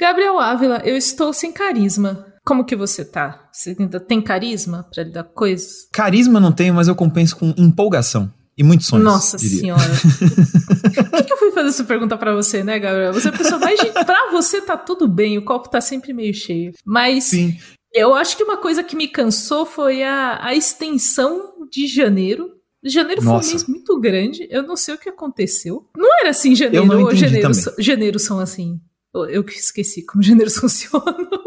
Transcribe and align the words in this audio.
Gabriel 0.00 0.38
Ávila, 0.38 0.80
eu 0.84 0.96
estou 0.96 1.32
sem 1.32 1.52
carisma. 1.52 2.26
Como 2.46 2.64
que 2.64 2.76
você 2.76 3.04
tá? 3.04 3.48
Você 3.52 3.76
ainda 3.78 3.98
tem 3.98 4.22
carisma 4.22 4.88
pra 4.94 5.02
lidar 5.02 5.24
com 5.24 5.34
coisas? 5.34 5.88
Carisma 5.92 6.38
não 6.38 6.52
tenho, 6.52 6.72
mas 6.72 6.86
eu 6.86 6.94
compenso 6.94 7.36
com 7.36 7.52
empolgação. 7.58 8.32
E 8.56 8.62
muitos 8.62 8.86
sonhos. 8.86 9.04
Nossa 9.04 9.36
diria. 9.36 9.58
senhora. 9.58 9.82
Por 11.10 11.18
que, 11.18 11.24
que 11.24 11.32
eu 11.32 11.36
fui 11.36 11.50
fazer 11.52 11.68
essa 11.68 11.84
pergunta 11.84 12.16
pra 12.16 12.34
você, 12.34 12.64
né, 12.64 12.78
Gabriel? 12.78 13.12
Você 13.12 13.28
é 13.28 13.30
a 13.30 13.36
pessoa 13.36 13.60
mais. 13.60 13.80
Pra 13.80 14.30
você 14.30 14.60
tá 14.60 14.76
tudo 14.76 15.06
bem, 15.06 15.36
o 15.36 15.44
copo 15.44 15.68
tá 15.68 15.80
sempre 15.80 16.12
meio 16.12 16.32
cheio. 16.32 16.72
Mas 16.84 17.24
Sim. 17.24 17.56
eu 17.92 18.14
acho 18.14 18.36
que 18.36 18.42
uma 18.42 18.56
coisa 18.56 18.82
que 18.82 18.96
me 18.96 19.08
cansou 19.08 19.66
foi 19.66 20.02
a, 20.02 20.38
a 20.42 20.54
extensão 20.54 21.68
de 21.70 21.86
janeiro. 21.86 22.50
Janeiro 22.84 23.20
foi 23.20 23.30
um 23.30 23.34
Nossa. 23.34 23.50
mês 23.50 23.66
muito 23.66 23.98
grande. 24.00 24.46
Eu 24.50 24.62
não 24.62 24.76
sei 24.76 24.94
o 24.94 24.98
que 24.98 25.08
aconteceu. 25.08 25.88
Não 25.96 26.08
era 26.20 26.30
assim 26.30 26.54
janeiro 26.54 26.86
ou 26.86 27.10
entendi 27.10 27.20
janeiro, 27.20 27.50
janeiro 27.78 28.18
são 28.18 28.38
assim. 28.38 28.80
Eu- 29.14 29.42
que 29.44 29.54
esqueci 29.54 30.02
como 30.04 30.22
janeiro 30.22 30.50
funciona. 30.50 31.04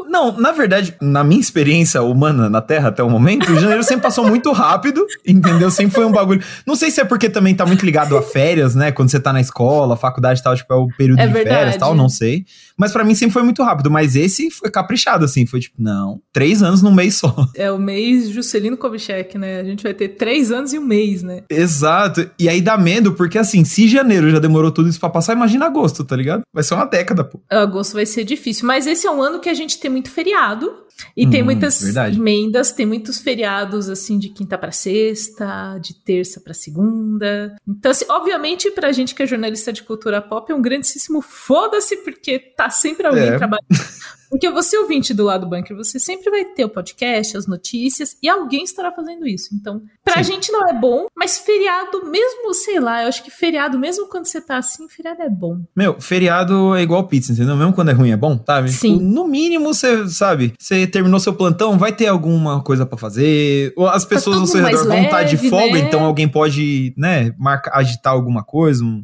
Não, 0.09 0.37
na 0.37 0.51
verdade, 0.51 0.93
na 1.01 1.23
minha 1.23 1.39
experiência 1.39 2.01
humana 2.01 2.49
na 2.49 2.59
Terra 2.61 2.89
até 2.89 3.01
o 3.01 3.09
momento, 3.09 3.49
o 3.51 3.59
janeiro 3.59 3.81
sempre 3.83 4.01
passou 4.01 4.27
muito 4.27 4.51
rápido, 4.51 5.05
entendeu? 5.25 5.71
Sempre 5.71 5.93
foi 5.95 6.05
um 6.05 6.11
bagulho. 6.11 6.43
Não 6.65 6.75
sei 6.75 6.91
se 6.91 6.99
é 6.99 7.05
porque 7.05 7.29
também 7.29 7.55
tá 7.55 7.65
muito 7.65 7.85
ligado 7.85 8.17
a 8.17 8.21
férias, 8.21 8.75
né? 8.75 8.91
Quando 8.91 9.09
você 9.09 9.19
tá 9.19 9.31
na 9.31 9.39
escola, 9.39 9.95
faculdade 9.95 10.41
e 10.41 10.43
tal, 10.43 10.55
tipo, 10.55 10.73
é 10.73 10.75
o 10.75 10.87
período 10.97 11.19
É 11.19 11.27
de 11.27 11.33
verdade. 11.33 11.55
férias 11.55 11.75
e 11.75 11.79
tal, 11.79 11.95
não 11.95 12.09
sei. 12.09 12.45
Mas 12.81 12.91
pra 12.91 13.03
mim 13.03 13.13
sempre 13.13 13.33
foi 13.33 13.43
muito 13.43 13.61
rápido. 13.61 13.91
Mas 13.91 14.15
esse 14.15 14.49
foi 14.49 14.71
caprichado, 14.71 15.23
assim. 15.23 15.45
Foi 15.45 15.59
tipo, 15.59 15.75
não, 15.79 16.19
três 16.33 16.63
anos 16.63 16.81
num 16.81 16.91
mês 16.91 17.13
só. 17.21 17.47
É 17.55 17.71
o 17.71 17.77
mês 17.77 18.29
Juscelino 18.29 18.75
Kubitschek, 18.75 19.37
né? 19.37 19.59
A 19.59 19.63
gente 19.63 19.83
vai 19.83 19.93
ter 19.93 20.09
três 20.09 20.51
anos 20.51 20.73
e 20.73 20.79
um 20.79 20.83
mês, 20.83 21.21
né? 21.21 21.43
Exato. 21.47 22.27
E 22.39 22.49
aí 22.49 22.59
dá 22.59 22.79
medo, 22.79 23.13
porque 23.13 23.37
assim, 23.37 23.63
se 23.63 23.87
janeiro 23.87 24.31
já 24.31 24.39
demorou 24.39 24.71
tudo 24.71 24.89
isso 24.89 24.99
pra 24.99 25.11
passar, 25.11 25.33
imagina 25.33 25.67
agosto, 25.67 26.03
tá 26.03 26.15
ligado? 26.15 26.41
Vai 26.51 26.63
ser 26.63 26.73
uma 26.73 26.85
década, 26.85 27.23
pô. 27.23 27.39
Agosto 27.47 27.93
vai 27.93 28.07
ser 28.07 28.23
difícil, 28.23 28.65
mas 28.65 28.87
esse 28.87 29.05
é 29.05 29.11
um 29.11 29.21
ano 29.21 29.39
que 29.39 29.49
a 29.49 29.53
gente 29.53 29.79
tem 29.79 29.91
muito 29.91 30.09
feriado. 30.09 30.71
E 31.15 31.27
tem 31.27 31.41
Hum, 31.41 31.45
muitas 31.45 31.81
verdade. 31.81 32.17
emendas, 32.17 32.71
tem 32.71 32.85
muitos 32.85 33.19
feriados 33.19 33.89
assim 33.89 34.17
de 34.19 34.29
quinta 34.29 34.57
pra 34.57 34.71
sexta, 34.71 35.77
de 35.81 35.93
terça 35.93 36.39
pra 36.39 36.53
segunda. 36.53 37.55
Então, 37.67 37.91
assim, 37.91 38.05
obviamente, 38.09 38.69
pra 38.71 38.91
gente 38.91 39.13
que 39.15 39.23
é 39.23 39.27
jornalista 39.27 39.71
de 39.73 39.83
cultura 39.83 40.21
pop, 40.21 40.51
é 40.51 40.55
um 40.55 40.61
grandíssimo 40.61 41.21
foda-se, 41.21 41.97
porque 41.97 42.39
tá 42.39 42.69
sempre 42.69 43.07
alguém 43.07 43.29
É. 43.29 43.37
trabalhando. 43.37 43.67
Porque 44.31 44.49
você, 44.49 44.77
ouvinte 44.77 45.13
do 45.13 45.25
lado 45.25 45.45
bunker, 45.45 45.75
você 45.75 45.99
sempre 45.99 46.31
vai 46.31 46.45
ter 46.45 46.63
o 46.63 46.69
podcast, 46.69 47.35
as 47.35 47.45
notícias, 47.45 48.15
e 48.23 48.29
alguém 48.29 48.63
estará 48.63 48.89
fazendo 48.89 49.27
isso. 49.27 49.49
Então, 49.53 49.81
pra 50.05 50.23
Sim. 50.23 50.31
gente 50.31 50.53
não 50.53 50.69
é 50.69 50.73
bom, 50.73 51.07
mas 51.13 51.37
feriado, 51.37 52.05
mesmo, 52.05 52.53
sei 52.53 52.79
lá, 52.79 53.01
eu 53.01 53.09
acho 53.09 53.21
que 53.23 53.29
feriado, 53.29 53.77
mesmo 53.77 54.07
quando 54.07 54.25
você 54.25 54.39
tá 54.39 54.57
assim, 54.57 54.87
feriado 54.87 55.21
é 55.21 55.29
bom. 55.29 55.57
Meu, 55.75 55.99
feriado 55.99 56.73
é 56.75 56.81
igual 56.81 57.07
pizza, 57.07 57.33
entendeu? 57.33 57.57
Mesmo 57.57 57.73
quando 57.73 57.89
é 57.89 57.93
ruim 57.93 58.11
é 58.11 58.17
bom, 58.17 58.41
sabe? 58.45 58.71
Sim. 58.71 58.93
Tipo, 58.93 59.03
no 59.03 59.27
mínimo, 59.27 59.73
você 59.73 60.07
sabe, 60.07 60.53
você 60.57 60.87
terminou 60.87 61.19
seu 61.19 61.33
plantão, 61.33 61.77
vai 61.77 61.91
ter 61.91 62.07
alguma 62.07 62.63
coisa 62.63 62.85
pra 62.85 62.97
fazer. 62.97 63.73
Ou 63.75 63.85
as 63.85 64.05
pessoas 64.05 64.37
ao 64.37 64.43
todo 64.43 64.51
seu 64.51 64.63
redor 64.63 64.87
vão 64.87 65.03
estar 65.03 65.23
de 65.23 65.35
leve, 65.35 65.49
folga, 65.49 65.73
né? 65.73 65.79
então 65.79 66.05
alguém 66.05 66.29
pode, 66.29 66.93
né, 66.95 67.33
marcar, 67.37 67.77
agitar 67.77 68.13
alguma 68.13 68.45
coisa, 68.45 68.81
um, 68.81 69.03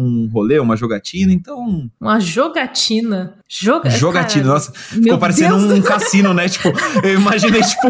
um 0.00 0.28
rolê, 0.32 0.58
uma 0.58 0.76
jogatina. 0.76 1.32
Então, 1.32 1.90
Uma 2.00 2.18
jogatina. 2.20 3.34
Joga 3.48 3.90
jogatina, 3.90 4.44
cara, 4.44 4.54
nossa, 4.54 4.72
ficou 4.72 5.18
parecendo 5.18 5.58
Deus 5.58 5.78
um 5.78 5.82
cassino, 5.82 6.32
né? 6.32 6.48
Tipo, 6.48 6.72
eu 7.02 7.14
imaginei, 7.14 7.60
tipo. 7.62 7.88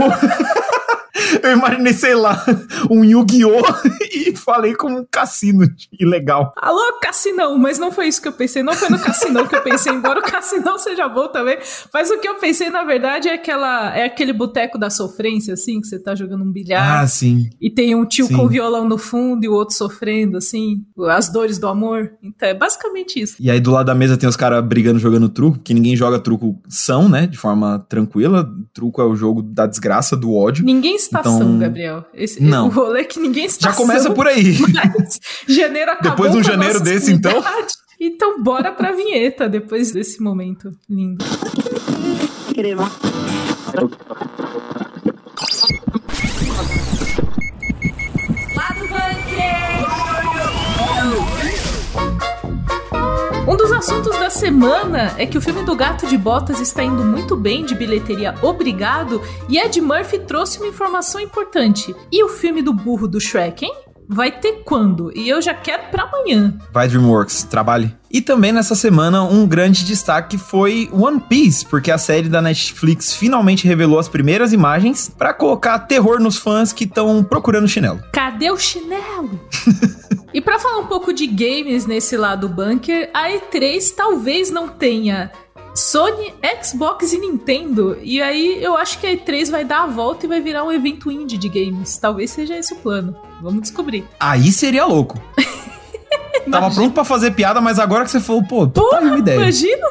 Eu 1.42 1.52
imaginei, 1.52 1.92
sei 1.92 2.14
lá, 2.14 2.44
um 2.90 3.04
Yu-Gi-Oh! 3.04 3.62
e 4.12 4.36
falei 4.36 4.74
como 4.74 4.98
um 4.98 5.06
cassino 5.10 5.66
ilegal. 5.98 6.52
Alô, 6.56 6.98
Cassinão, 7.00 7.56
mas 7.58 7.78
não 7.78 7.90
foi 7.92 8.08
isso 8.08 8.20
que 8.20 8.28
eu 8.28 8.32
pensei. 8.32 8.62
Não 8.62 8.72
foi 8.74 8.88
no 8.88 8.98
Cassinão 8.98 9.46
que 9.46 9.56
eu 9.56 9.62
pensei, 9.62 9.92
embora 9.92 10.20
o 10.20 10.22
Cassinão 10.22 10.76
seja 10.78 11.08
bom 11.08 11.28
também. 11.28 11.58
Mas 11.92 12.10
o 12.10 12.18
que 12.18 12.28
eu 12.28 12.36
pensei, 12.36 12.70
na 12.70 12.84
verdade, 12.84 13.28
é 13.28 13.34
aquela 13.34 13.94
é 13.96 14.04
aquele 14.04 14.32
boteco 14.32 14.78
da 14.78 14.90
sofrência, 14.90 15.54
assim, 15.54 15.80
que 15.80 15.86
você 15.86 15.98
tá 15.98 16.14
jogando 16.14 16.44
um 16.44 16.52
bilhar 16.52 17.02
Ah, 17.02 17.06
sim. 17.06 17.48
e 17.60 17.70
tem 17.70 17.94
um 17.94 18.04
tio 18.04 18.26
sim. 18.26 18.36
com 18.36 18.48
violão 18.48 18.88
no 18.88 18.98
fundo 18.98 19.44
e 19.44 19.48
o 19.48 19.52
outro 19.52 19.74
sofrendo, 19.76 20.36
assim, 20.36 20.82
as 21.08 21.28
dores 21.28 21.58
do 21.58 21.68
amor. 21.68 22.12
Então 22.22 22.48
é 22.48 22.54
basicamente 22.54 23.20
isso. 23.20 23.36
E 23.40 23.50
aí 23.50 23.60
do 23.60 23.70
lado 23.70 23.86
da 23.86 23.94
mesa 23.94 24.16
tem 24.16 24.28
os 24.28 24.36
caras 24.36 24.64
brigando 24.64 24.98
jogando 24.98 25.28
truco, 25.28 25.58
que 25.58 25.74
ninguém 25.74 25.96
joga 25.96 26.18
truco 26.18 26.60
são, 26.68 27.08
né? 27.08 27.26
De 27.26 27.38
forma 27.38 27.78
tranquila. 27.88 28.48
Truco 28.72 29.00
é 29.00 29.04
o 29.04 29.16
jogo 29.16 29.42
da 29.42 29.66
desgraça, 29.66 30.16
do 30.16 30.34
ódio. 30.34 30.64
Ninguém 30.64 30.96
estação, 31.30 31.48
Então, 31.48 31.58
Gabriel. 31.58 32.04
Esse, 32.14 32.42
não. 32.42 32.66
O 32.66 32.70
rolê 32.70 33.00
é 33.00 33.04
que 33.04 33.20
ninguém 33.20 33.46
estação. 33.46 33.72
Já 33.72 33.76
começa 33.76 34.10
por 34.10 34.26
aí. 34.26 34.56
Janeiro 35.48 35.92
acabou. 35.92 36.10
Depois 36.10 36.32
de 36.32 36.38
um 36.38 36.42
janeiro 36.42 36.80
desse, 36.80 37.12
então? 37.12 37.42
Então 37.98 38.42
bora 38.42 38.72
pra 38.72 38.92
vinheta 38.92 39.48
depois 39.48 39.92
desse 39.92 40.22
momento 40.22 40.72
lindo. 40.88 41.24
Um 53.50 53.56
dos 53.56 53.72
assuntos 53.72 54.16
da 54.16 54.30
semana 54.30 55.12
é 55.18 55.26
que 55.26 55.36
o 55.36 55.40
filme 55.40 55.64
do 55.64 55.74
Gato 55.74 56.06
de 56.06 56.16
Botas 56.16 56.60
está 56.60 56.84
indo 56.84 57.04
muito 57.04 57.34
bem 57.34 57.64
de 57.64 57.74
bilheteria, 57.74 58.32
obrigado, 58.42 59.20
e 59.48 59.58
Ed 59.58 59.80
Murphy 59.80 60.20
trouxe 60.20 60.58
uma 60.58 60.68
informação 60.68 61.20
importante. 61.20 61.92
E 62.12 62.22
o 62.22 62.28
filme 62.28 62.62
do 62.62 62.72
burro 62.72 63.08
do 63.08 63.20
Shrek, 63.20 63.64
hein? 63.64 63.74
Vai 64.08 64.30
ter 64.30 64.62
quando? 64.64 65.10
E 65.16 65.28
eu 65.28 65.42
já 65.42 65.52
quero 65.52 65.90
pra 65.90 66.04
amanhã. 66.04 66.56
Vai 66.72 66.86
DreamWorks, 66.86 67.42
trabalhe. 67.42 67.92
E 68.08 68.20
também 68.20 68.52
nessa 68.52 68.76
semana, 68.76 69.24
um 69.24 69.44
grande 69.48 69.84
destaque 69.84 70.38
foi 70.38 70.88
One 70.92 71.18
Piece, 71.18 71.66
porque 71.66 71.90
a 71.90 71.98
série 71.98 72.28
da 72.28 72.40
Netflix 72.40 73.12
finalmente 73.12 73.66
revelou 73.66 73.98
as 73.98 74.08
primeiras 74.08 74.52
imagens 74.52 75.10
pra 75.18 75.34
colocar 75.34 75.76
terror 75.80 76.20
nos 76.20 76.38
fãs 76.38 76.72
que 76.72 76.84
estão 76.84 77.24
procurando 77.24 77.66
chinelo. 77.66 78.00
Cadê 78.12 78.48
o 78.48 78.56
chinelo? 78.56 79.40
e 80.32 80.40
pra 80.40 80.58
falar 80.58 80.78
um 80.78 80.86
pouco 80.86 81.12
de 81.12 81.26
games 81.26 81.86
nesse 81.86 82.16
lado 82.16 82.48
bunker, 82.48 83.10
a 83.12 83.28
E3 83.30 83.94
talvez 83.94 84.50
não 84.50 84.68
tenha 84.68 85.30
Sony, 85.74 86.34
Xbox 86.62 87.12
e 87.12 87.18
Nintendo. 87.18 87.96
E 88.02 88.20
aí 88.20 88.62
eu 88.62 88.76
acho 88.76 88.98
que 88.98 89.06
a 89.06 89.16
E3 89.16 89.50
vai 89.50 89.64
dar 89.64 89.84
a 89.84 89.86
volta 89.86 90.26
e 90.26 90.28
vai 90.28 90.40
virar 90.40 90.64
um 90.64 90.72
evento 90.72 91.10
indie 91.10 91.38
de 91.38 91.48
games. 91.48 91.96
Talvez 91.98 92.30
seja 92.30 92.56
esse 92.56 92.74
o 92.74 92.76
plano. 92.76 93.16
Vamos 93.40 93.62
descobrir. 93.62 94.04
Aí 94.18 94.52
seria 94.52 94.84
louco. 94.84 95.20
Tava 96.50 96.74
pronto 96.74 96.92
pra 96.92 97.04
fazer 97.04 97.32
piada, 97.32 97.60
mas 97.60 97.78
agora 97.78 98.04
que 98.04 98.10
você 98.10 98.20
falou, 98.20 98.42
pô, 98.42 98.66
tá 98.66 98.80
aí 98.98 99.04
uma 99.04 99.18
ideia. 99.18 99.36
Imagina? 99.36 99.86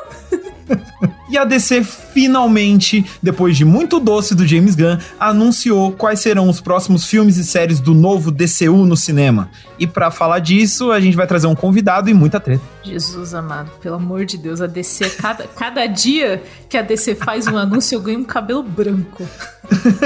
A 1.40 1.46
DC 1.46 1.86
finalmente, 1.86 3.06
depois 3.24 3.56
de 3.56 3.64
muito 3.64 3.98
doce 3.98 4.36
do 4.36 4.46
James 4.46 4.76
Gunn, 4.76 4.98
anunciou 5.18 5.94
quais 5.94 6.20
serão 6.20 6.50
os 6.50 6.60
próximos 6.60 7.06
filmes 7.06 7.38
e 7.38 7.46
séries 7.46 7.80
do 7.80 7.94
novo 7.94 8.30
DCU 8.30 8.86
no 8.86 8.98
cinema. 8.98 9.50
E 9.80 9.88
pra 9.88 10.12
falar 10.12 10.40
disso, 10.40 10.92
a 10.92 11.00
gente 11.00 11.16
vai 11.16 11.26
trazer 11.26 11.48
um 11.48 11.56
convidado 11.56 12.10
e 12.10 12.14
muita 12.14 12.42
treta. 12.42 12.62
Jesus 12.84 13.34
amado, 13.34 13.72
pelo 13.82 13.96
amor 13.96 14.26
de 14.26 14.38
Deus, 14.38 14.60
a 14.60 14.68
DC, 14.68 15.12
cada, 15.12 15.48
cada 15.48 15.88
dia 15.88 16.44
que 16.68 16.78
a 16.78 16.82
DC 16.82 17.16
faz 17.16 17.48
um 17.48 17.58
anúncio, 17.58 17.96
eu 17.96 18.02
ganho 18.02 18.20
um 18.20 18.26
cabelo 18.26 18.62
branco. 18.62 19.26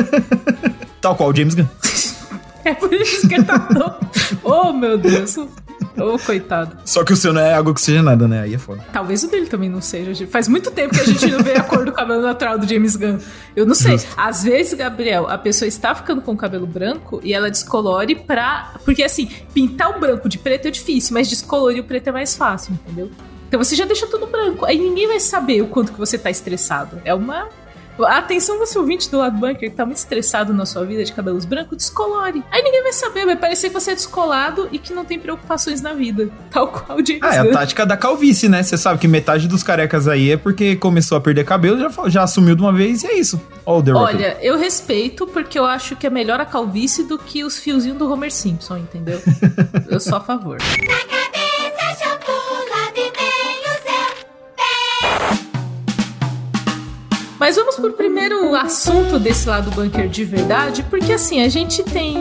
Tal 1.02 1.16
qual 1.16 1.32
o 1.32 1.36
James 1.36 1.56
Gunn. 1.56 1.66
É 2.66 2.74
por 2.74 2.94
isso 2.94 3.28
que 3.28 3.36
ele 3.36 3.44
tá 3.44 3.60
tão. 3.60 4.00
Oh, 4.42 4.72
meu 4.72 4.98
Deus. 4.98 5.36
Ô, 5.98 6.18
coitado. 6.24 6.78
Só 6.86 7.04
que 7.04 7.14
o 7.14 7.16
seu 7.16 7.34
não 7.34 7.42
é 7.42 7.54
água 7.54 7.72
oxigenada, 7.72 8.28
né? 8.28 8.42
Aí 8.42 8.54
é 8.56 8.58
foda. 8.58 8.86
Talvez 8.92 9.24
o 9.24 9.30
dele 9.30 9.48
também 9.48 9.70
não 9.70 9.82
seja. 9.82 10.26
Faz 10.28 10.48
muito 10.48 10.72
tempo 10.72 10.94
que 10.94 11.02
a 11.02 11.06
gente 11.06 11.28
não 11.28 11.40
vê 11.44 11.54
a 11.54 11.64
cor 11.64 11.86
do 11.86 11.92
cabelo 11.92 12.22
natural 12.22 12.58
do 12.58 12.68
James 12.68 12.96
Gunn. 12.96 13.18
Eu 13.56 13.66
não 13.66 13.76
sei. 13.76 13.94
Justo. 13.94 14.14
Às 14.18 14.44
vezes, 14.44 14.74
Gabriel, 14.74 15.28
a 15.30 15.38
pessoa 15.38 15.68
está 15.68 15.94
ficando 15.94 16.22
com 16.22 16.34
o 16.34 16.38
cabelo 16.38 16.66
branco 16.66 17.20
e 17.24 17.34
ela 17.34 17.50
descolore 17.50 18.16
pra. 18.16 18.74
Porque 18.84 19.04
assim, 19.04 19.30
pintar 19.54 19.96
o 19.96 20.00
branco 20.00 20.28
de 20.28 20.38
preto 20.38 20.68
é 20.68 20.72
difícil, 20.72 21.14
mas 21.14 21.30
descolorir 21.30 21.82
o 21.82 21.86
preto 21.86 22.08
é 22.08 22.12
mais 22.12 22.36
fácil, 22.36 22.74
entendeu? 22.74 23.10
Então 23.48 23.64
você 23.64 23.76
já 23.76 23.86
deixa 23.86 24.08
tudo 24.08 24.26
branco. 24.26 24.66
Aí 24.66 24.80
ninguém 24.80 25.08
vai 25.08 25.20
saber 25.20 25.62
o 25.62 25.68
quanto 25.68 25.94
que 25.94 26.00
você 26.00 26.18
tá 26.18 26.32
estressado. 26.32 27.00
É 27.06 27.14
uma. 27.14 27.50
Atenção, 28.00 28.58
você 28.58 28.78
ouvinte 28.78 29.10
do 29.10 29.18
lado 29.18 29.38
bunker 29.38 29.70
que 29.70 29.76
tá 29.76 29.86
muito 29.86 29.98
estressado 29.98 30.54
na 30.54 30.66
sua 30.66 30.84
vida 30.84 31.04
de 31.04 31.14
cabelos 31.14 31.46
brancos, 31.46 31.78
descolore. 31.78 32.44
Aí 32.52 32.62
ninguém 32.64 32.82
vai 32.82 32.94
saber, 32.94 33.26
vai 33.26 33.36
parecer 33.36 33.68
que 33.68 33.74
você 33.74 33.92
é 33.92 33.96
descolado 33.96 34.68
e 34.72 34.80
que 34.80 34.94
não 34.94 35.06
tem 35.06 35.20
preocupações 35.20 35.82
na 35.82 35.94
vida. 35.94 36.30
Tal 36.50 36.68
qual 36.68 36.98
o 36.98 37.06
James 37.06 37.22
Ah, 37.24 37.36
é 37.36 37.40
a 37.40 37.52
tática 37.52 37.86
da 37.86 37.96
calvície, 37.96 38.50
né? 38.50 38.64
Você 38.64 38.78
sabe 38.78 39.00
que 39.00 39.08
metade 39.08 39.48
dos 39.48 39.64
carecas 39.64 40.08
aí 40.08 40.32
é 40.32 40.38
porque 40.38 40.76
começou 40.76 41.18
a 41.18 41.22
perder 41.22 41.46
cabelo, 41.46 41.80
já, 41.80 42.10
já 42.10 42.24
assumiu 42.24 42.56
de 42.56 42.62
uma 42.62 42.74
vez 42.74 43.04
e 43.04 43.08
é 43.08 43.18
isso. 43.18 43.40
The 43.66 43.92
Rock. 43.92 44.16
Olha, 44.16 44.38
eu 44.42 44.58
respeito 44.58 45.26
porque 45.28 45.58
eu 45.58 45.66
acho 45.66 45.96
que 45.96 46.06
é 46.06 46.10
melhor 46.10 46.40
a 46.40 46.46
calvície 46.46 47.04
do 47.06 47.18
que 47.18 47.44
os 47.44 47.58
fiozinhos 47.58 47.98
do 47.98 48.12
Homer 48.12 48.32
Simpson, 48.32 48.78
entendeu? 48.78 49.22
eu 49.90 50.00
sou 50.00 50.18
a 50.18 50.22
favor. 50.22 50.58
Mas 57.44 57.58
vamos 57.58 57.76
pro 57.76 57.92
primeiro 57.92 58.56
assunto 58.56 59.20
desse 59.20 59.50
lado 59.50 59.70
bunker 59.72 60.08
de 60.08 60.24
verdade, 60.24 60.82
porque 60.84 61.12
assim, 61.12 61.42
a 61.42 61.50
gente 61.50 61.84
tem 61.84 62.16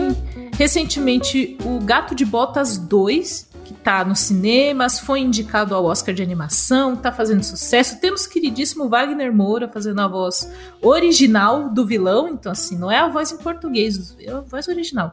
recentemente 0.58 1.56
o 1.64 1.78
Gato 1.78 2.12
de 2.12 2.24
Botas 2.24 2.76
2, 2.76 3.48
que 3.64 3.72
tá 3.72 4.04
nos 4.04 4.19
cinemas, 4.19 4.98
foi 4.98 5.20
indicado 5.20 5.76
ao 5.76 5.84
Oscar 5.84 6.12
de 6.12 6.24
animação, 6.24 6.96
tá 6.96 7.12
fazendo 7.12 7.44
sucesso. 7.44 8.00
Temos 8.00 8.24
o 8.24 8.30
queridíssimo 8.30 8.88
Wagner 8.88 9.32
Moura 9.32 9.69
fazendo 9.69 10.00
a 10.00 10.08
voz 10.08 10.50
original 10.82 11.69
do 11.69 11.86
vilão, 11.86 12.26
então 12.26 12.50
assim, 12.50 12.76
não 12.76 12.90
é 12.90 12.98
a 12.98 13.06
voz 13.06 13.30
em 13.30 13.36
português, 13.36 14.16
é 14.19 14.32
a 14.32 14.40
voz 14.40 14.66
original. 14.66 15.12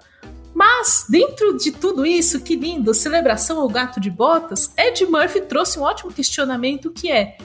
Mas, 0.55 1.05
dentro 1.07 1.55
de 1.55 1.69
tudo 1.69 2.03
isso, 2.03 2.39
que 2.39 2.55
lindo, 2.55 2.95
celebração 2.95 3.59
ao 3.59 3.69
gato 3.69 3.99
de 3.99 4.09
botas, 4.09 4.71
Ed 4.75 5.05
Murphy 5.05 5.41
trouxe 5.41 5.77
um 5.77 5.83
ótimo 5.83 6.11
questionamento 6.11 6.89
que 6.89 7.11
é: 7.11 7.37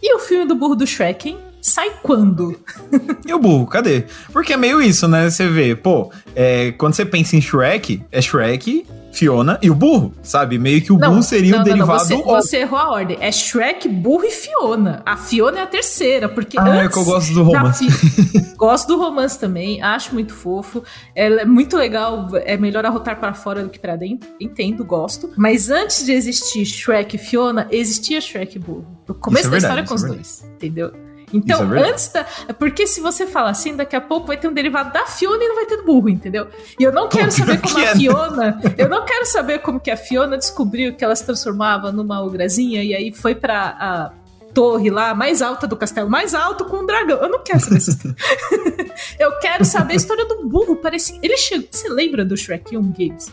e 0.00 0.14
o 0.14 0.20
filme 0.20 0.46
do 0.46 0.54
burro 0.54 0.76
do 0.76 0.86
Shrek, 0.86 1.30
hein? 1.30 1.53
Sai 1.64 1.92
quando? 2.02 2.60
e 3.26 3.32
o 3.32 3.38
burro, 3.38 3.66
cadê? 3.66 4.04
Porque 4.30 4.52
é 4.52 4.56
meio 4.56 4.82
isso, 4.82 5.08
né? 5.08 5.30
Você 5.30 5.48
vê, 5.48 5.74
pô, 5.74 6.12
é, 6.36 6.72
quando 6.72 6.92
você 6.92 7.06
pensa 7.06 7.36
em 7.36 7.40
Shrek, 7.40 8.02
é 8.12 8.20
Shrek, 8.20 8.86
Fiona 9.14 9.58
e 9.62 9.70
o 9.70 9.74
burro, 9.74 10.12
sabe? 10.22 10.58
Meio 10.58 10.82
que 10.82 10.92
o 10.92 10.98
não, 10.98 11.08
burro 11.08 11.22
seria 11.22 11.52
não, 11.52 11.58
o 11.58 11.60
não, 11.60 11.64
derivado. 11.64 12.04
Você, 12.04 12.16
você, 12.16 12.56
errou 12.58 12.78
a 12.78 12.90
ordem. 12.90 13.16
É 13.18 13.32
Shrek, 13.32 13.88
burro 13.88 14.24
e 14.24 14.30
Fiona. 14.30 15.02
A 15.06 15.16
Fiona 15.16 15.60
é 15.60 15.62
a 15.62 15.66
terceira, 15.66 16.28
porque. 16.28 16.58
Ah, 16.58 16.84
é 16.84 16.88
que 16.88 16.98
eu 16.98 17.04
gosto 17.04 17.32
do 17.32 17.42
romance. 17.44 17.90
Fi... 17.90 18.40
gosto 18.58 18.88
do 18.88 18.98
romance 18.98 19.38
também, 19.38 19.80
acho 19.80 20.12
muito 20.12 20.34
fofo. 20.34 20.82
Ela 21.14 21.42
é 21.42 21.44
muito 21.46 21.76
legal, 21.78 22.28
é 22.44 22.58
melhor 22.58 22.84
arrotar 22.84 23.18
para 23.18 23.32
fora 23.32 23.62
do 23.62 23.70
que 23.70 23.78
para 23.78 23.96
dentro. 23.96 24.28
Entendo, 24.38 24.84
gosto. 24.84 25.30
Mas 25.36 25.70
antes 25.70 26.04
de 26.04 26.12
existir 26.12 26.66
Shrek 26.66 27.16
e 27.16 27.18
Fiona, 27.18 27.68
existia 27.70 28.20
Shrek 28.20 28.56
e 28.56 28.58
burro. 28.58 28.84
No 29.08 29.14
começo 29.14 29.46
é 29.46 29.50
da 29.50 29.58
história 29.58 29.84
com 29.84 29.94
os 29.94 30.04
é 30.04 30.08
dois, 30.08 30.44
entendeu? 30.56 31.03
Então, 31.34 31.74
é 31.74 31.90
antes 31.90 32.08
da. 32.08 32.24
Porque 32.58 32.86
se 32.86 33.00
você 33.00 33.26
fala 33.26 33.50
assim, 33.50 33.74
daqui 33.74 33.96
a 33.96 34.00
pouco 34.00 34.28
vai 34.28 34.36
ter 34.36 34.46
um 34.48 34.52
derivado 34.52 34.92
da 34.92 35.04
Fiona 35.06 35.42
e 35.42 35.48
não 35.48 35.54
vai 35.56 35.66
ter 35.66 35.78
do 35.78 35.84
burro, 35.84 36.08
entendeu? 36.08 36.46
E 36.78 36.82
eu 36.82 36.92
não 36.92 37.08
quero 37.08 37.30
saber 37.30 37.60
como 37.60 37.78
a 37.78 37.86
Fiona. 37.88 38.60
Eu 38.78 38.88
não 38.88 39.04
quero 39.04 39.26
saber 39.26 39.58
como 39.58 39.80
que 39.80 39.90
a 39.90 39.96
Fiona 39.96 40.38
descobriu 40.38 40.94
que 40.94 41.04
ela 41.04 41.16
se 41.16 41.24
transformava 41.24 41.90
numa 41.90 42.22
ograzinha 42.22 42.82
e 42.82 42.94
aí 42.94 43.12
foi 43.12 43.34
pra. 43.34 43.76
A, 43.78 44.24
torre 44.54 44.88
lá, 44.88 45.12
mais 45.14 45.42
alta 45.42 45.66
do 45.66 45.76
castelo, 45.76 46.08
mais 46.08 46.32
alto 46.32 46.64
com 46.66 46.76
um 46.76 46.86
dragão. 46.86 47.18
Eu 47.18 47.28
não 47.28 47.42
quero 47.42 47.58
saber 47.58 47.76
essa 47.76 47.90
história. 47.90 48.16
eu 49.18 49.38
quero 49.40 49.64
saber 49.64 49.94
a 49.94 49.96
história 49.96 50.24
do 50.24 50.48
burro. 50.48 50.76
Parece. 50.76 51.18
Ele 51.20 51.36
chegou. 51.36 51.66
Você 51.68 51.88
lembra 51.88 52.24
do 52.24 52.36
Shrek 52.36 52.76
1 52.76 52.92
Games? 52.92 53.32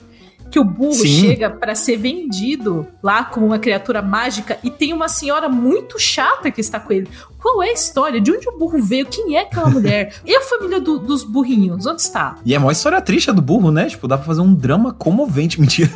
Que 0.51 0.59
o 0.59 0.63
burro 0.65 0.93
Sim. 0.93 1.21
chega 1.21 1.49
para 1.49 1.73
ser 1.73 1.95
vendido 1.95 2.85
lá 3.01 3.23
como 3.23 3.45
uma 3.45 3.57
criatura 3.57 4.01
mágica 4.01 4.57
e 4.61 4.69
tem 4.69 4.91
uma 4.91 5.07
senhora 5.07 5.47
muito 5.47 5.97
chata 5.97 6.51
que 6.51 6.59
está 6.59 6.77
com 6.77 6.91
ele. 6.91 7.07
Qual 7.39 7.63
é 7.63 7.69
a 7.69 7.73
história? 7.73 8.21
De 8.21 8.31
onde 8.31 8.47
o 8.47 8.57
burro 8.57 8.79
veio? 8.83 9.05
Quem 9.05 9.35
é 9.35 9.41
aquela 9.41 9.67
mulher? 9.71 10.13
E 10.25 10.35
a 10.35 10.41
família 10.41 10.79
do, 10.79 10.99
dos 10.99 11.23
burrinhos? 11.23 11.87
Onde 11.87 12.01
está? 12.01 12.35
E 12.45 12.53
é 12.53 12.59
uma 12.59 12.71
história 12.71 13.01
triste 13.01 13.31
do 13.31 13.41
burro, 13.41 13.71
né? 13.71 13.87
Tipo, 13.87 14.07
dá 14.07 14.17
pra 14.17 14.27
fazer 14.27 14.41
um 14.41 14.53
drama 14.53 14.93
comovente. 14.93 15.59
Mentira. 15.61 15.89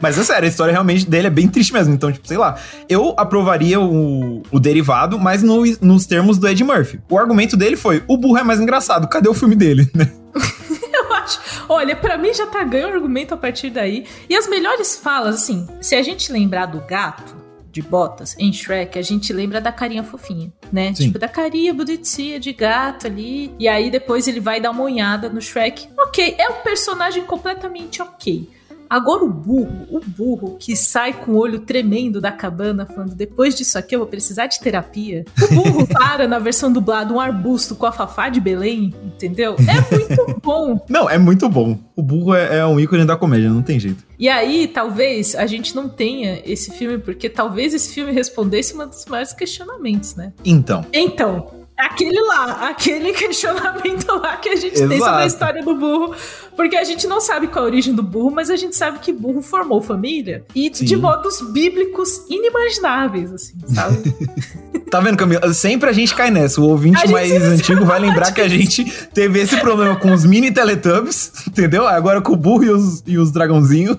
Mas 0.00 0.18
é 0.18 0.22
sério, 0.22 0.44
a 0.44 0.48
história 0.48 0.70
realmente 0.70 1.08
dele 1.08 1.26
é 1.26 1.30
bem 1.30 1.48
triste 1.48 1.72
mesmo. 1.72 1.94
Então, 1.94 2.12
tipo, 2.12 2.28
sei 2.28 2.36
lá. 2.36 2.56
Eu 2.88 3.14
aprovaria 3.16 3.80
o, 3.80 4.42
o 4.52 4.60
derivado, 4.60 5.18
mas 5.18 5.42
no, 5.42 5.64
nos 5.80 6.04
termos 6.04 6.36
do 6.36 6.46
Ed 6.46 6.62
Murphy. 6.62 7.00
O 7.10 7.18
argumento 7.18 7.56
dele 7.56 7.76
foi: 7.76 8.04
o 8.06 8.16
burro 8.18 8.36
é 8.36 8.44
mais 8.44 8.60
engraçado. 8.60 9.08
Cadê 9.08 9.28
o 9.28 9.34
filme 9.34 9.56
dele, 9.56 9.90
né? 9.94 10.12
acho. 11.22 11.40
Olha, 11.68 11.96
para 11.96 12.16
mim 12.16 12.32
já 12.32 12.46
tá 12.46 12.62
ganho 12.64 12.88
o 12.88 12.92
argumento 12.92 13.34
a 13.34 13.36
partir 13.36 13.70
daí. 13.70 14.06
E 14.28 14.36
as 14.36 14.48
melhores 14.48 14.96
falas, 14.96 15.36
assim, 15.36 15.66
se 15.80 15.94
a 15.94 16.02
gente 16.02 16.32
lembrar 16.32 16.66
do 16.66 16.80
gato 16.80 17.42
de 17.70 17.80
botas 17.80 18.36
em 18.38 18.52
Shrek, 18.52 18.98
a 18.98 19.02
gente 19.02 19.32
lembra 19.32 19.58
da 19.58 19.72
carinha 19.72 20.04
fofinha, 20.04 20.52
né? 20.70 20.92
Sim. 20.94 21.06
Tipo, 21.06 21.18
da 21.18 21.26
carinha 21.26 21.72
bonitinha 21.72 22.38
de 22.38 22.52
gato 22.52 23.06
ali. 23.06 23.54
E 23.58 23.66
aí 23.66 23.90
depois 23.90 24.28
ele 24.28 24.40
vai 24.40 24.60
dar 24.60 24.70
uma 24.70 24.82
olhada 24.82 25.30
no 25.30 25.40
Shrek. 25.40 25.88
Ok, 25.98 26.36
é 26.38 26.48
um 26.50 26.62
personagem 26.62 27.24
completamente 27.24 28.02
ok. 28.02 28.48
Agora 28.92 29.24
o 29.24 29.30
burro, 29.30 29.86
o 29.90 30.00
burro 30.00 30.56
que 30.60 30.76
sai 30.76 31.14
com 31.14 31.32
o 31.32 31.38
olho 31.38 31.60
tremendo 31.60 32.20
da 32.20 32.30
cabana, 32.30 32.84
falando: 32.84 33.14
depois 33.14 33.54
disso 33.54 33.78
aqui 33.78 33.94
eu 33.94 34.00
vou 34.00 34.06
precisar 34.06 34.48
de 34.48 34.60
terapia. 34.60 35.24
O 35.40 35.54
burro 35.54 35.86
para 35.88 36.28
na 36.28 36.38
versão 36.38 36.70
dublada 36.70 37.10
um 37.10 37.18
arbusto 37.18 37.74
com 37.74 37.86
a 37.86 37.92
Fafá 37.92 38.28
de 38.28 38.38
Belém, 38.38 38.92
entendeu? 39.02 39.56
É 39.60 39.96
muito 39.96 40.40
bom. 40.44 40.84
Não, 40.90 41.08
é 41.08 41.16
muito 41.16 41.48
bom. 41.48 41.78
O 41.96 42.02
burro 42.02 42.34
é, 42.34 42.58
é 42.58 42.66
um 42.66 42.78
ícone 42.78 43.06
da 43.06 43.16
comédia, 43.16 43.48
não 43.48 43.62
tem 43.62 43.80
jeito. 43.80 44.04
E 44.18 44.28
aí, 44.28 44.68
talvez 44.68 45.34
a 45.34 45.46
gente 45.46 45.74
não 45.74 45.88
tenha 45.88 46.42
esse 46.44 46.70
filme, 46.72 46.98
porque 46.98 47.30
talvez 47.30 47.72
esse 47.72 47.94
filme 47.94 48.12
respondesse 48.12 48.76
um 48.76 48.86
dos 48.86 49.06
maiores 49.06 49.32
questionamentos, 49.32 50.14
né? 50.16 50.34
Então. 50.44 50.84
Então, 50.92 51.61
Aquele 51.82 52.20
lá, 52.20 52.68
aquele 52.68 53.12
questionamento 53.14 54.06
lá 54.12 54.36
que 54.36 54.48
a 54.48 54.56
gente 54.56 54.74
Exato. 54.74 54.88
tem 54.88 54.98
sobre 54.98 55.22
a 55.22 55.26
história 55.26 55.62
do 55.62 55.74
burro. 55.74 56.14
Porque 56.56 56.76
a 56.76 56.84
gente 56.84 57.06
não 57.06 57.20
sabe 57.20 57.46
qual 57.46 57.64
a 57.64 57.66
origem 57.66 57.94
do 57.94 58.02
burro, 58.02 58.30
mas 58.30 58.50
a 58.50 58.56
gente 58.56 58.76
sabe 58.76 58.98
que 58.98 59.12
burro 59.12 59.42
formou 59.42 59.80
família. 59.80 60.44
E 60.54 60.70
Sim. 60.72 60.84
de 60.84 60.96
modos 60.96 61.40
bíblicos 61.50 62.22
inimagináveis, 62.28 63.32
assim, 63.32 63.54
sabe? 63.66 64.14
tá 64.90 65.00
vendo, 65.00 65.16
Camila? 65.16 65.52
Sempre 65.54 65.88
a 65.88 65.92
gente 65.92 66.14
cai 66.14 66.30
nessa. 66.30 66.60
O 66.60 66.68
ouvinte 66.68 67.08
mais 67.08 67.32
antigo 67.42 67.84
vai 67.84 67.98
lembrar 67.98 68.32
que 68.32 68.40
a 68.40 68.48
gente 68.48 68.84
teve 69.14 69.40
esse 69.40 69.56
problema 69.58 69.96
com 69.96 70.12
os 70.12 70.24
mini 70.24 70.52
Teletubbies, 70.52 71.32
entendeu? 71.48 71.86
Agora 71.86 72.20
com 72.20 72.32
o 72.32 72.36
burro 72.36 72.64
e 72.64 72.70
os, 72.70 73.02
e 73.06 73.16
os 73.16 73.32
dragãozinhos. 73.32 73.96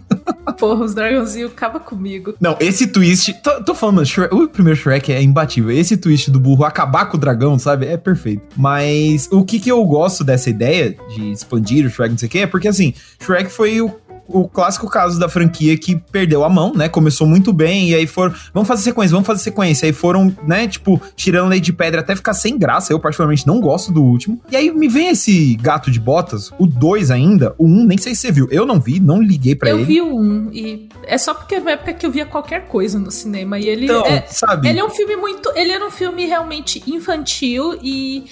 Porra, 0.59 0.86
os 0.86 0.94
dragãozinhos 0.94 1.51
acaba 1.51 1.79
comigo. 1.79 2.36
Não, 2.39 2.56
esse 2.59 2.88
twist. 2.88 3.33
Tô, 3.41 3.63
tô 3.63 3.75
falando, 3.75 4.06
Shrek, 4.06 4.33
o 4.33 4.47
primeiro 4.47 4.79
Shrek 4.79 5.12
é 5.12 5.21
imbatível. 5.21 5.71
Esse 5.71 5.97
twist 5.97 6.29
do 6.29 6.39
burro 6.39 6.63
acabar 6.63 7.06
com 7.06 7.18
o 7.18 7.19
dragão, 7.19 7.57
sabe? 7.57 7.72
É 7.81 7.97
perfeito. 7.97 8.43
Mas 8.55 9.27
o 9.31 9.43
que 9.43 9.59
que 9.59 9.71
eu 9.71 9.83
gosto 9.85 10.23
dessa 10.23 10.49
ideia 10.49 10.95
de 11.15 11.31
expandir 11.31 11.85
o 11.85 11.89
Shrek, 11.89 12.11
não 12.11 12.17
sei 12.17 12.27
o 12.27 12.31
quê, 12.31 12.39
é 12.39 12.47
porque 12.47 12.67
assim, 12.67 12.93
Shrek 13.21 13.49
foi 13.49 13.81
o 13.81 13.89
o 14.27 14.47
clássico 14.47 14.89
caso 14.89 15.19
da 15.19 15.27
franquia 15.27 15.77
que 15.77 15.95
perdeu 15.95 16.43
a 16.43 16.49
mão, 16.49 16.73
né? 16.73 16.87
Começou 16.87 17.27
muito 17.27 17.51
bem 17.51 17.89
e 17.89 17.95
aí 17.95 18.07
foram, 18.07 18.33
vamos 18.53 18.67
fazer 18.67 18.83
sequência, 18.83 19.11
vamos 19.11 19.27
fazer 19.27 19.41
sequência. 19.41 19.85
Aí 19.85 19.93
foram, 19.93 20.35
né, 20.47 20.67
tipo, 20.67 21.01
tirando 21.15 21.49
lei 21.49 21.59
de 21.59 21.73
pedra 21.73 22.01
até 22.01 22.15
ficar 22.15 22.33
sem 22.33 22.57
graça. 22.57 22.93
Eu 22.93 22.99
particularmente 22.99 23.45
não 23.45 23.59
gosto 23.59 23.91
do 23.91 24.03
último. 24.03 24.41
E 24.49 24.55
aí 24.55 24.71
me 24.71 24.87
vem 24.87 25.09
esse 25.09 25.55
gato 25.55 25.91
de 25.91 25.99
botas, 25.99 26.51
o 26.57 26.65
2 26.65 27.11
ainda, 27.11 27.53
o 27.57 27.65
1, 27.65 27.69
um, 27.69 27.85
nem 27.85 27.97
sei 27.97 28.15
se 28.15 28.21
você 28.21 28.31
viu. 28.31 28.47
Eu 28.49 28.65
não 28.65 28.79
vi, 28.79 28.99
não 28.99 29.21
liguei 29.21 29.55
para 29.55 29.69
ele. 29.69 29.81
Eu 29.81 29.85
vi 29.85 30.01
o 30.01 30.15
1 30.15 30.19
um, 30.19 30.49
e 30.51 30.89
é 31.05 31.17
só 31.17 31.33
porque 31.33 31.59
na 31.59 31.71
época 31.71 31.93
que 31.93 32.05
eu 32.05 32.11
via 32.11 32.25
qualquer 32.25 32.67
coisa 32.67 32.97
no 32.97 33.11
cinema 33.11 33.59
e 33.59 33.67
ele 33.67 33.85
então, 33.85 34.05
é, 34.05 34.25
sabe? 34.27 34.69
Ele 34.69 34.79
é 34.79 34.85
um 34.85 34.89
filme 34.89 35.15
muito, 35.15 35.51
ele 35.55 35.71
era 35.71 35.85
um 35.85 35.91
filme 35.91 36.25
realmente 36.25 36.83
infantil 36.87 37.77
e 37.81 38.25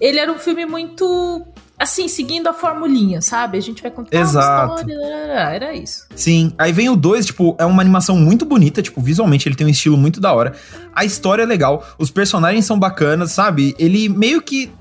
ele 0.00 0.18
era 0.18 0.30
um 0.30 0.38
filme 0.38 0.66
muito 0.66 1.46
assim, 1.78 2.08
seguindo 2.08 2.48
a 2.48 2.52
formulinha, 2.52 3.20
sabe? 3.20 3.58
A 3.58 3.60
gente 3.60 3.82
vai 3.82 3.90
contar 3.90 4.16
Exato. 4.16 4.72
uma 4.72 4.80
história, 4.80 5.38
era 5.54 5.74
isso. 5.74 6.06
Sim, 6.14 6.52
aí 6.58 6.72
vem 6.72 6.88
o 6.88 6.96
2, 6.96 7.26
tipo, 7.26 7.54
é 7.58 7.64
uma 7.64 7.82
animação 7.82 8.16
muito 8.16 8.44
bonita, 8.44 8.82
tipo, 8.82 9.00
visualmente 9.00 9.48
ele 9.48 9.56
tem 9.56 9.66
um 9.66 9.70
estilo 9.70 9.96
muito 9.96 10.20
da 10.20 10.32
hora. 10.32 10.54
A 10.94 11.04
história 11.04 11.42
é 11.42 11.46
legal, 11.46 11.86
os 11.98 12.10
personagens 12.10 12.64
são 12.64 12.78
bacanas, 12.78 13.32
sabe? 13.32 13.74
Ele 13.78 14.08
meio 14.08 14.40
que 14.40 14.72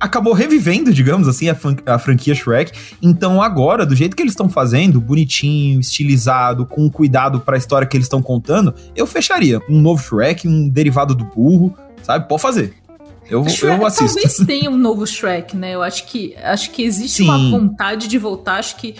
acabou 0.00 0.32
revivendo, 0.32 0.92
digamos 0.92 1.28
assim, 1.28 1.48
a, 1.50 1.56
a 1.86 1.98
franquia 1.98 2.34
Shrek. 2.34 2.72
Então 3.02 3.42
agora, 3.42 3.84
do 3.84 3.94
jeito 3.94 4.16
que 4.16 4.22
eles 4.22 4.32
estão 4.32 4.48
fazendo, 4.48 4.98
bonitinho, 5.00 5.78
estilizado, 5.78 6.64
com 6.64 6.90
cuidado 6.90 7.40
para 7.40 7.56
a 7.56 7.58
história 7.58 7.86
que 7.86 7.96
eles 7.96 8.06
estão 8.06 8.22
contando, 8.22 8.74
eu 8.96 9.06
fecharia 9.06 9.60
um 9.68 9.80
novo 9.80 10.02
Shrek, 10.02 10.48
um 10.48 10.68
derivado 10.68 11.14
do 11.14 11.24
burro, 11.24 11.76
sabe? 12.02 12.26
Pode 12.26 12.40
fazer. 12.40 12.74
Eu, 13.30 13.48
Shrek, 13.48 13.80
eu 13.80 13.86
assisto. 13.86 14.20
Talvez 14.20 14.36
tenha 14.46 14.70
um 14.70 14.76
novo 14.76 15.06
Shrek, 15.06 15.56
né? 15.56 15.74
Eu 15.74 15.82
acho 15.82 16.06
que, 16.06 16.34
acho 16.36 16.70
que 16.72 16.82
existe 16.82 17.18
Sim. 17.18 17.24
uma 17.24 17.58
vontade 17.58 18.08
de 18.08 18.18
voltar. 18.18 18.58
Acho 18.58 18.76
que 18.76 18.96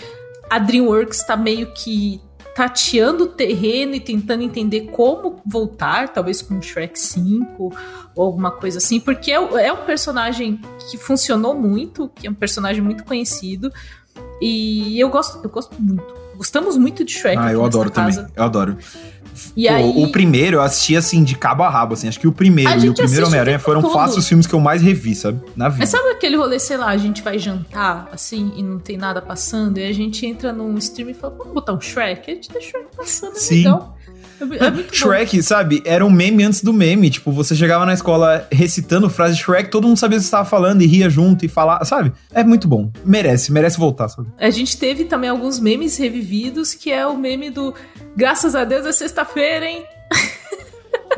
a 0.49 0.57
DreamWorks 0.57 1.23
tá 1.23 1.35
meio 1.35 1.71
que 1.73 2.21
tateando 2.55 3.25
o 3.25 3.27
terreno 3.27 3.95
e 3.95 3.99
tentando 3.99 4.43
entender 4.43 4.87
como 4.91 5.41
voltar, 5.45 6.09
talvez 6.09 6.41
com 6.41 6.61
Shrek 6.61 6.99
5 6.99 7.73
ou 8.15 8.25
alguma 8.25 8.51
coisa 8.51 8.77
assim, 8.77 8.99
porque 8.99 9.31
é, 9.31 9.35
é 9.35 9.71
um 9.71 9.85
personagem 9.85 10.59
que 10.89 10.97
funcionou 10.97 11.55
muito, 11.55 12.09
que 12.09 12.27
é 12.27 12.29
um 12.29 12.33
personagem 12.33 12.81
muito 12.81 13.03
conhecido. 13.03 13.71
E 14.41 14.99
eu 14.99 15.09
gosto, 15.09 15.39
eu 15.43 15.49
gosto 15.49 15.81
muito. 15.81 16.21
Gostamos 16.35 16.75
muito 16.75 17.05
de 17.05 17.13
Shrek. 17.13 17.37
Ah, 17.37 17.53
eu 17.53 17.63
adoro 17.63 17.91
casa. 17.91 18.21
também. 18.21 18.33
Eu 18.35 18.43
adoro. 18.43 18.77
E 19.55 19.67
Pô, 19.67 19.73
aí... 19.73 20.03
O 20.03 20.11
primeiro 20.11 20.57
eu 20.57 20.61
assisti 20.61 20.95
assim, 20.95 21.23
de 21.23 21.35
cabo 21.35 21.63
a 21.63 21.69
rabo, 21.69 21.93
assim. 21.93 22.07
Acho 22.07 22.19
que 22.19 22.27
o 22.27 22.31
primeiro 22.31 22.85
e 22.85 22.89
o 22.89 22.93
primeiro 22.93 23.27
Homem-Aranha 23.27 23.59
foram 23.59 23.89
fácil 23.91 24.19
os 24.19 24.27
filmes 24.27 24.47
que 24.47 24.53
eu 24.53 24.59
mais 24.59 24.81
revi, 24.81 25.13
sabe? 25.15 25.39
Na 25.55 25.69
vida. 25.69 25.79
Mas 25.79 25.89
sabe 25.89 26.09
aquele 26.09 26.37
rolê, 26.37 26.59
sei 26.59 26.77
lá, 26.77 26.87
a 26.87 26.97
gente 26.97 27.21
vai 27.21 27.37
jantar, 27.37 28.09
assim, 28.11 28.53
e 28.55 28.63
não 28.63 28.79
tem 28.79 28.97
nada 28.97 29.21
passando, 29.21 29.77
e 29.77 29.83
a 29.83 29.93
gente 29.93 30.25
entra 30.25 30.53
num 30.53 30.77
stream 30.77 31.09
e 31.09 31.13
fala, 31.13 31.35
vamos 31.37 31.53
botar 31.53 31.73
um 31.73 31.81
Shrek? 31.81 32.31
A 32.31 32.33
gente 32.35 32.51
deixa 32.51 32.67
o 32.67 32.71
Shrek 32.71 32.95
passando, 32.95 33.35
é 33.35 33.39
Sim. 33.39 33.55
legal. 33.57 33.97
É, 34.45 34.67
é 34.67 34.93
Shrek, 34.93 35.37
bom. 35.37 35.43
sabe? 35.43 35.81
Era 35.85 36.05
um 36.05 36.09
meme 36.09 36.43
antes 36.43 36.63
do 36.63 36.73
meme. 36.73 37.09
Tipo, 37.09 37.31
você 37.31 37.55
chegava 37.55 37.85
na 37.85 37.93
escola 37.93 38.47
recitando 38.51 39.09
frase 39.09 39.35
de 39.35 39.43
Shrek, 39.43 39.69
todo 39.69 39.87
mundo 39.87 39.97
sabia 39.97 40.17
o 40.17 40.19
que 40.19 40.23
você 40.23 40.27
estava 40.27 40.45
falando 40.45 40.81
e 40.81 40.85
ria 40.85 41.09
junto 41.09 41.45
e 41.45 41.47
falava, 41.47 41.85
sabe? 41.85 42.11
É 42.33 42.43
muito 42.43 42.67
bom. 42.67 42.91
Merece, 43.05 43.51
merece 43.51 43.77
voltar, 43.77 44.09
sabe? 44.09 44.29
A 44.37 44.49
gente 44.49 44.77
teve 44.77 45.05
também 45.05 45.29
alguns 45.29 45.59
memes 45.59 45.97
revividos, 45.97 46.73
que 46.73 46.91
é 46.91 47.05
o 47.05 47.17
meme 47.17 47.49
do 47.49 47.73
Graças 48.15 48.55
a 48.55 48.63
Deus 48.63 48.85
é 48.85 48.91
sexta-feira, 48.91 49.65
hein? 49.65 49.85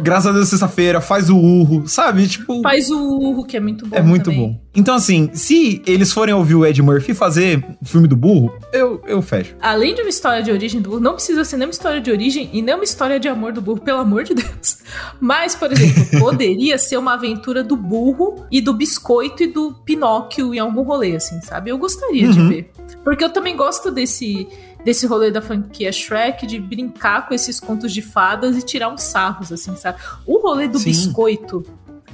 Graças 0.01 0.27
a 0.27 0.31
Deus, 0.31 0.47
sexta-feira, 0.49 0.99
faz 0.99 1.29
o 1.29 1.37
urro, 1.37 1.87
sabe? 1.87 2.27
Tipo. 2.27 2.61
Faz 2.61 2.89
o 2.89 2.99
urro, 3.19 3.45
que 3.45 3.55
é 3.55 3.59
muito 3.59 3.85
bom. 3.87 3.95
É 3.95 4.01
muito 4.01 4.25
também. 4.25 4.39
bom. 4.39 4.59
Então, 4.75 4.95
assim, 4.95 5.29
se 5.33 5.81
eles 5.85 6.11
forem 6.11 6.33
ouvir 6.33 6.55
o 6.55 6.65
Ed 6.65 6.81
Murphy 6.81 7.13
fazer 7.13 7.63
o 7.79 7.85
filme 7.85 8.07
do 8.07 8.15
burro, 8.15 8.51
eu, 8.73 8.99
eu 9.05 9.21
fecho. 9.21 9.55
Além 9.61 9.93
de 9.93 10.01
uma 10.01 10.09
história 10.09 10.41
de 10.41 10.51
origem 10.51 10.81
do 10.81 10.89
burro, 10.89 11.01
não 11.01 11.13
precisa 11.13 11.45
ser 11.45 11.57
nem 11.57 11.67
uma 11.67 11.71
história 11.71 12.01
de 12.01 12.09
origem 12.09 12.49
e 12.51 12.61
nem 12.61 12.73
uma 12.73 12.83
história 12.83 13.19
de 13.19 13.27
amor 13.27 13.51
do 13.53 13.61
burro, 13.61 13.81
pelo 13.81 13.99
amor 13.99 14.23
de 14.23 14.33
Deus. 14.33 14.79
Mas, 15.21 15.53
por 15.55 15.71
exemplo, 15.71 16.03
poderia 16.19 16.77
ser 16.79 16.97
uma 16.97 17.13
aventura 17.13 17.63
do 17.63 17.75
burro 17.77 18.45
e 18.51 18.59
do 18.61 18.73
biscoito 18.73 19.43
e 19.43 19.47
do 19.47 19.73
Pinóquio 19.85 20.53
em 20.55 20.59
algum 20.59 20.81
rolê, 20.81 21.15
assim, 21.15 21.39
sabe? 21.41 21.69
Eu 21.69 21.77
gostaria 21.77 22.27
de 22.29 22.39
Uhum. 22.39 22.49
ver. 22.49 22.71
Porque 23.03 23.23
eu 23.23 23.29
também 23.29 23.55
gosto 23.55 23.91
desse. 23.91 24.47
Desse 24.83 25.05
rolê 25.07 25.31
da 25.31 25.41
franquia 25.41 25.91
Shrek, 25.91 26.45
de 26.45 26.59
brincar 26.59 27.27
com 27.27 27.33
esses 27.33 27.59
contos 27.59 27.93
de 27.93 28.01
fadas 28.01 28.57
e 28.57 28.61
tirar 28.61 28.89
uns 28.89 29.03
sarros, 29.03 29.51
assim, 29.51 29.75
sabe? 29.75 29.99
O 30.25 30.39
rolê 30.39 30.67
do 30.67 30.77
Sim. 30.77 30.85
biscoito, 30.85 31.63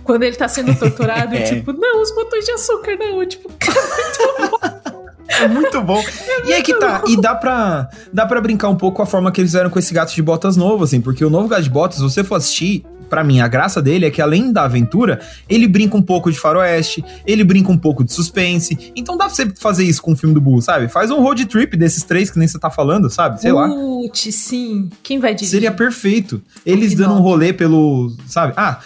quando 0.04 0.24
ele 0.24 0.36
tá 0.36 0.48
sendo 0.48 0.78
torturado, 0.78 1.34
É. 1.38 1.42
tipo, 1.44 1.74
não, 1.74 2.02
os 2.02 2.14
botões 2.14 2.46
de 2.46 2.52
açúcar, 2.52 2.96
não. 2.98 3.26
Tipo, 3.26 3.50
É 5.40 5.48
muito 5.48 5.82
bom. 5.82 6.02
e 6.46 6.54
aí 6.54 6.62
que 6.62 6.74
tá, 6.76 7.04
e 7.08 7.20
dá 7.20 7.36
pra, 7.36 7.90
dá 8.12 8.26
pra 8.26 8.42
brincar 8.42 8.70
um 8.70 8.76
pouco 8.76 8.98
com 8.98 9.04
a 9.04 9.06
forma 9.06 9.32
que 9.32 9.42
eles 9.42 9.52
fizeram 9.52 9.70
com 9.70 9.80
esse 9.80 9.94
gato 9.94 10.14
de 10.14 10.22
botas 10.22 10.56
novo, 10.56 10.84
assim, 10.84 11.02
porque 11.02 11.24
o 11.24 11.30
novo 11.30 11.48
gato 11.48 11.64
de 11.64 11.70
botas, 11.70 11.98
se 11.98 12.04
você 12.04 12.24
for 12.24 12.36
assistir, 12.36 12.86
pra 13.10 13.24
mim, 13.24 13.42
a 13.42 13.48
graça 13.48 13.82
dele 13.82 14.06
é 14.06 14.12
que 14.12 14.22
além 14.22 14.54
da 14.54 14.64
aventura, 14.64 15.20
ele 15.50 15.68
brinca 15.68 15.98
um 15.98 16.02
pouco 16.02 16.32
de 16.32 16.40
faroeste, 16.40 17.04
ele 17.26 17.44
brinca 17.44 17.72
um 17.72 17.78
pouco 17.78 18.04
de 18.04 18.14
suspense, 18.14 18.92
então 18.96 19.18
dá 19.18 19.26
pra 19.26 19.34
você 19.34 19.50
fazer 19.56 19.84
isso 19.84 20.02
com 20.02 20.12
o 20.12 20.16
filme 20.16 20.36
do 20.36 20.40
Burro, 20.40 20.62
sabe? 20.62 20.88
Faz 20.88 21.10
um 21.10 21.22
road 21.22 21.46
trip 21.46 21.76
desses 21.76 22.04
três 22.04 22.30
que 22.30 22.38
nem 22.38 22.48
você 22.48 22.60
tá 22.60 22.70
falando, 22.70 23.10
sabe? 23.10 23.42
Sei 23.42 23.52
lá. 23.52 23.68
Putz, 23.68 24.36
sim. 24.36 24.90
Quem 25.02 25.20
vai 25.20 25.34
dirigir? 25.34 25.52
Seria 25.52 25.72
perfeito. 25.72 26.42
Eles 26.66 26.94
dando 26.94 27.16
um 27.16 27.22
rolê 27.22 27.52
pelo, 27.52 28.16
sabe? 28.28 28.54
Ah, 28.56 28.80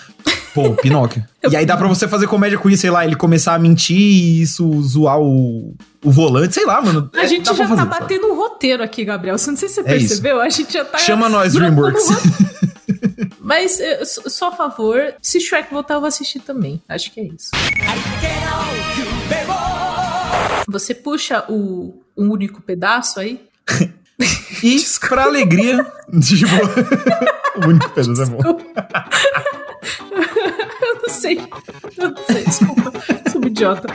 pô, 0.53 0.73
Pinóquio. 0.75 1.23
e 1.49 1.55
aí 1.55 1.65
dá 1.65 1.75
pra 1.77 1.87
você 1.87 2.07
fazer 2.07 2.27
comédia 2.27 2.57
com 2.57 2.69
isso, 2.69 2.81
sei 2.81 2.89
lá, 2.89 3.05
ele 3.05 3.15
começar 3.15 3.53
a 3.55 3.59
mentir 3.59 3.97
e 3.97 4.41
isso 4.41 4.81
zoar 4.81 5.19
o, 5.19 5.75
o 6.03 6.11
volante, 6.11 6.53
sei 6.53 6.65
lá, 6.65 6.81
mano. 6.81 7.09
A 7.15 7.23
É, 7.23 7.27
gente 7.27 7.45
já 7.45 7.51
tá 7.53 7.57
fazer, 7.67 7.75
sabe? 7.75 7.89
batendo 7.99 8.27
um 8.27 8.35
roteiro 8.35 8.83
aqui, 8.83 9.03
Gabriel. 9.05 9.33
Não 9.33 9.37
sei 9.39 9.55
se 9.55 9.69
você 9.75 9.81
É 9.81 9.83
percebeu, 9.83 10.39
a 10.41 10.49
gente 10.49 10.71
já 10.73 10.85
tá. 10.85 10.97
Chama 10.97 11.27
nós, 11.29 11.53
DreamWorks. 11.53 12.03
Mas 13.39 13.77
sou 14.05 14.29
sou 14.29 14.47
a 14.47 14.51
favor. 14.53 15.13
Se 15.21 15.39
Shrek 15.39 15.71
voltar, 15.73 15.95
eu 15.95 15.99
vou 15.99 16.07
assistir 16.07 16.39
também. 16.39 16.81
Acho 16.87 17.11
que 17.11 17.19
é 17.19 17.23
isso. 17.25 17.51
Você 20.67 20.93
puxa 20.95 21.43
o 21.49 22.01
um 22.17 22.31
único 22.31 22.61
pedaço 22.61 23.19
aí? 23.19 23.41
E, 24.63 24.77
pra 25.09 25.23
alegria, 25.23 25.83
tipo, 26.21 26.55
o 27.59 27.67
único 27.67 27.89
pedaço 27.89 28.21
é 28.21 28.25
bom. 28.27 28.57
Eu 30.81 30.95
não 31.01 31.09
sei. 31.09 31.39
Eu 31.97 32.09
não 32.09 32.23
sei, 32.25 32.43
desculpa. 32.43 32.93
Sou 33.31 33.43
idiota. 33.45 33.87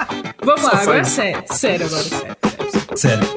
Vamos 0.43 0.63
lá, 0.63 0.71
Só 0.71 0.77
agora 0.83 0.99
é 1.01 1.05
sério. 1.05 1.45
Sério 1.51 1.87
agora, 1.87 2.03
sério. 2.03 2.37
Sério. 2.95 3.29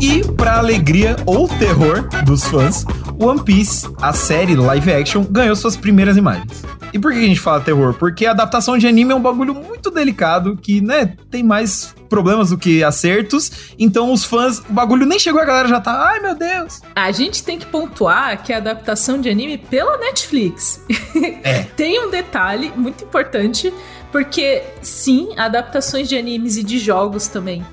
E 0.00 0.22
pra 0.34 0.58
alegria 0.58 1.16
ou 1.24 1.48
terror 1.48 2.08
dos 2.24 2.44
fãs, 2.44 2.84
One 3.18 3.42
Piece, 3.42 3.88
a 4.00 4.12
série 4.12 4.54
live 4.54 4.92
action, 4.92 5.24
ganhou 5.24 5.56
suas 5.56 5.76
primeiras 5.76 6.16
imagens. 6.16 6.62
E 6.92 6.98
por 6.98 7.12
que 7.12 7.18
a 7.18 7.22
gente 7.22 7.40
fala 7.40 7.60
terror? 7.60 7.94
Porque 7.94 8.26
a 8.26 8.30
adaptação 8.30 8.76
de 8.76 8.86
anime 8.86 9.12
é 9.12 9.14
um 9.14 9.20
bagulho 9.20 9.54
muito 9.54 9.90
delicado, 9.90 10.56
que, 10.56 10.80
né, 10.80 11.14
tem 11.30 11.42
mais 11.42 11.94
problemas 12.08 12.50
do 12.50 12.58
que 12.58 12.82
acertos. 12.82 13.74
Então 13.78 14.12
os 14.12 14.24
fãs, 14.24 14.58
o 14.58 14.72
bagulho 14.72 15.06
nem 15.06 15.18
chegou, 15.18 15.40
a 15.40 15.44
galera 15.44 15.68
já 15.68 15.80
tá, 15.80 16.08
ai 16.08 16.20
meu 16.20 16.34
Deus. 16.34 16.80
A 16.94 17.10
gente 17.12 17.42
tem 17.42 17.58
que 17.58 17.66
pontuar 17.66 18.42
que 18.42 18.52
a 18.52 18.58
adaptação 18.58 19.20
de 19.20 19.28
anime 19.28 19.58
pela 19.58 19.96
Netflix 19.98 20.80
É. 21.42 21.62
tem 21.76 22.00
um 22.04 22.10
detalhe 22.10 22.72
muito 22.76 23.04
importante, 23.04 23.72
porque 24.10 24.62
sim, 24.80 25.34
adaptações 25.36 26.08
de 26.08 26.16
animes 26.16 26.56
e 26.56 26.62
de 26.62 26.78
jogos 26.78 27.28
também 27.28 27.64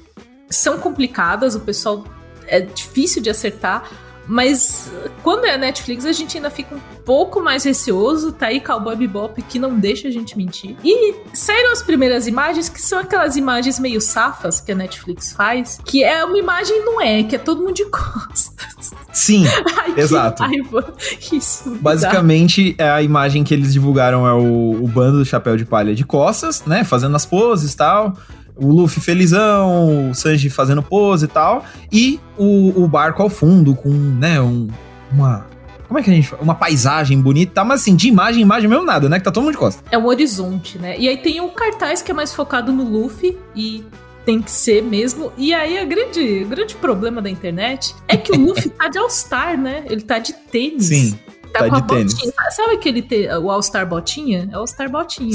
são 0.50 0.78
complicadas, 0.78 1.56
o 1.56 1.60
pessoal 1.60 2.04
é 2.48 2.60
difícil 2.62 3.22
de 3.22 3.30
acertar, 3.30 3.90
mas 4.28 4.92
quando 5.22 5.46
é 5.46 5.54
a 5.54 5.58
Netflix 5.58 6.06
a 6.06 6.12
gente 6.12 6.38
ainda 6.38 6.50
fica 6.50 6.76
um 6.76 6.80
pouco 7.06 7.42
mais 7.42 7.64
receoso, 7.64 8.32
tá 8.32 8.48
aí 8.48 8.60
Cowboy 8.60 8.96
Bebop 8.96 9.42
que 9.42 9.60
não 9.60 9.78
deixa 9.78 10.08
a 10.08 10.12
gente 10.12 10.38
mentir. 10.38 10.76
E 10.84 11.16
saíram 11.34 11.72
as 11.72 11.84
primeiras 11.84 12.28
imagens, 12.28 12.70
que 12.70 12.82
são 12.82 13.00
aquelas 13.00 13.36
imagens 13.36 13.80
meio 13.80 14.00
safas 14.00 14.60
que 14.62 14.72
a 14.72 14.76
Netflix 14.76 15.34
faz, 15.34 15.80
que 15.86 16.04
é 16.04 16.24
uma 16.24 16.38
imagem 16.38 16.84
não 16.86 17.02
é, 17.02 17.24
que 17.24 17.36
é 17.36 17.40
todo 17.40 17.62
mundo 17.62 17.74
de 17.74 17.86
costas. 17.92 18.94
Sim, 19.12 19.46
Ai, 19.78 19.94
Exato. 19.98 20.44
Raiva. 20.44 20.94
Isso. 21.32 21.70
dá. 21.70 21.78
basicamente 21.82 22.76
é 22.78 22.90
a 22.90 23.02
imagem 23.02 23.44
que 23.44 23.54
eles 23.54 23.74
divulgaram 23.74 24.26
é 24.26 24.34
o, 24.34 24.84
o 24.84 24.88
bando 24.88 25.20
do 25.20 25.26
chapéu 25.26 25.56
de 25.58 25.66
palha 25.66 25.94
de 25.94 26.04
costas, 26.04 26.64
né, 26.66 26.84
fazendo 26.84 27.16
as 27.16 27.26
poses 27.26 27.74
e 27.74 27.78
tal. 27.78 28.18
O 28.56 28.68
Luffy 28.68 29.02
felizão, 29.02 30.12
o 30.12 30.16
Sanji 30.16 30.50
fazendo 30.50 30.84
pose 30.84 31.26
e 31.26 31.28
tal. 31.28 31.66
E 31.92 32.20
o, 32.38 32.84
o 32.84 32.88
barco 32.88 33.22
ao 33.22 33.30
fundo 33.30 33.76
com, 33.76 33.90
né, 33.90 34.40
um, 34.42 34.68
uma... 35.12 35.46
Como 35.88 36.00
é 36.00 36.04
que 36.04 36.10
a 36.10 36.14
gente 36.14 36.28
fala? 36.28 36.42
Uma 36.42 36.56
paisagem 36.56 37.22
bonita, 37.22 37.52
tá? 37.54 37.64
Mas 37.64 37.82
assim, 37.82 37.96
de 37.96 38.08
imagem, 38.08 38.42
imagem 38.42 38.68
mesmo 38.70 38.84
nada, 38.84 39.08
né? 39.08 39.20
Que 39.20 39.26
tá 39.26 39.32
todo 39.32 39.44
mundo 39.44 39.54
de 39.54 39.60
costas. 39.60 39.84
É 39.92 39.98
um 39.98 40.06
horizonte, 40.06 40.80
né? 40.80 40.98
E 40.98 41.08
aí 41.08 41.18
tem 41.18 41.40
o 41.40 41.50
cartaz 41.50 42.02
que 42.02 42.10
é 42.10 42.14
mais 42.14 42.34
focado 42.34 42.72
no 42.72 42.84
Luffy 42.84 43.38
e 43.56 43.84
tem 44.26 44.42
que 44.42 44.52
ser 44.52 44.82
mesmo. 44.82 45.32
E 45.38 45.54
aí 45.54 45.78
a 45.78 45.86
grande, 45.86 46.44
o 46.44 46.48
grande 46.48 46.76
problema 46.76 47.22
da 47.22 47.30
internet 47.30 47.96
é 48.08 48.18
que 48.18 48.32
o 48.32 48.40
Luffy 48.40 48.70
tá 48.70 48.88
de 48.88 48.98
All-Star, 48.98 49.58
né? 49.58 49.84
Ele 49.90 50.02
tá 50.02 50.20
de 50.20 50.34
tênis. 50.34 50.86
Sim, 50.86 51.20
Tá, 51.54 51.60
tá 51.60 51.70
com 51.70 51.76
a 51.76 51.82
tênis. 51.82 52.14
botinha. 52.14 52.34
Sabe 52.52 52.74
aquele 52.74 53.02
te- 53.02 53.28
o 53.30 53.50
All-Star 53.52 53.88
botinha? 53.88 54.50
É 54.52 54.56
o 54.58 54.60
All-Star 54.62 54.90
botinha. 54.90 55.34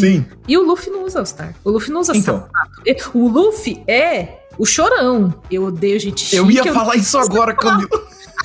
E 0.49 0.59
o 0.59 0.63
Luffy 0.63 0.91
não 0.91 1.05
usa 1.05 1.21
All-Star. 1.21 1.55
O 1.65 1.71
Luffy 1.71 1.91
não 1.93 2.01
usa 2.01 2.17
Então. 2.17 2.41
sapato. 2.41 3.11
O 3.15 3.29
Luffy 3.29 3.83
é 3.87 4.41
o 4.59 4.67
chorão. 4.67 5.33
Eu 5.51 5.65
odeio 5.65 5.99
gente 6.01 6.21
chique. 6.23 6.37
Eu 6.37 6.51
ia 6.51 6.73
falar 6.73 6.97
isso 6.97 7.17
agora, 7.19 7.55
Camilo. 7.55 7.89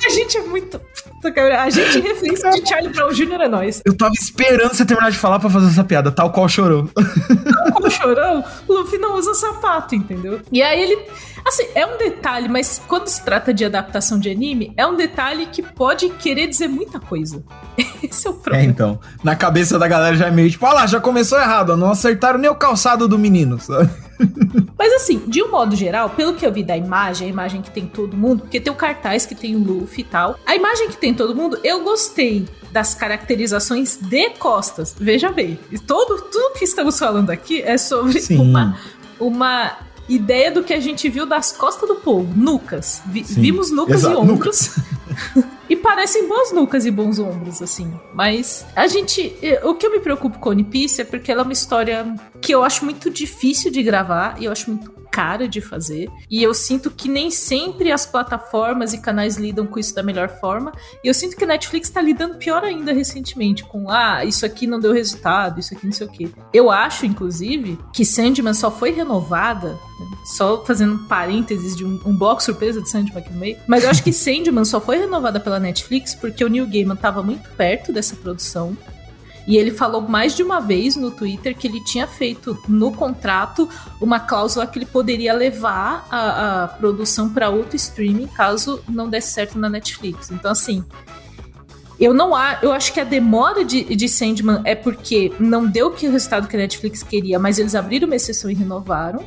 A 0.06 0.08
gente 0.10 0.36
é 0.38 0.42
muito. 0.42 0.80
A 1.24 1.70
gente 1.70 1.98
é 1.98 2.00
referência 2.02 2.50
de 2.50 2.68
Charlie 2.68 2.92
Brown 2.92 3.10
Jr. 3.10 3.40
é 3.40 3.48
nós. 3.48 3.80
Eu 3.84 3.96
tava 3.96 4.12
esperando 4.12 4.74
você 4.74 4.84
terminar 4.84 5.10
de 5.10 5.16
falar 5.16 5.38
pra 5.38 5.48
fazer 5.48 5.68
essa 5.68 5.82
piada, 5.82 6.10
tal 6.12 6.30
qual 6.30 6.46
chorou. 6.48 6.86
Como 7.72 7.90
chorão, 7.90 8.44
o 8.68 8.72
Luffy 8.74 8.98
não 8.98 9.14
usa 9.16 9.32
sapato, 9.34 9.94
entendeu? 9.94 10.40
E 10.52 10.62
aí 10.62 10.82
ele. 10.82 10.98
Assim, 11.46 11.66
é 11.74 11.84
um 11.86 11.98
detalhe, 11.98 12.48
mas 12.48 12.80
quando 12.88 13.06
se 13.08 13.22
trata 13.22 13.52
de 13.52 13.64
adaptação 13.64 14.18
de 14.18 14.30
anime, 14.30 14.72
é 14.76 14.86
um 14.86 14.96
detalhe 14.96 15.46
que 15.46 15.62
pode 15.62 16.08
querer 16.10 16.46
dizer 16.46 16.68
muita 16.68 16.98
coisa. 16.98 17.44
Esse 18.02 18.26
é 18.26 18.30
o 18.30 18.34
É, 18.34 18.36
problema. 18.36 18.64
então. 18.64 19.00
Na 19.22 19.36
cabeça 19.36 19.78
da 19.78 19.86
galera 19.86 20.16
já 20.16 20.26
é 20.28 20.30
meio 20.30 20.50
tipo, 20.50 20.64
ah 20.66 20.72
lá, 20.72 20.86
já 20.86 21.00
começou 21.00 21.38
errado, 21.38 21.70
ó, 21.70 21.76
não 21.76 21.90
acertaram 21.90 22.38
nem 22.38 22.50
o 22.50 22.54
calçado 22.54 23.06
do 23.06 23.18
menino, 23.18 23.60
sabe? 23.60 23.90
Mas 24.78 24.92
assim, 24.94 25.22
de 25.26 25.42
um 25.42 25.50
modo 25.50 25.74
geral, 25.76 26.10
pelo 26.10 26.34
que 26.34 26.46
eu 26.46 26.52
vi 26.52 26.62
da 26.62 26.76
imagem, 26.76 27.26
a 27.26 27.30
imagem 27.30 27.60
que 27.60 27.70
tem 27.70 27.84
todo 27.86 28.16
mundo, 28.16 28.40
porque 28.42 28.60
tem 28.60 28.72
o 28.72 28.76
cartaz 28.76 29.26
que 29.26 29.34
tem 29.34 29.54
o 29.54 29.58
Luffy 29.58 30.00
e 30.02 30.04
tal. 30.04 30.38
A 30.46 30.54
imagem 30.56 30.88
que 30.88 30.96
tem 30.96 31.12
todo 31.12 31.34
mundo, 31.34 31.58
eu 31.64 31.82
gostei 31.84 32.48
das 32.72 32.94
caracterizações 32.94 33.96
de 34.00 34.30
costas. 34.30 34.94
Veja 34.98 35.30
bem, 35.30 35.58
e 35.70 35.78
todo, 35.78 36.22
tudo 36.22 36.54
que 36.58 36.64
estamos 36.64 36.98
falando 36.98 37.30
aqui 37.30 37.60
é 37.62 37.76
sobre 37.76 38.20
Sim. 38.20 38.38
uma, 38.38 38.78
uma 39.20 39.72
ideia 40.08 40.50
do 40.50 40.62
que 40.62 40.72
a 40.74 40.80
gente 40.80 41.08
viu 41.08 41.26
das 41.26 41.52
costas 41.52 41.88
do 41.88 41.96
povo. 41.96 42.32
Nucas. 42.36 43.02
Vi- 43.06 43.22
vimos 43.22 43.70
nucas 43.70 44.00
Exato, 44.00 44.14
e 44.14 44.16
ombros. 44.16 44.70
E 45.66 45.74
parecem 45.76 46.28
boas 46.28 46.52
nucas 46.52 46.84
e 46.84 46.90
bons 46.90 47.18
ombros, 47.18 47.62
assim. 47.62 47.90
Mas 48.12 48.66
a 48.76 48.86
gente. 48.86 49.34
O 49.62 49.74
que 49.74 49.86
eu 49.86 49.90
me 49.92 49.98
preocupo 49.98 50.38
com 50.38 50.50
One 50.50 50.62
Piece 50.64 51.00
é 51.00 51.04
porque 51.04 51.32
ela 51.32 51.40
é 51.40 51.44
uma 51.44 51.52
história 51.54 52.14
que 52.40 52.54
eu 52.54 52.62
acho 52.62 52.84
muito 52.84 53.08
difícil 53.08 53.70
de 53.70 53.82
gravar 53.82 54.36
e 54.38 54.44
eu 54.44 54.52
acho 54.52 54.70
muito 54.70 54.90
cara 55.14 55.46
de 55.46 55.60
fazer. 55.60 56.10
E 56.28 56.42
eu 56.42 56.52
sinto 56.52 56.90
que 56.90 57.08
nem 57.08 57.30
sempre 57.30 57.92
as 57.92 58.04
plataformas 58.04 58.92
e 58.92 58.98
canais 58.98 59.36
lidam 59.36 59.64
com 59.64 59.78
isso 59.78 59.94
da 59.94 60.02
melhor 60.02 60.28
forma. 60.40 60.72
E 61.04 61.06
eu 61.06 61.14
sinto 61.14 61.36
que 61.36 61.44
a 61.44 61.46
Netflix 61.46 61.88
tá 61.88 62.02
lidando 62.02 62.34
pior 62.34 62.64
ainda 62.64 62.92
recentemente, 62.92 63.62
com 63.62 63.88
ah, 63.88 64.24
isso 64.24 64.44
aqui 64.44 64.66
não 64.66 64.80
deu 64.80 64.92
resultado, 64.92 65.60
isso 65.60 65.72
aqui 65.72 65.86
não 65.86 65.92
sei 65.92 66.06
o 66.08 66.10
quê. 66.10 66.28
Eu 66.52 66.68
acho, 66.68 67.06
inclusive, 67.06 67.78
que 67.92 68.04
Sandman 68.04 68.54
só 68.54 68.72
foi 68.72 68.90
renovada, 68.90 69.68
né, 69.68 70.06
só 70.24 70.64
fazendo 70.64 70.94
um 70.94 71.06
parênteses 71.06 71.76
de 71.76 71.84
um, 71.84 72.00
um 72.04 72.16
bloco 72.16 72.42
surpresa 72.42 72.82
de 72.82 72.90
Sandman 72.90 73.18
aqui 73.18 73.32
no 73.32 73.38
meio, 73.38 73.56
mas 73.68 73.84
eu 73.84 73.90
acho 73.90 74.02
que 74.02 74.10
Sandman 74.12 74.64
só 74.64 74.80
foi 74.80 74.98
renovada 74.98 75.38
pela 75.38 75.60
Netflix 75.60 76.12
porque 76.12 76.44
o 76.44 76.48
Neil 76.48 76.66
Gaiman 76.66 76.96
tava 76.96 77.22
muito 77.22 77.48
perto 77.50 77.92
dessa 77.92 78.16
produção. 78.16 78.76
E 79.46 79.56
ele 79.56 79.70
falou 79.70 80.00
mais 80.00 80.34
de 80.34 80.42
uma 80.42 80.60
vez 80.60 80.96
no 80.96 81.10
Twitter 81.10 81.56
que 81.56 81.66
ele 81.66 81.82
tinha 81.84 82.06
feito 82.06 82.58
no 82.66 82.92
contrato 82.92 83.68
uma 84.00 84.18
cláusula 84.18 84.66
que 84.66 84.78
ele 84.78 84.86
poderia 84.86 85.34
levar 85.34 86.06
a, 86.10 86.64
a 86.64 86.68
produção 86.68 87.28
para 87.28 87.50
outro 87.50 87.76
streaming 87.76 88.26
caso 88.26 88.82
não 88.88 89.08
desse 89.08 89.32
certo 89.32 89.58
na 89.58 89.68
Netflix. 89.68 90.30
Então, 90.30 90.50
assim, 90.50 90.82
eu 92.00 92.12
não 92.12 92.34
a, 92.34 92.58
eu 92.62 92.72
acho 92.72 92.92
que 92.92 93.00
a 93.00 93.04
demora 93.04 93.64
de, 93.64 93.84
de 93.94 94.08
Sandman 94.08 94.60
é 94.64 94.74
porque 94.74 95.32
não 95.38 95.66
deu 95.66 95.88
o 95.88 95.94
resultado 95.94 96.48
que 96.48 96.56
a 96.56 96.58
Netflix 96.58 97.02
queria, 97.02 97.38
mas 97.38 97.58
eles 97.58 97.74
abriram 97.74 98.06
uma 98.06 98.16
exceção 98.16 98.50
e 98.50 98.54
renovaram. 98.54 99.24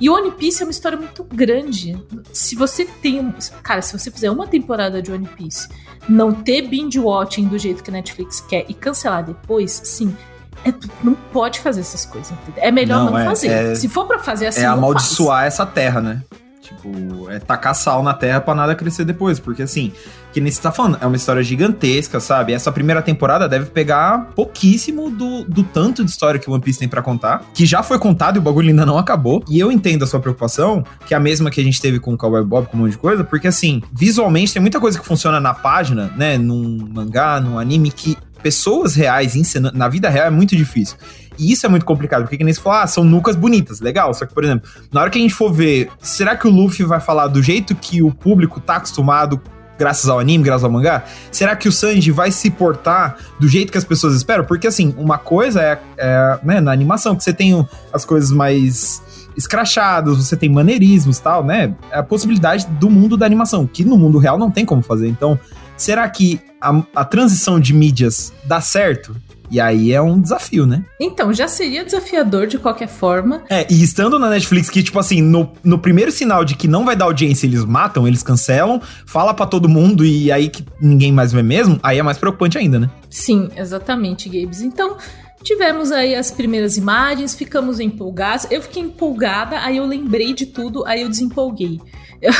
E 0.00 0.08
One 0.08 0.30
Piece 0.32 0.62
é 0.62 0.66
uma 0.66 0.70
história 0.70 0.96
muito 0.96 1.24
grande. 1.24 2.00
Se 2.32 2.54
você 2.54 2.84
tem. 2.84 3.34
Cara, 3.62 3.82
se 3.82 3.98
você 3.98 4.10
fizer 4.10 4.30
uma 4.30 4.46
temporada 4.46 5.02
de 5.02 5.10
One 5.10 5.26
Piece, 5.26 5.68
não 6.08 6.32
ter 6.32 6.62
binge 6.62 6.98
watching 6.98 7.48
do 7.48 7.58
jeito 7.58 7.82
que 7.82 7.90
a 7.90 7.92
Netflix 7.92 8.40
quer 8.40 8.64
e 8.68 8.74
cancelar 8.74 9.24
depois, 9.24 9.80
sim. 9.84 10.16
É, 10.64 10.72
não 11.02 11.14
pode 11.32 11.60
fazer 11.60 11.80
essas 11.80 12.04
coisas. 12.04 12.30
Entendeu? 12.30 12.62
É 12.62 12.70
melhor 12.70 13.04
não, 13.04 13.12
não 13.12 13.18
é, 13.18 13.24
fazer. 13.24 13.48
É, 13.48 13.74
se 13.74 13.88
for 13.88 14.06
para 14.06 14.18
fazer 14.18 14.48
assim. 14.48 14.60
É 14.60 14.66
amaldiçoar 14.66 15.44
essa 15.44 15.66
terra, 15.66 16.00
né? 16.00 16.22
Tipo, 16.68 17.30
é 17.30 17.38
tacar 17.38 17.74
sal 17.74 18.02
na 18.02 18.12
terra 18.12 18.40
pra 18.40 18.54
nada 18.54 18.74
crescer 18.74 19.04
depois. 19.04 19.40
Porque 19.40 19.62
assim, 19.62 19.90
que 20.32 20.40
nem 20.40 20.52
você 20.52 20.60
tá 20.60 20.70
falando, 20.70 20.98
é 21.00 21.06
uma 21.06 21.16
história 21.16 21.42
gigantesca, 21.42 22.20
sabe? 22.20 22.52
Essa 22.52 22.70
primeira 22.70 23.00
temporada 23.00 23.48
deve 23.48 23.66
pegar 23.66 24.30
pouquíssimo 24.34 25.10
do, 25.10 25.44
do 25.44 25.62
tanto 25.62 26.04
de 26.04 26.10
história 26.10 26.38
que 26.38 26.48
o 26.48 26.52
One 26.52 26.62
Piece 26.62 26.78
tem 26.78 26.88
para 26.88 27.00
contar, 27.00 27.42
que 27.54 27.64
já 27.64 27.82
foi 27.82 27.98
contado 27.98 28.36
e 28.36 28.38
o 28.38 28.42
bagulho 28.42 28.68
ainda 28.68 28.84
não 28.84 28.98
acabou. 28.98 29.42
E 29.48 29.58
eu 29.58 29.72
entendo 29.72 30.02
a 30.02 30.06
sua 30.06 30.20
preocupação, 30.20 30.84
que 31.06 31.14
é 31.14 31.16
a 31.16 31.20
mesma 31.20 31.50
que 31.50 31.60
a 31.60 31.64
gente 31.64 31.80
teve 31.80 31.98
com 31.98 32.12
o 32.12 32.18
Cowboy 32.18 32.44
Bob, 32.44 32.66
com 32.66 32.76
um 32.76 32.80
monte 32.80 32.92
de 32.92 32.98
coisa, 32.98 33.24
porque 33.24 33.48
assim, 33.48 33.82
visualmente 33.92 34.52
tem 34.52 34.60
muita 34.60 34.78
coisa 34.78 34.98
que 34.98 35.06
funciona 35.06 35.40
na 35.40 35.54
página, 35.54 36.12
né? 36.16 36.36
Num 36.36 36.86
mangá, 36.92 37.40
num 37.40 37.58
anime, 37.58 37.90
que 37.90 38.16
pessoas 38.42 38.94
reais 38.94 39.34
ensinando, 39.34 39.76
na 39.76 39.88
vida 39.88 40.08
real 40.08 40.26
é 40.26 40.30
muito 40.30 40.54
difícil. 40.54 40.96
E 41.38 41.52
isso 41.52 41.64
é 41.64 41.68
muito 41.68 41.86
complicado, 41.86 42.22
porque 42.22 42.36
que 42.36 42.44
nem 42.44 42.52
você 42.52 42.60
falou, 42.60 42.80
ah, 42.80 42.86
são 42.86 43.04
nucas 43.04 43.36
bonitas, 43.36 43.80
legal. 43.80 44.12
Só 44.12 44.26
que, 44.26 44.34
por 44.34 44.44
exemplo, 44.44 44.68
na 44.92 45.00
hora 45.00 45.10
que 45.10 45.18
a 45.18 45.22
gente 45.22 45.34
for 45.34 45.52
ver, 45.52 45.88
será 46.00 46.36
que 46.36 46.46
o 46.46 46.50
Luffy 46.50 46.84
vai 46.84 47.00
falar 47.00 47.28
do 47.28 47.42
jeito 47.42 47.74
que 47.74 48.02
o 48.02 48.10
público 48.12 48.60
tá 48.60 48.76
acostumado 48.76 49.40
graças 49.78 50.10
ao 50.10 50.18
anime, 50.18 50.42
graças 50.42 50.64
ao 50.64 50.70
mangá? 50.70 51.04
Será 51.30 51.54
que 51.54 51.68
o 51.68 51.72
Sanji 51.72 52.10
vai 52.10 52.32
se 52.32 52.50
portar 52.50 53.16
do 53.38 53.46
jeito 53.46 53.70
que 53.70 53.78
as 53.78 53.84
pessoas 53.84 54.16
esperam? 54.16 54.44
Porque, 54.44 54.66
assim, 54.66 54.94
uma 54.98 55.16
coisa 55.16 55.62
é, 55.62 55.80
é 55.96 56.38
né, 56.42 56.60
na 56.60 56.72
animação, 56.72 57.14
que 57.14 57.22
você 57.22 57.32
tem 57.32 57.66
as 57.92 58.04
coisas 58.04 58.32
mais 58.32 59.00
escrachadas, 59.36 60.16
você 60.16 60.36
tem 60.36 60.48
maneirismos 60.48 61.20
tal, 61.20 61.44
né? 61.44 61.72
É 61.92 61.98
a 62.00 62.02
possibilidade 62.02 62.66
do 62.66 62.90
mundo 62.90 63.16
da 63.16 63.24
animação, 63.24 63.68
que 63.68 63.84
no 63.84 63.96
mundo 63.96 64.18
real 64.18 64.36
não 64.36 64.50
tem 64.50 64.64
como 64.64 64.82
fazer. 64.82 65.06
Então, 65.06 65.38
será 65.76 66.08
que 66.08 66.40
a, 66.60 66.82
a 66.96 67.04
transição 67.04 67.60
de 67.60 67.72
mídias 67.72 68.32
dá 68.44 68.60
certo? 68.60 69.14
E 69.50 69.60
aí 69.60 69.92
é 69.92 70.00
um 70.00 70.20
desafio, 70.20 70.66
né? 70.66 70.84
Então, 71.00 71.32
já 71.32 71.48
seria 71.48 71.84
desafiador 71.84 72.46
de 72.46 72.58
qualquer 72.58 72.88
forma. 72.88 73.42
É, 73.48 73.66
e 73.70 73.82
estando 73.82 74.18
na 74.18 74.28
Netflix, 74.28 74.68
que, 74.68 74.82
tipo 74.82 74.98
assim, 74.98 75.22
no, 75.22 75.50
no 75.64 75.78
primeiro 75.78 76.12
sinal 76.12 76.44
de 76.44 76.54
que 76.54 76.68
não 76.68 76.84
vai 76.84 76.94
dar 76.94 77.06
audiência, 77.06 77.46
eles 77.46 77.64
matam, 77.64 78.06
eles 78.06 78.22
cancelam, 78.22 78.80
fala 79.06 79.32
para 79.32 79.46
todo 79.46 79.68
mundo 79.68 80.04
e 80.04 80.30
aí 80.30 80.48
que 80.48 80.64
ninguém 80.80 81.12
mais 81.12 81.32
vê 81.32 81.42
mesmo, 81.42 81.78
aí 81.82 81.98
é 81.98 82.02
mais 82.02 82.18
preocupante 82.18 82.58
ainda, 82.58 82.78
né? 82.78 82.90
Sim, 83.08 83.48
exatamente, 83.56 84.28
Gabes. 84.28 84.60
Então. 84.60 84.96
Tivemos 85.40 85.92
aí 85.92 86.16
as 86.16 86.32
primeiras 86.32 86.76
imagens, 86.76 87.32
ficamos 87.32 87.78
empolgados. 87.78 88.48
Eu 88.50 88.60
fiquei 88.60 88.82
empolgada, 88.82 89.60
aí 89.60 89.76
eu 89.76 89.86
lembrei 89.86 90.34
de 90.34 90.46
tudo, 90.46 90.84
aí 90.84 91.02
eu 91.02 91.08
desempolguei. 91.08 91.80
Eu 92.22 92.32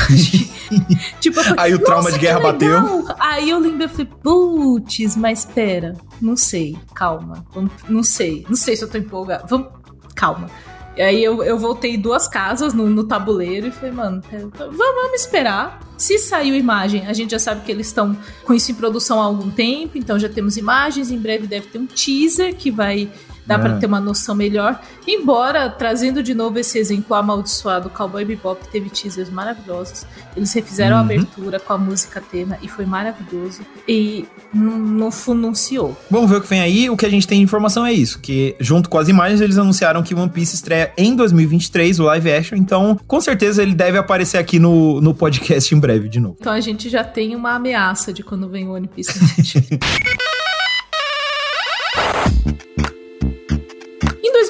tipo, 1.19 1.41
falei, 1.41 1.55
aí 1.57 1.73
o 1.73 1.79
trauma 1.79 2.11
de 2.11 2.19
guerra 2.19 2.39
bateu. 2.39 3.05
Aí 3.19 3.49
eu 3.49 3.57
lembrei, 3.57 3.87
eu 3.87 3.89
falei, 3.89 4.07
putz, 4.21 5.15
mas 5.15 5.39
espera, 5.39 5.95
não 6.21 6.37
sei, 6.37 6.77
calma, 6.93 7.43
não 7.87 8.03
sei, 8.03 8.45
não 8.47 8.55
sei 8.55 8.75
se 8.75 8.83
eu 8.83 8.89
tô 8.89 8.97
empolgada, 8.97 9.45
vamos, 9.47 9.69
calma. 10.15 10.47
E 10.95 11.01
aí 11.01 11.23
eu, 11.23 11.41
eu 11.43 11.57
voltei 11.57 11.97
duas 11.97 12.27
casas 12.27 12.73
no, 12.73 12.89
no 12.89 13.05
tabuleiro 13.05 13.67
e 13.67 13.71
falei, 13.71 13.91
mano, 13.91 14.21
vamos, 14.29 14.77
vamos 14.77 15.21
esperar. 15.21 15.79
Se 15.97 16.19
saiu 16.19 16.55
imagem, 16.55 17.07
a 17.07 17.13
gente 17.13 17.31
já 17.31 17.39
sabe 17.39 17.61
que 17.63 17.71
eles 17.71 17.87
estão 17.87 18.17
com 18.45 18.53
isso 18.53 18.71
em 18.71 18.75
produção 18.75 19.21
há 19.21 19.25
algum 19.25 19.49
tempo, 19.49 19.97
então 19.97 20.19
já 20.19 20.27
temos 20.27 20.57
imagens, 20.57 21.09
em 21.09 21.17
breve 21.17 21.47
deve 21.47 21.67
ter 21.67 21.79
um 21.79 21.85
teaser 21.85 22.55
que 22.55 22.69
vai 22.69 23.09
dá 23.49 23.55
é. 23.55 23.57
para 23.57 23.77
ter 23.77 23.87
uma 23.87 23.99
noção 23.99 24.35
melhor. 24.35 24.79
Embora, 25.07 25.69
trazendo 25.69 26.21
de 26.21 26.35
novo 26.35 26.59
esse 26.59 26.77
exemplo 26.77 27.15
amaldiçoado, 27.15 27.89
Cowboy 27.89 28.23
Bebop 28.23 28.61
teve 28.71 28.91
teasers 28.91 29.29
maravilhosos. 29.31 30.05
Eles 30.37 30.53
refizeram 30.53 30.95
uhum. 30.95 31.01
a 31.01 31.05
abertura 31.05 31.59
com 31.59 31.73
a 31.73 31.77
música 31.77 32.21
tema 32.21 32.59
e 32.61 32.67
foi 32.67 32.85
maravilhoso. 32.85 33.61
E 33.87 34.27
não 34.53 35.09
anunciou. 35.27 35.97
Vamos 36.11 36.29
ver 36.29 36.37
o 36.37 36.41
que 36.41 36.47
vem 36.47 36.61
aí. 36.61 36.89
O 36.89 36.95
que 36.95 37.05
a 37.05 37.09
gente 37.09 37.27
tem 37.27 37.39
de 37.39 37.43
informação 37.43 37.85
é 37.85 37.91
isso, 37.91 38.19
que 38.19 38.55
junto 38.59 38.87
com 38.87 38.99
as 38.99 39.07
imagens 39.07 39.41
eles 39.41 39.57
anunciaram 39.57 40.03
que 40.03 40.13
One 40.13 40.29
Piece 40.29 40.55
estreia 40.55 40.93
em 40.95 41.15
2023, 41.15 41.99
o 41.99 42.03
live 42.03 42.31
action. 42.31 42.57
Então, 42.57 42.99
com 43.07 43.19
certeza 43.19 43.63
ele 43.63 43.73
deve 43.73 43.97
aparecer 43.97 44.37
aqui 44.37 44.59
no, 44.59 45.01
no 45.01 45.13
podcast 45.15 45.73
em 45.73 45.79
breve 45.79 46.07
de 46.07 46.19
novo. 46.19 46.37
Então 46.39 46.53
a 46.53 46.61
gente 46.61 46.87
já 46.87 47.03
tem 47.03 47.35
uma 47.35 47.55
ameaça 47.55 48.13
de 48.13 48.23
quando 48.23 48.47
vem 48.47 48.67
o 48.67 48.73
One 48.73 48.87
Piece. 48.87 49.17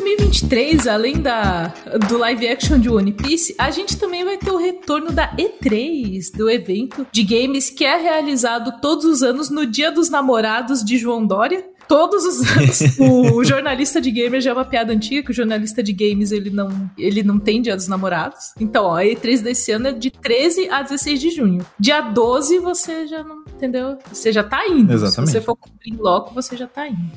2023, 0.09 0.87
além 0.87 1.21
da, 1.21 1.67
do 2.07 2.17
live 2.17 2.47
action 2.47 2.79
de 2.79 2.89
One 2.89 3.11
Piece, 3.11 3.53
a 3.57 3.69
gente 3.69 3.97
também 3.97 4.23
vai 4.23 4.37
ter 4.37 4.51
o 4.51 4.57
retorno 4.57 5.11
da 5.11 5.35
E3, 5.35 6.35
do 6.35 6.49
evento 6.49 7.05
de 7.11 7.23
games 7.23 7.69
que 7.69 7.85
é 7.85 7.95
realizado 7.95 8.79
todos 8.81 9.05
os 9.05 9.21
anos 9.21 9.49
no 9.49 9.65
Dia 9.65 9.91
dos 9.91 10.09
Namorados 10.09 10.83
de 10.83 10.97
João 10.97 11.25
Dória 11.25 11.63
todos 11.89 12.23
os 12.23 12.39
anos. 12.55 12.79
o, 13.01 13.43
jornalista 13.43 13.99
de 13.99 14.11
games 14.11 14.43
já 14.43 14.51
é 14.51 14.53
uma 14.53 14.63
piada 14.63 14.93
antiga, 14.93 15.23
que 15.23 15.31
o 15.31 15.33
jornalista 15.33 15.81
de 15.81 15.91
games 15.91 16.31
ele 16.31 16.51
não, 16.51 16.69
ele 16.95 17.23
não 17.23 17.39
tem 17.39 17.61
dia 17.61 17.75
dos 17.75 17.87
namorados. 17.87 18.53
Então, 18.59 18.85
ó, 18.85 18.97
a 18.97 19.03
E3 19.03 19.41
desse 19.41 19.71
ano 19.71 19.87
é 19.87 19.91
de 19.91 20.11
13 20.11 20.69
a 20.69 20.83
16 20.83 21.19
de 21.19 21.31
junho. 21.31 21.65
Dia 21.79 21.99
12 22.01 22.59
você 22.59 23.07
já 23.07 23.23
não, 23.23 23.38
entendeu? 23.59 23.97
Você 24.11 24.31
já 24.31 24.43
tá 24.43 24.65
indo. 24.67 24.91
Exatamente. 24.93 25.31
Se 25.31 25.39
você 25.39 25.41
for 25.41 25.55
cumprir 25.55 25.99
loco, 25.99 26.33
você 26.33 26.55
já 26.55 26.65
tá 26.65 26.87
indo. 26.87 27.11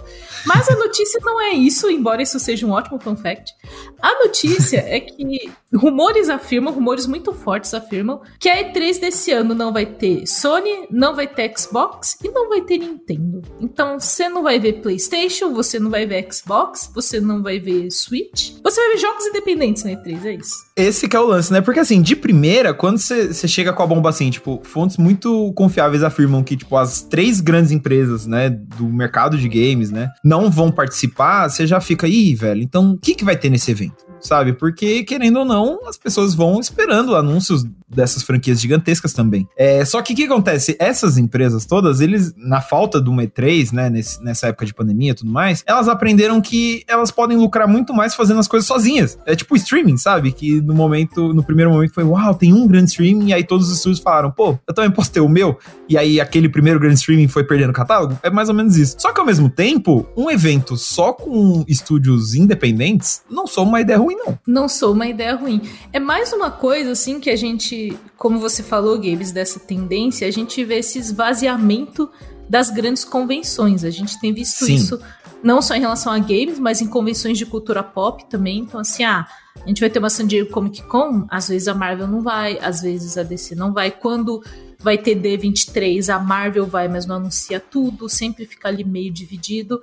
Mas 0.44 0.68
a 0.68 0.74
notícia 0.74 1.20
não 1.22 1.40
é 1.40 1.50
isso, 1.50 1.88
embora 1.88 2.20
isso 2.20 2.38
seja 2.40 2.66
um 2.66 2.72
ótimo 2.72 3.00
fun 3.00 3.16
fact. 3.16 3.52
A 4.00 4.24
notícia 4.24 4.78
é 4.78 4.98
que 4.98 5.50
rumores 5.72 6.28
afirmam, 6.28 6.74
rumores 6.74 7.06
muito 7.06 7.32
fortes 7.32 7.72
afirmam, 7.72 8.20
que 8.38 8.48
a 8.48 8.56
E3 8.56 9.00
desse 9.00 9.30
ano 9.30 9.54
não 9.54 9.72
vai 9.72 9.86
ter 9.86 10.26
Sony, 10.26 10.88
não 10.90 11.14
vai 11.14 11.28
ter 11.28 11.52
Xbox 11.56 12.18
e 12.22 12.28
não 12.28 12.48
vai 12.48 12.60
ter 12.62 12.78
Nintendo. 12.78 13.42
Então, 13.60 14.00
você 14.00 14.28
não 14.28 14.42
vai 14.42 14.58
ver 14.58 14.82
PlayStation, 14.82 15.52
você 15.52 15.78
não 15.78 15.90
vai 15.90 16.04
ver 16.06 16.26
Xbox, 16.32 16.90
você 16.92 17.20
não 17.20 17.42
vai 17.42 17.60
ver 17.60 17.90
Switch. 17.90 18.54
Você 18.62 18.80
vai 18.80 18.90
ver 18.90 18.98
jogos 18.98 19.26
independentes 19.26 19.84
na 19.84 19.92
E3, 19.92 20.24
é 20.24 20.34
isso. 20.34 20.71
Esse 20.74 21.06
que 21.06 21.14
é 21.14 21.20
o 21.20 21.26
lance, 21.26 21.52
né? 21.52 21.60
Porque 21.60 21.80
assim, 21.80 22.00
de 22.00 22.16
primeira, 22.16 22.72
quando 22.72 22.98
você 22.98 23.46
chega 23.46 23.74
com 23.74 23.82
a 23.82 23.86
bomba 23.86 24.08
assim, 24.08 24.30
tipo, 24.30 24.62
fontes 24.64 24.96
muito 24.96 25.52
confiáveis 25.52 26.02
afirmam 26.02 26.42
que, 26.42 26.56
tipo, 26.56 26.76
as 26.78 27.02
três 27.02 27.40
grandes 27.42 27.72
empresas, 27.72 28.26
né, 28.26 28.48
do 28.48 28.86
mercado 28.86 29.36
de 29.36 29.48
games, 29.48 29.90
né, 29.90 30.08
não 30.24 30.50
vão 30.50 30.72
participar, 30.72 31.50
você 31.50 31.66
já 31.66 31.78
fica, 31.78 32.08
ih, 32.08 32.34
velho, 32.34 32.62
então 32.62 32.92
o 32.92 32.98
que, 32.98 33.14
que 33.14 33.24
vai 33.24 33.36
ter 33.36 33.50
nesse 33.50 33.70
evento? 33.70 34.11
Sabe? 34.22 34.52
Porque, 34.52 35.04
querendo 35.04 35.40
ou 35.40 35.44
não, 35.44 35.86
as 35.86 35.96
pessoas 35.96 36.34
vão 36.34 36.60
esperando 36.60 37.16
anúncios 37.16 37.64
dessas 37.88 38.22
franquias 38.22 38.60
gigantescas 38.60 39.12
também. 39.12 39.46
É, 39.56 39.84
só 39.84 40.00
que 40.00 40.14
o 40.14 40.16
que 40.16 40.24
acontece? 40.24 40.74
Essas 40.78 41.18
empresas 41.18 41.66
todas, 41.66 42.00
eles, 42.00 42.34
na 42.36 42.60
falta 42.60 43.00
do 43.00 43.10
E3, 43.12 43.72
né, 43.72 43.90
nesse, 43.90 44.22
nessa 44.22 44.46
época 44.46 44.64
de 44.64 44.72
pandemia 44.72 45.10
e 45.10 45.14
tudo 45.14 45.30
mais, 45.30 45.62
elas 45.66 45.88
aprenderam 45.88 46.40
que 46.40 46.84
elas 46.88 47.10
podem 47.10 47.36
lucrar 47.36 47.68
muito 47.68 47.92
mais 47.92 48.14
fazendo 48.14 48.40
as 48.40 48.48
coisas 48.48 48.66
sozinhas. 48.66 49.18
É 49.26 49.36
tipo 49.36 49.54
streaming, 49.56 49.98
sabe? 49.98 50.32
Que 50.32 50.60
no 50.60 50.74
momento, 50.74 51.34
no 51.34 51.42
primeiro 51.42 51.70
momento 51.70 51.92
foi, 51.92 52.04
uau, 52.04 52.34
tem 52.34 52.52
um 52.52 52.66
grande 52.66 52.90
streaming, 52.90 53.28
e 53.28 53.34
aí 53.34 53.44
todos 53.44 53.68
os 53.68 53.76
estúdios 53.76 54.00
falaram, 54.00 54.30
pô, 54.30 54.58
eu 54.66 54.74
também 54.74 54.90
posso 54.90 55.12
ter 55.12 55.20
o 55.20 55.28
meu, 55.28 55.58
e 55.88 55.98
aí 55.98 56.20
aquele 56.20 56.48
primeiro 56.48 56.80
grande 56.80 56.94
streaming 56.94 57.28
foi 57.28 57.44
perdendo 57.44 57.72
catálogo. 57.72 58.18
É 58.22 58.30
mais 58.30 58.48
ou 58.48 58.54
menos 58.54 58.76
isso. 58.76 58.96
Só 58.98 59.12
que 59.12 59.20
ao 59.20 59.26
mesmo 59.26 59.50
tempo, 59.50 60.06
um 60.16 60.30
evento 60.30 60.76
só 60.76 61.12
com 61.12 61.64
estúdios 61.68 62.34
independentes 62.34 63.22
não 63.30 63.46
sou 63.46 63.64
uma 63.64 63.80
ideia 63.80 63.98
ruim, 63.98 64.11
não. 64.14 64.38
Não 64.46 64.68
sou 64.68 64.92
uma 64.92 65.06
ideia 65.06 65.34
ruim. 65.34 65.60
É 65.92 66.00
mais 66.00 66.32
uma 66.32 66.50
coisa, 66.50 66.92
assim, 66.92 67.20
que 67.20 67.30
a 67.30 67.36
gente 67.36 67.98
como 68.22 68.38
você 68.38 68.62
falou, 68.62 68.94
Gabes, 68.98 69.32
dessa 69.32 69.58
tendência, 69.58 70.28
a 70.28 70.30
gente 70.30 70.64
vê 70.64 70.76
esse 70.76 70.96
esvaziamento 70.96 72.08
das 72.48 72.70
grandes 72.70 73.04
convenções. 73.04 73.82
A 73.82 73.90
gente 73.90 74.20
tem 74.20 74.32
visto 74.32 74.64
Sim. 74.64 74.76
isso 74.76 75.00
não 75.42 75.60
só 75.60 75.74
em 75.74 75.80
relação 75.80 76.12
a 76.12 76.20
games, 76.20 76.60
mas 76.60 76.80
em 76.80 76.86
convenções 76.86 77.36
de 77.36 77.44
cultura 77.44 77.82
pop 77.82 78.24
também. 78.26 78.60
Então, 78.60 78.78
assim, 78.78 79.02
ah, 79.02 79.26
a 79.60 79.66
gente 79.66 79.80
vai 79.80 79.90
ter 79.90 79.98
uma 79.98 80.08
San 80.08 80.24
Diego 80.24 80.52
Comic 80.52 80.84
Con, 80.84 81.26
às 81.28 81.48
vezes 81.48 81.66
a 81.66 81.74
Marvel 81.74 82.06
não 82.06 82.22
vai, 82.22 82.60
às 82.60 82.80
vezes 82.80 83.18
a 83.18 83.24
DC 83.24 83.56
não 83.56 83.72
vai. 83.72 83.90
Quando 83.90 84.40
vai 84.78 84.96
ter 84.96 85.16
D23, 85.16 86.08
a 86.14 86.20
Marvel 86.20 86.66
vai, 86.66 86.86
mas 86.86 87.06
não 87.06 87.16
anuncia 87.16 87.58
tudo, 87.58 88.08
sempre 88.08 88.46
fica 88.46 88.68
ali 88.68 88.84
meio 88.84 89.12
dividido. 89.12 89.80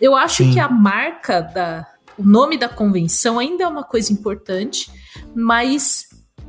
Eu 0.00 0.14
acho 0.14 0.44
Sim. 0.44 0.52
que 0.52 0.60
a 0.60 0.68
marca 0.68 1.40
da. 1.40 1.86
O 2.20 2.22
nome 2.22 2.58
da 2.58 2.68
convenção 2.68 3.38
ainda 3.38 3.64
é 3.64 3.66
uma 3.66 3.82
coisa 3.82 4.12
importante, 4.12 4.90
mas 5.34 6.04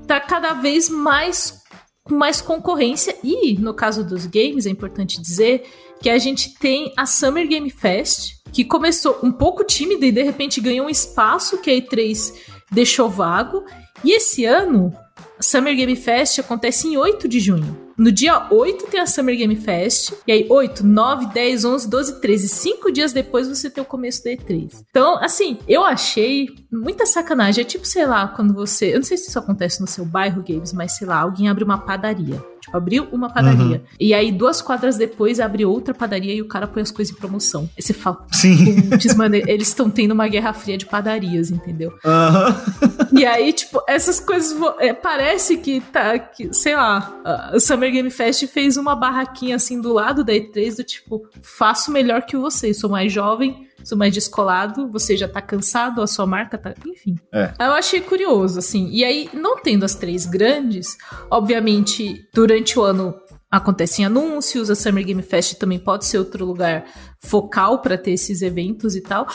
tá 0.05 0.19
cada 0.19 0.51
vez 0.51 0.89
mais 0.89 1.61
com 2.03 2.13
mais 2.13 2.41
concorrência. 2.41 3.15
E 3.23 3.57
no 3.57 3.73
caso 3.73 4.03
dos 4.03 4.25
games 4.25 4.65
é 4.65 4.69
importante 4.69 5.21
dizer 5.21 5.63
que 6.01 6.09
a 6.09 6.17
gente 6.17 6.59
tem 6.59 6.91
a 6.97 7.05
Summer 7.05 7.47
Game 7.47 7.69
Fest 7.69 8.41
que 8.51 8.65
começou 8.65 9.19
um 9.23 9.31
pouco 9.31 9.63
tímida 9.63 10.05
e 10.05 10.11
de 10.11 10.21
repente 10.21 10.59
ganhou 10.59 10.87
um 10.87 10.89
espaço 10.89 11.57
que 11.59 11.71
a 11.71 11.73
E3 11.73 12.33
deixou 12.69 13.09
vago. 13.09 13.63
E 14.03 14.11
esse 14.11 14.43
ano 14.43 14.93
a 15.39 15.41
Summer 15.41 15.73
Game 15.73 15.95
Fest 15.95 16.37
acontece 16.37 16.89
em 16.89 16.97
8 16.97 17.29
de 17.29 17.39
junho 17.39 17.90
No 18.01 18.11
dia 18.11 18.47
8 18.49 18.87
tem 18.87 18.99
a 18.99 19.05
Summer 19.05 19.37
Game 19.37 19.55
Fest. 19.55 20.11
E 20.25 20.31
aí, 20.31 20.47
8, 20.49 20.83
9, 20.83 21.27
10, 21.27 21.63
11, 21.65 21.87
12, 21.87 22.19
13. 22.19 22.49
Cinco 22.49 22.91
dias 22.91 23.13
depois 23.13 23.47
você 23.47 23.69
tem 23.69 23.79
o 23.79 23.85
começo 23.85 24.23
da 24.23 24.31
E3. 24.31 24.83
Então, 24.89 25.23
assim, 25.23 25.59
eu 25.67 25.85
achei 25.85 26.49
muita 26.71 27.05
sacanagem. 27.05 27.61
É 27.61 27.63
tipo, 27.63 27.85
sei 27.85 28.07
lá, 28.07 28.27
quando 28.27 28.55
você. 28.55 28.87
Eu 28.87 28.95
não 28.95 29.03
sei 29.03 29.17
se 29.17 29.29
isso 29.29 29.37
acontece 29.37 29.79
no 29.81 29.85
seu 29.85 30.03
bairro, 30.03 30.41
Games, 30.41 30.73
mas 30.73 30.93
sei 30.93 31.05
lá, 31.05 31.19
alguém 31.19 31.47
abre 31.47 31.63
uma 31.63 31.77
padaria. 31.77 32.43
Tipo, 32.61 32.77
abriu 32.77 33.07
uma 33.11 33.29
padaria. 33.29 33.77
Uhum. 33.77 33.81
E 33.99 34.13
aí, 34.13 34.31
duas 34.31 34.61
quadras 34.61 34.97
depois, 34.97 35.39
abre 35.39 35.65
outra 35.65 35.93
padaria 35.93 36.33
e 36.33 36.41
o 36.41 36.47
cara 36.47 36.67
põe 36.67 36.81
as 36.83 36.91
coisas 36.91 37.13
em 37.13 37.17
promoção. 37.17 37.69
Aí 37.75 37.81
você 37.81 37.93
fala, 37.93 38.25
Sim. 38.31 38.89
mano, 39.17 39.35
eles 39.47 39.69
estão 39.69 39.89
tendo 39.89 40.11
uma 40.11 40.27
guerra 40.27 40.53
fria 40.53 40.77
de 40.77 40.85
padarias, 40.85 41.49
entendeu? 41.49 41.91
Uhum. 42.05 43.19
E 43.19 43.25
aí, 43.25 43.51
tipo, 43.51 43.81
essas 43.87 44.19
coisas. 44.19 44.57
É, 44.79 44.93
parece 44.93 45.57
que 45.57 45.81
tá. 45.81 46.17
Que, 46.19 46.53
sei 46.53 46.75
lá, 46.75 47.19
a 47.25 47.59
Summer 47.59 47.91
Game 47.91 48.09
Fest 48.09 48.45
fez 48.47 48.77
uma 48.77 48.95
barraquinha 48.95 49.55
assim 49.55 49.81
do 49.81 49.91
lado 49.91 50.23
da 50.23 50.33
E3 50.33 50.77
do 50.77 50.83
tipo, 50.83 51.27
faço 51.41 51.91
melhor 51.91 52.23
que 52.23 52.37
você, 52.37 52.73
sou 52.73 52.89
mais 52.89 53.11
jovem 53.11 53.67
sou 53.83 53.97
mais 53.97 54.13
descolado, 54.13 54.89
você 54.91 55.15
já 55.15 55.27
tá 55.27 55.41
cansado, 55.41 56.01
a 56.01 56.07
sua 56.07 56.25
marca 56.25 56.57
tá. 56.57 56.73
Enfim. 56.85 57.15
É. 57.33 57.53
Eu 57.59 57.73
achei 57.73 58.01
curioso, 58.01 58.59
assim. 58.59 58.89
E 58.91 59.03
aí, 59.03 59.29
não 59.33 59.57
tendo 59.57 59.83
as 59.83 59.95
três 59.95 60.25
grandes, 60.25 60.97
obviamente, 61.29 62.27
durante 62.33 62.77
o 62.77 62.83
ano 62.83 63.15
acontecem 63.49 64.05
anúncios, 64.05 64.69
a 64.69 64.75
Summer 64.75 65.03
Game 65.03 65.21
Fest 65.21 65.55
também 65.55 65.77
pode 65.77 66.05
ser 66.05 66.17
outro 66.17 66.45
lugar 66.45 66.85
focal 67.19 67.81
para 67.81 67.97
ter 67.97 68.11
esses 68.11 68.41
eventos 68.41 68.95
e 68.95 69.01
tal. 69.01 69.27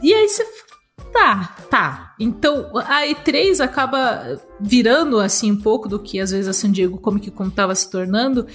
E 0.00 0.14
aí 0.14 0.28
você 0.28 0.44
Tá, 1.18 1.56
tá. 1.68 2.14
Então, 2.18 2.70
a 2.76 3.02
E3 3.02 3.58
acaba 3.60 4.40
virando, 4.60 5.18
assim, 5.18 5.50
um 5.50 5.56
pouco 5.56 5.88
do 5.88 5.98
que 5.98 6.20
às 6.20 6.30
vezes 6.30 6.46
a 6.46 6.52
San 6.52 6.70
Diego 6.70 6.96
Comic 6.96 7.28
Con 7.32 7.50
tava 7.50 7.74
se 7.74 7.90
tornando, 7.90 8.46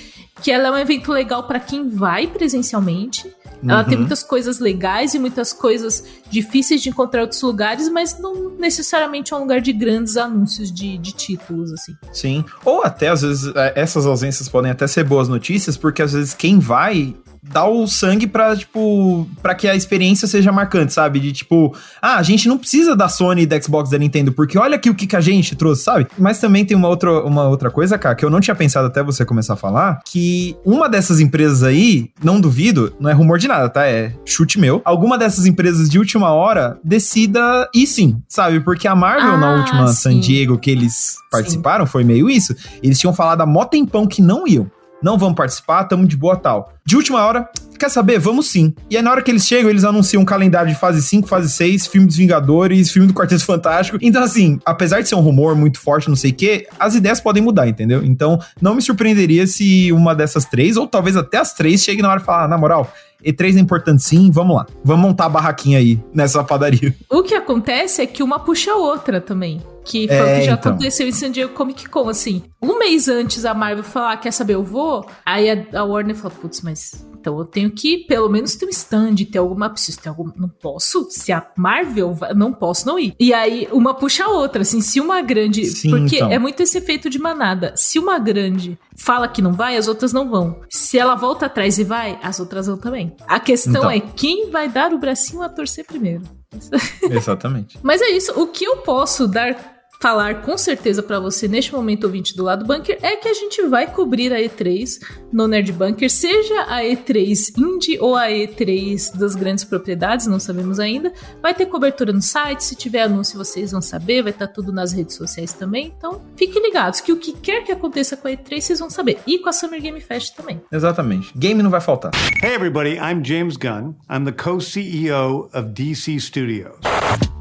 que 0.42 0.50
ela 0.50 0.70
é 0.70 0.72
um 0.72 0.78
evento 0.78 1.12
legal 1.12 1.44
para 1.44 1.60
quem 1.60 1.90
vai 1.90 2.26
presencialmente, 2.26 3.30
ela 3.62 3.82
uhum. 3.82 3.90
tem 3.90 3.98
muitas 3.98 4.24
coisas 4.24 4.60
legais 4.60 5.14
e 5.14 5.20
muitas 5.20 5.52
coisas 5.52 6.06
difíceis 6.30 6.82
de 6.82 6.90
encontrar 6.90 7.20
em 7.20 7.24
outros 7.24 7.42
lugares, 7.42 7.90
mas 7.90 8.18
não 8.18 8.50
necessariamente 8.52 9.34
é 9.34 9.38
um 9.38 9.42
lugar 9.42 9.60
de 9.60 9.74
grandes 9.74 10.16
anúncios 10.16 10.72
de, 10.72 10.98
de 10.98 11.12
títulos, 11.12 11.72
assim. 11.74 11.94
Sim. 12.14 12.46
Ou 12.64 12.82
até, 12.82 13.10
às 13.10 13.22
vezes, 13.22 13.54
é, 13.56 13.74
essas 13.76 14.06
ausências 14.06 14.48
podem 14.48 14.72
até 14.72 14.88
ser 14.88 15.04
boas 15.04 15.28
notícias, 15.28 15.76
porque 15.76 16.02
às 16.02 16.14
vezes 16.14 16.34
quem 16.34 16.60
vai 16.60 17.14
dá 17.52 17.66
o 17.66 17.86
sangue 17.88 18.26
pra, 18.26 18.56
tipo, 18.56 19.28
pra 19.42 19.54
que 19.54 19.68
a 19.68 19.76
experiência 19.76 20.28
seja 20.28 20.52
marcante, 20.52 20.94
sabe? 20.94 21.20
De 21.20 21.32
tipo, 21.32 21.76
ah, 22.02 22.18
a 22.18 22.24
gente 22.24 22.48
não 22.48 22.58
precisa 22.58 22.96
da 22.96 23.10
Sony 23.10 23.44
e 23.44 23.46
da 23.46 23.62
Xbox 23.62 23.90
da 23.90 23.98
Nintendo, 23.98 24.32
porque 24.32 24.58
olha 24.58 24.76
aqui 24.76 24.90
o 24.90 24.96
que, 24.96 25.06
que 25.06 25.16
a 25.16 25.22
gente 25.22 25.56
trouxe, 25.56 25.84
sabe? 25.84 26.08
Mas 26.18 26.40
também 26.40 26.66
tem 26.66 26.78
uma 26.78 26.88
outra, 26.88 27.24
uma 27.24 27.48
outra 27.48 27.70
coisa, 27.70 27.98
cara, 27.98 28.16
que 28.16 28.24
eu 28.24 28.30
não 28.30 28.40
tinha 28.40 28.56
pensado 28.56 28.88
até 28.88 29.04
você 29.04 29.26
começar 29.26 29.54
a 29.54 29.58
falar, 29.58 30.00
que 30.06 30.56
uma 30.66 30.88
dessas 30.88 31.20
empresas 31.20 31.64
aí, 31.64 32.10
não 32.24 32.40
duvido, 32.40 32.94
não 33.00 33.10
é 33.10 33.14
rumor 33.14 33.38
de 33.38 33.48
nada, 33.48 33.70
tá? 33.70 33.86
É 33.86 34.14
chute 34.26 34.60
meu. 34.60 34.82
Alguma 34.86 35.18
dessas 35.18 35.46
empresas 35.46 35.90
de 35.90 36.00
última 36.00 36.32
hora 36.32 36.80
decida 36.84 37.70
ir 37.74 37.88
sim, 37.88 38.22
sabe? 38.28 38.62
Porque 38.62 38.88
a 38.88 38.96
Marvel, 38.96 39.34
ah, 39.34 39.38
na 39.38 39.54
última 39.56 39.88
sim. 39.88 39.94
San 39.94 40.20
Diego 40.20 40.58
que 40.58 40.72
eles 40.72 41.18
participaram, 41.30 41.86
sim. 41.86 41.92
foi 41.92 42.04
meio 42.04 42.30
isso. 42.30 42.56
Eles 42.82 43.00
tinham 43.00 43.14
falado 43.14 43.42
há 43.42 43.46
mó 43.46 43.66
tempão 43.66 44.08
que 44.08 44.22
não 44.22 44.48
iam 44.48 44.70
não 45.04 45.18
vamos 45.18 45.36
participar, 45.36 45.84
tamo 45.84 46.08
de 46.08 46.16
boa 46.16 46.38
tal. 46.38 46.74
De 46.86 46.96
última 46.96 47.24
hora, 47.26 47.48
quer 47.78 47.90
saber? 47.90 48.18
Vamos 48.18 48.48
sim. 48.48 48.74
E 48.90 48.96
aí, 48.96 49.04
na 49.04 49.12
hora 49.12 49.22
que 49.22 49.30
eles 49.30 49.46
chegam, 49.46 49.70
eles 49.70 49.84
anunciam 49.84 50.22
um 50.22 50.26
calendário 50.26 50.72
de 50.72 50.80
fase 50.80 51.04
5, 51.04 51.28
fase 51.28 51.50
6, 51.50 51.88
filme 51.88 52.08
dos 52.08 52.16
Vingadores, 52.16 52.92
filme 52.92 53.08
do 53.08 53.14
Quarteto 53.14 53.46
Fantástico. 53.46 53.98
Então, 54.02 54.24
assim, 54.24 54.60
apesar 54.66 55.02
de 55.02 55.10
ser 55.10 55.16
um 55.16 55.20
rumor 55.20 55.56
muito 55.56 55.80
forte, 55.80 56.08
não 56.08 56.16
sei 56.16 56.32
o 56.32 56.34
quê, 56.34 56.68
as 56.80 56.96
ideias 56.96 57.20
podem 57.20 57.44
mudar, 57.44 57.68
entendeu? 57.68 58.04
Então, 58.04 58.40
não 58.62 58.76
me 58.76 58.82
surpreenderia 58.82 59.46
se 59.46 59.92
uma 59.92 60.16
dessas 60.16 60.46
três, 60.46 60.78
ou 60.78 60.88
talvez 60.88 61.18
até 61.18 61.38
as 61.38 61.54
três, 61.54 61.84
chegue 61.84 62.02
na 62.02 62.10
hora 62.10 62.22
e 62.22 62.24
falar, 62.24 62.46
ah, 62.46 62.48
na 62.48 62.58
moral, 62.58 62.92
e3 63.24 63.58
é 63.58 63.60
importante 63.60 64.04
sim, 64.04 64.32
vamos 64.32 64.56
lá. 64.56 64.66
Vamos 64.84 65.02
montar 65.02 65.26
a 65.26 65.30
barraquinha 65.30 65.80
aí 65.80 66.00
nessa 66.14 66.44
padaria. 66.44 66.96
O 67.10 67.24
que 67.24 67.36
acontece 67.36 68.02
é 68.02 68.06
que 68.06 68.24
uma 68.24 68.40
puxa 68.40 68.72
a 68.72 68.76
outra 68.76 69.20
também. 69.20 69.62
Que 69.84 70.08
foi 70.08 70.18
é, 70.18 70.22
o 70.22 70.40
que 70.40 70.46
já 70.46 70.54
então. 70.54 70.72
aconteceu 70.72 71.08
em 71.08 71.12
San 71.12 71.32
Diego 71.32 71.54
Comic 71.54 71.90
Con, 71.90 72.10
assim. 72.10 72.44
Um 72.62 72.80
mês 72.80 73.08
antes 73.08 73.46
a 73.46 73.54
Marvel 73.54 73.84
falar, 73.84 74.18
quer 74.18 74.32
saber, 74.32 74.56
eu 74.56 74.64
vou? 74.64 75.06
Aí 75.26 75.50
a, 75.50 75.80
a 75.80 75.84
Warner 75.84 76.16
falou, 76.16 76.38
putz, 76.40 76.62
mas 76.62 77.06
então 77.24 77.40
eu 77.40 77.46
tenho 77.46 77.72
que 77.72 78.00
pelo 78.00 78.28
menos 78.28 78.54
ter 78.58 78.66
um 78.66 78.70
stand, 78.70 79.16
ter 79.32 79.38
alguma. 79.38 79.70
Preciso 79.70 80.02
ter 80.02 80.10
algum. 80.10 80.30
Não 80.36 80.50
posso? 80.50 81.08
Se 81.10 81.32
a 81.32 81.48
Marvel. 81.58 82.18
Não 82.36 82.52
posso 82.52 82.86
não 82.86 83.00
ir. 83.00 83.16
E 83.18 83.34
aí 83.34 83.66
uma 83.72 83.94
puxa 83.94 84.26
a 84.26 84.30
outra, 84.30 84.62
assim, 84.62 84.82
se 84.82 85.00
uma 85.00 85.22
grande. 85.22 85.66
Sim, 85.66 85.90
porque 85.90 86.18
então. 86.18 86.30
é 86.30 86.38
muito 86.38 86.62
esse 86.62 86.78
efeito 86.78 87.10
de 87.10 87.18
manada. 87.18 87.74
Se 87.78 87.98
uma 87.98 88.20
grande 88.20 88.78
fala 88.98 89.30
que 89.30 89.42
não 89.42 89.54
vai, 89.54 89.78
as 89.78 89.88
outras 89.88 90.12
não 90.12 90.30
vão. 90.30 90.60
Se 90.70 91.00
ela 91.00 91.16
volta 91.16 91.46
atrás 91.46 91.80
e 91.80 91.86
vai, 91.86 92.20
as 92.22 92.42
outras 92.42 92.68
vão 92.68 92.76
também. 92.76 93.16
A 93.26 93.40
questão 93.40 93.72
então. 93.72 93.92
é 93.92 94.02
quem 94.02 94.50
vai 94.50 94.68
dar 94.68 94.92
o 94.92 95.00
bracinho 95.00 95.44
a 95.44 95.48
torcer 95.48 95.86
primeiro. 95.86 96.24
Exatamente. 97.10 97.80
Mas 97.82 98.02
é 98.02 98.10
isso. 98.10 98.38
O 98.40 98.48
que 98.48 98.66
eu 98.66 98.78
posso 98.78 99.28
dar 99.30 99.73
falar 100.04 100.42
com 100.42 100.58
certeza 100.58 101.02
para 101.02 101.18
você 101.18 101.48
neste 101.48 101.72
momento 101.72 102.04
ouvinte 102.04 102.36
do 102.36 102.44
lado 102.44 102.66
bunker 102.66 103.00
é 103.02 103.16
que 103.16 103.30
a 103.30 103.34
gente 103.34 103.66
vai 103.68 103.90
cobrir 103.90 104.34
a 104.34 104.38
E3 104.38 105.02
no 105.32 105.48
Nerd 105.48 105.72
Bunker, 105.72 106.12
seja 106.12 106.64
a 106.64 106.82
E3 106.82 107.58
Indie 107.58 107.98
ou 108.02 108.14
a 108.14 108.28
E3 108.28 109.18
das 109.18 109.34
grandes 109.34 109.64
propriedades, 109.64 110.28
não 110.28 110.42
sabemos 110.42 110.78
ainda. 110.78 111.14
Vai 111.42 111.54
ter 111.54 111.68
cobertura 111.68 112.12
no 112.12 112.22
site, 112.22 112.66
se 112.66 112.76
tiver 112.76 113.04
anúncio 113.04 113.38
vocês 113.38 113.72
vão 113.72 113.82
saber, 113.82 114.22
vai 114.24 114.34
estar 114.34 114.48
tá 114.48 114.54
tudo 114.54 114.74
nas 114.74 114.92
redes 114.92 115.16
sociais 115.16 115.54
também. 115.54 115.94
Então, 115.98 116.22
fiquem 116.36 116.62
ligados 116.62 117.00
que 117.00 117.14
o 117.14 117.18
que 117.18 117.32
quer 117.32 117.64
que 117.64 117.72
aconteça 117.72 118.18
com 118.18 118.28
a 118.28 118.32
E3 118.32 118.60
vocês 118.60 118.80
vão 118.80 118.90
saber 118.90 119.20
e 119.26 119.40
com 119.40 119.48
a 119.48 119.54
Summer 119.54 119.82
Game 119.82 120.02
Fest 120.02 120.36
também. 120.36 120.62
Exatamente. 120.70 121.32
Game 121.34 121.64
não 121.64 121.70
vai 121.70 121.80
faltar. 121.80 122.12
Hey 122.44 122.54
everybody, 122.54 122.96
I'm 122.96 123.24
James 123.24 123.56
Gunn. 123.56 123.96
I'm 124.12 124.26
the 124.26 124.34
co-CEO 124.34 125.50
of 125.54 125.70
DC 125.70 126.20
Studios. 126.20 127.33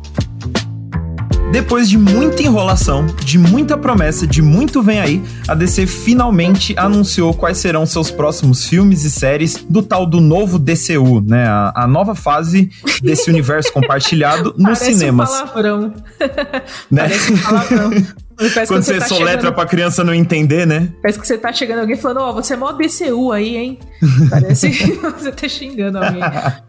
Depois 1.52 1.86
de 1.86 1.98
muita 1.98 2.42
enrolação, 2.42 3.04
de 3.22 3.38
muita 3.38 3.76
promessa, 3.76 4.26
de 4.26 4.40
muito 4.40 4.82
vem 4.82 5.00
aí, 5.00 5.22
a 5.46 5.54
DC 5.54 5.86
finalmente 5.86 6.74
anunciou 6.78 7.34
quais 7.34 7.58
serão 7.58 7.84
seus 7.84 8.10
próximos 8.10 8.66
filmes 8.66 9.04
e 9.04 9.10
séries 9.10 9.62
do 9.68 9.82
tal 9.82 10.06
do 10.06 10.18
novo 10.18 10.58
DCU, 10.58 11.20
né? 11.20 11.46
A, 11.46 11.72
a 11.82 11.86
nova 11.86 12.14
fase 12.14 12.70
desse 13.02 13.28
universo 13.28 13.70
compartilhado 13.74 14.54
nos 14.56 14.78
Parece 14.78 14.94
cinemas. 14.94 15.28
Um 15.28 15.32
palavrão. 15.32 15.94
Né? 16.90 17.02
Parece 17.02 17.32
um 17.34 17.38
palavrão. 17.38 17.90
Quando 18.50 18.82
você, 18.82 18.94
você 18.94 18.98
tá 18.98 19.06
soletra 19.06 19.40
chegando... 19.40 19.54
pra 19.54 19.66
criança 19.66 20.04
não 20.04 20.14
entender, 20.14 20.66
né? 20.66 20.92
Parece 21.00 21.18
que 21.18 21.26
você 21.26 21.38
tá 21.38 21.52
chegando 21.52 21.80
alguém 21.80 21.96
falando, 21.96 22.20
ó, 22.20 22.30
oh, 22.30 22.34
você 22.34 22.54
é 22.54 22.56
mó 22.56 22.72
DCU 22.72 23.32
aí, 23.32 23.56
hein? 23.56 23.78
Parece 24.30 24.70
que 24.70 24.92
você 24.98 25.32
tá 25.32 25.48
xingando 25.48 25.98
alguém. 25.98 26.22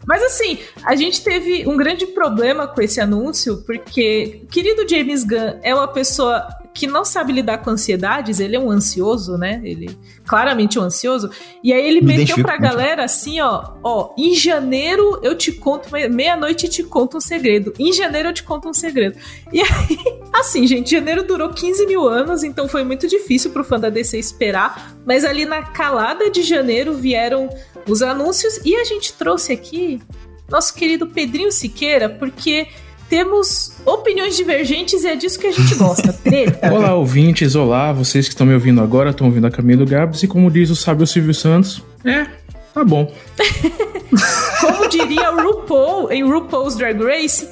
Mas 0.06 0.22
assim, 0.22 0.58
a 0.84 0.94
gente 0.94 1.22
teve 1.22 1.66
um 1.66 1.76
grande 1.76 2.06
problema 2.06 2.66
com 2.66 2.80
esse 2.80 3.00
anúncio, 3.00 3.62
porque 3.66 4.42
querido 4.50 4.88
James 4.88 5.24
Gunn 5.24 5.58
é 5.62 5.74
uma 5.74 5.88
pessoa 5.88 6.46
que 6.74 6.88
não 6.88 7.04
sabe 7.04 7.32
lidar 7.32 7.58
com 7.58 7.70
ansiedades, 7.70 8.40
ele 8.40 8.56
é 8.56 8.58
um 8.58 8.68
ansioso, 8.68 9.38
né? 9.38 9.60
Ele 9.62 9.96
claramente 10.26 10.76
é 10.76 10.80
um 10.80 10.84
ansioso. 10.84 11.30
E 11.62 11.72
aí 11.72 11.86
ele 11.86 12.00
Me 12.00 12.18
meteu 12.18 12.42
pra 12.42 12.56
galera 12.56 13.04
assim, 13.04 13.40
ó, 13.40 13.74
ó, 13.80 14.12
em 14.18 14.34
janeiro 14.34 15.20
eu 15.22 15.36
te 15.36 15.52
conto, 15.52 15.88
meia-noite 16.10 16.68
te 16.68 16.82
conto 16.82 17.18
um 17.18 17.20
segredo. 17.20 17.72
Em 17.78 17.92
janeiro 17.92 18.30
eu 18.30 18.32
te 18.32 18.42
conto 18.42 18.68
um 18.68 18.74
segredo. 18.74 19.16
E 19.52 19.60
aí, 19.60 19.98
assim, 20.34 20.66
gente, 20.66 20.90
janeiro 20.90 21.22
durou 21.22 21.50
15 21.50 21.86
mil 21.86 22.08
anos, 22.08 22.42
então 22.42 22.66
foi 22.66 22.82
muito 22.82 23.06
difícil 23.06 23.52
pro 23.52 23.62
fã 23.62 23.78
da 23.78 23.88
DC 23.88 24.18
esperar. 24.18 24.96
Mas 25.06 25.24
ali 25.24 25.44
na 25.44 25.62
calada 25.62 26.28
de 26.28 26.42
janeiro 26.42 26.94
vieram 26.94 27.48
os 27.88 28.02
anúncios 28.02 28.60
e 28.64 28.74
a 28.74 28.82
gente 28.82 29.12
trouxe 29.12 29.52
aqui 29.52 30.02
nosso 30.50 30.74
querido 30.74 31.06
Pedrinho 31.06 31.52
Siqueira, 31.52 32.08
porque 32.08 32.66
temos 33.08 33.72
opiniões 33.84 34.36
divergentes 34.36 35.04
e 35.04 35.08
é 35.08 35.16
disso 35.16 35.38
que 35.38 35.46
a 35.46 35.52
gente 35.52 35.74
gosta. 35.74 36.12
Treta. 36.24 36.72
Olá, 36.72 36.94
ouvintes. 36.94 37.54
Olá, 37.54 37.92
vocês 37.92 38.26
que 38.26 38.34
estão 38.34 38.46
me 38.46 38.54
ouvindo 38.54 38.80
agora, 38.80 39.10
estão 39.10 39.26
ouvindo 39.26 39.46
a 39.46 39.50
Camilo 39.50 39.86
Gabs. 39.86 40.22
E 40.22 40.28
como 40.28 40.50
diz 40.50 40.70
o 40.70 40.76
sábio 40.76 41.06
Silvio 41.06 41.34
Santos, 41.34 41.82
é, 42.04 42.26
tá 42.72 42.84
bom. 42.84 43.12
como 44.60 44.88
diria 44.88 45.32
o 45.32 45.42
RuPaul 45.42 46.12
em 46.12 46.24
RuPaul's 46.24 46.76
Drag 46.76 47.00
Race, 47.02 47.48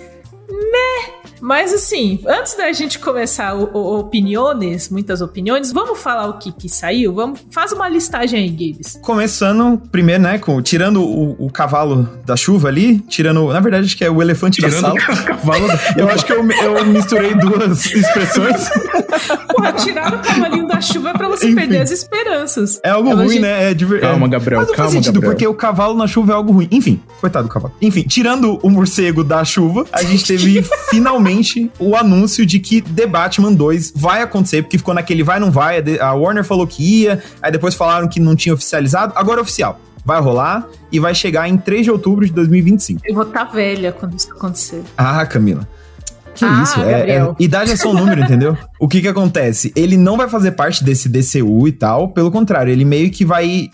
meh. 0.49 1.22
Mas 1.43 1.75
assim, 1.75 2.21
antes 2.25 2.55
da 2.57 2.73
gente 2.73 3.01
começar 3.01 3.57
o, 3.57 3.69
o, 3.77 3.99
opiniões, 3.99 4.89
muitas 4.89 5.21
opiniões, 5.21 5.73
vamos 5.73 5.99
falar 5.99 6.29
o 6.29 6.39
que 6.39 6.53
que 6.53 6.69
saiu? 6.69 7.13
Vamos, 7.15 7.41
faz 7.51 7.73
uma 7.73 7.89
listagem 7.89 8.39
aí, 8.39 8.49
Gabes. 8.49 8.97
Começando 9.03 9.77
primeiro, 9.91 10.23
né, 10.23 10.39
com 10.39 10.63
tirando 10.63 11.03
o, 11.03 11.47
o 11.47 11.51
cavalo 11.51 12.09
da 12.25 12.37
chuva 12.37 12.69
ali, 12.69 13.01
tirando, 13.09 13.53
na 13.53 13.59
verdade 13.59 13.87
acho 13.87 13.97
que 13.97 14.05
é 14.05 14.11
o 14.11 14.23
elefante 14.23 14.61
tirando 14.61 14.75
da 14.75 14.81
sala. 14.81 14.95
O 14.95 15.25
cavalo 15.27 15.67
da... 15.67 15.79
Eu 15.97 16.09
acho 16.09 16.25
que 16.25 16.33
eu, 16.33 16.49
eu 16.49 16.85
misturei 16.87 17.35
duas 17.35 17.87
expressões. 17.91 18.71
Porra, 19.49 19.73
tirar 19.73 20.15
o 20.15 20.19
cavalinho 20.19 20.67
da 20.67 20.81
chuva 20.81 21.11
é 21.11 21.13
pra 21.13 21.29
você 21.29 21.47
Enfim. 21.47 21.57
perder 21.57 21.83
as 21.83 21.91
esperanças. 21.91 22.81
É 22.85 22.91
algo 22.91 23.15
ruim, 23.15 23.29
gente... 23.31 23.43
né? 23.43 23.71
É 23.71 23.75
diver... 23.75 24.01
Calma, 24.01 24.29
Gabriel, 24.29 24.61
Mas 24.61 24.69
não 24.69 24.77
calma, 24.77 24.91
faz 24.91 25.05
sentido, 25.05 25.15
Gabriel. 25.15 25.33
porque 25.33 25.47
o 25.47 25.55
cavalo 25.55 25.95
na 25.95 26.07
chuva 26.07 26.33
é 26.33 26.35
algo 26.35 26.53
ruim. 26.53 26.69
Enfim, 26.71 27.01
coitado 27.21 27.49
do 27.49 27.53
cavalo. 27.53 27.75
Enfim, 27.81 28.03
tirando 28.03 28.59
o 28.63 28.71
morcego 28.71 29.23
da 29.25 29.45
chuva, 29.45 29.87
a 29.93 30.03
gente 30.03 30.25
teve 30.25 30.63
finalmente 30.91 31.23
finalmente 31.23 31.71
o 31.79 31.97
anúncio 31.97 32.45
de 32.45 32.59
que 32.59 32.81
The 32.81 33.07
Batman 33.07 33.53
2 33.53 33.93
vai 33.95 34.23
acontecer, 34.23 34.63
porque 34.63 34.79
ficou 34.79 34.95
naquele 34.95 35.23
vai 35.23 35.39
não 35.39 35.51
vai, 35.51 35.83
a 36.01 36.13
Warner 36.13 36.45
falou 36.45 36.67
que 36.67 37.03
ia, 37.03 37.23
aí 37.41 37.51
depois 37.51 37.75
falaram 37.75 38.09
que 38.09 38.21
não 38.21 38.35
tinha 38.35 38.55
oficializado, 38.55 39.13
agora 39.17 39.41
é 39.41 39.43
oficial. 39.43 39.81
Vai 40.05 40.21
rolar 40.21 40.67
e 40.91 40.99
vai 40.99 41.15
chegar 41.15 41.49
em 41.49 41.57
3 41.57 41.85
de 41.85 41.91
outubro 41.91 42.27
de 42.27 42.33
2025. 42.33 43.03
Eu 43.05 43.15
vou 43.15 43.23
estar 43.23 43.47
tá 43.47 43.53
velha 43.53 43.93
quando 43.93 44.17
isso 44.17 44.33
acontecer. 44.33 44.83
Ah, 44.97 45.25
Camila. 45.25 45.69
Que 46.35 46.45
ah, 46.45 46.63
isso? 46.63 46.81
É, 46.81 47.11
é, 47.11 47.35
idade 47.39 47.71
é 47.71 47.77
só 47.77 47.91
um 47.91 47.95
número, 47.95 48.23
entendeu? 48.23 48.57
O 48.81 48.89
que 48.89 49.01
que 49.01 49.09
acontece? 49.09 49.73
Ele 49.77 49.97
não 49.97 50.17
vai 50.17 50.29
fazer 50.29 50.53
parte 50.53 50.83
desse 50.83 51.09
DCU 51.09 51.69
e 51.69 51.73
tal, 51.73 52.09
pelo 52.09 52.31
contrário, 52.31 52.73
ele 52.73 52.85
meio 52.85 53.11
que 53.11 53.25
vai 53.25 53.71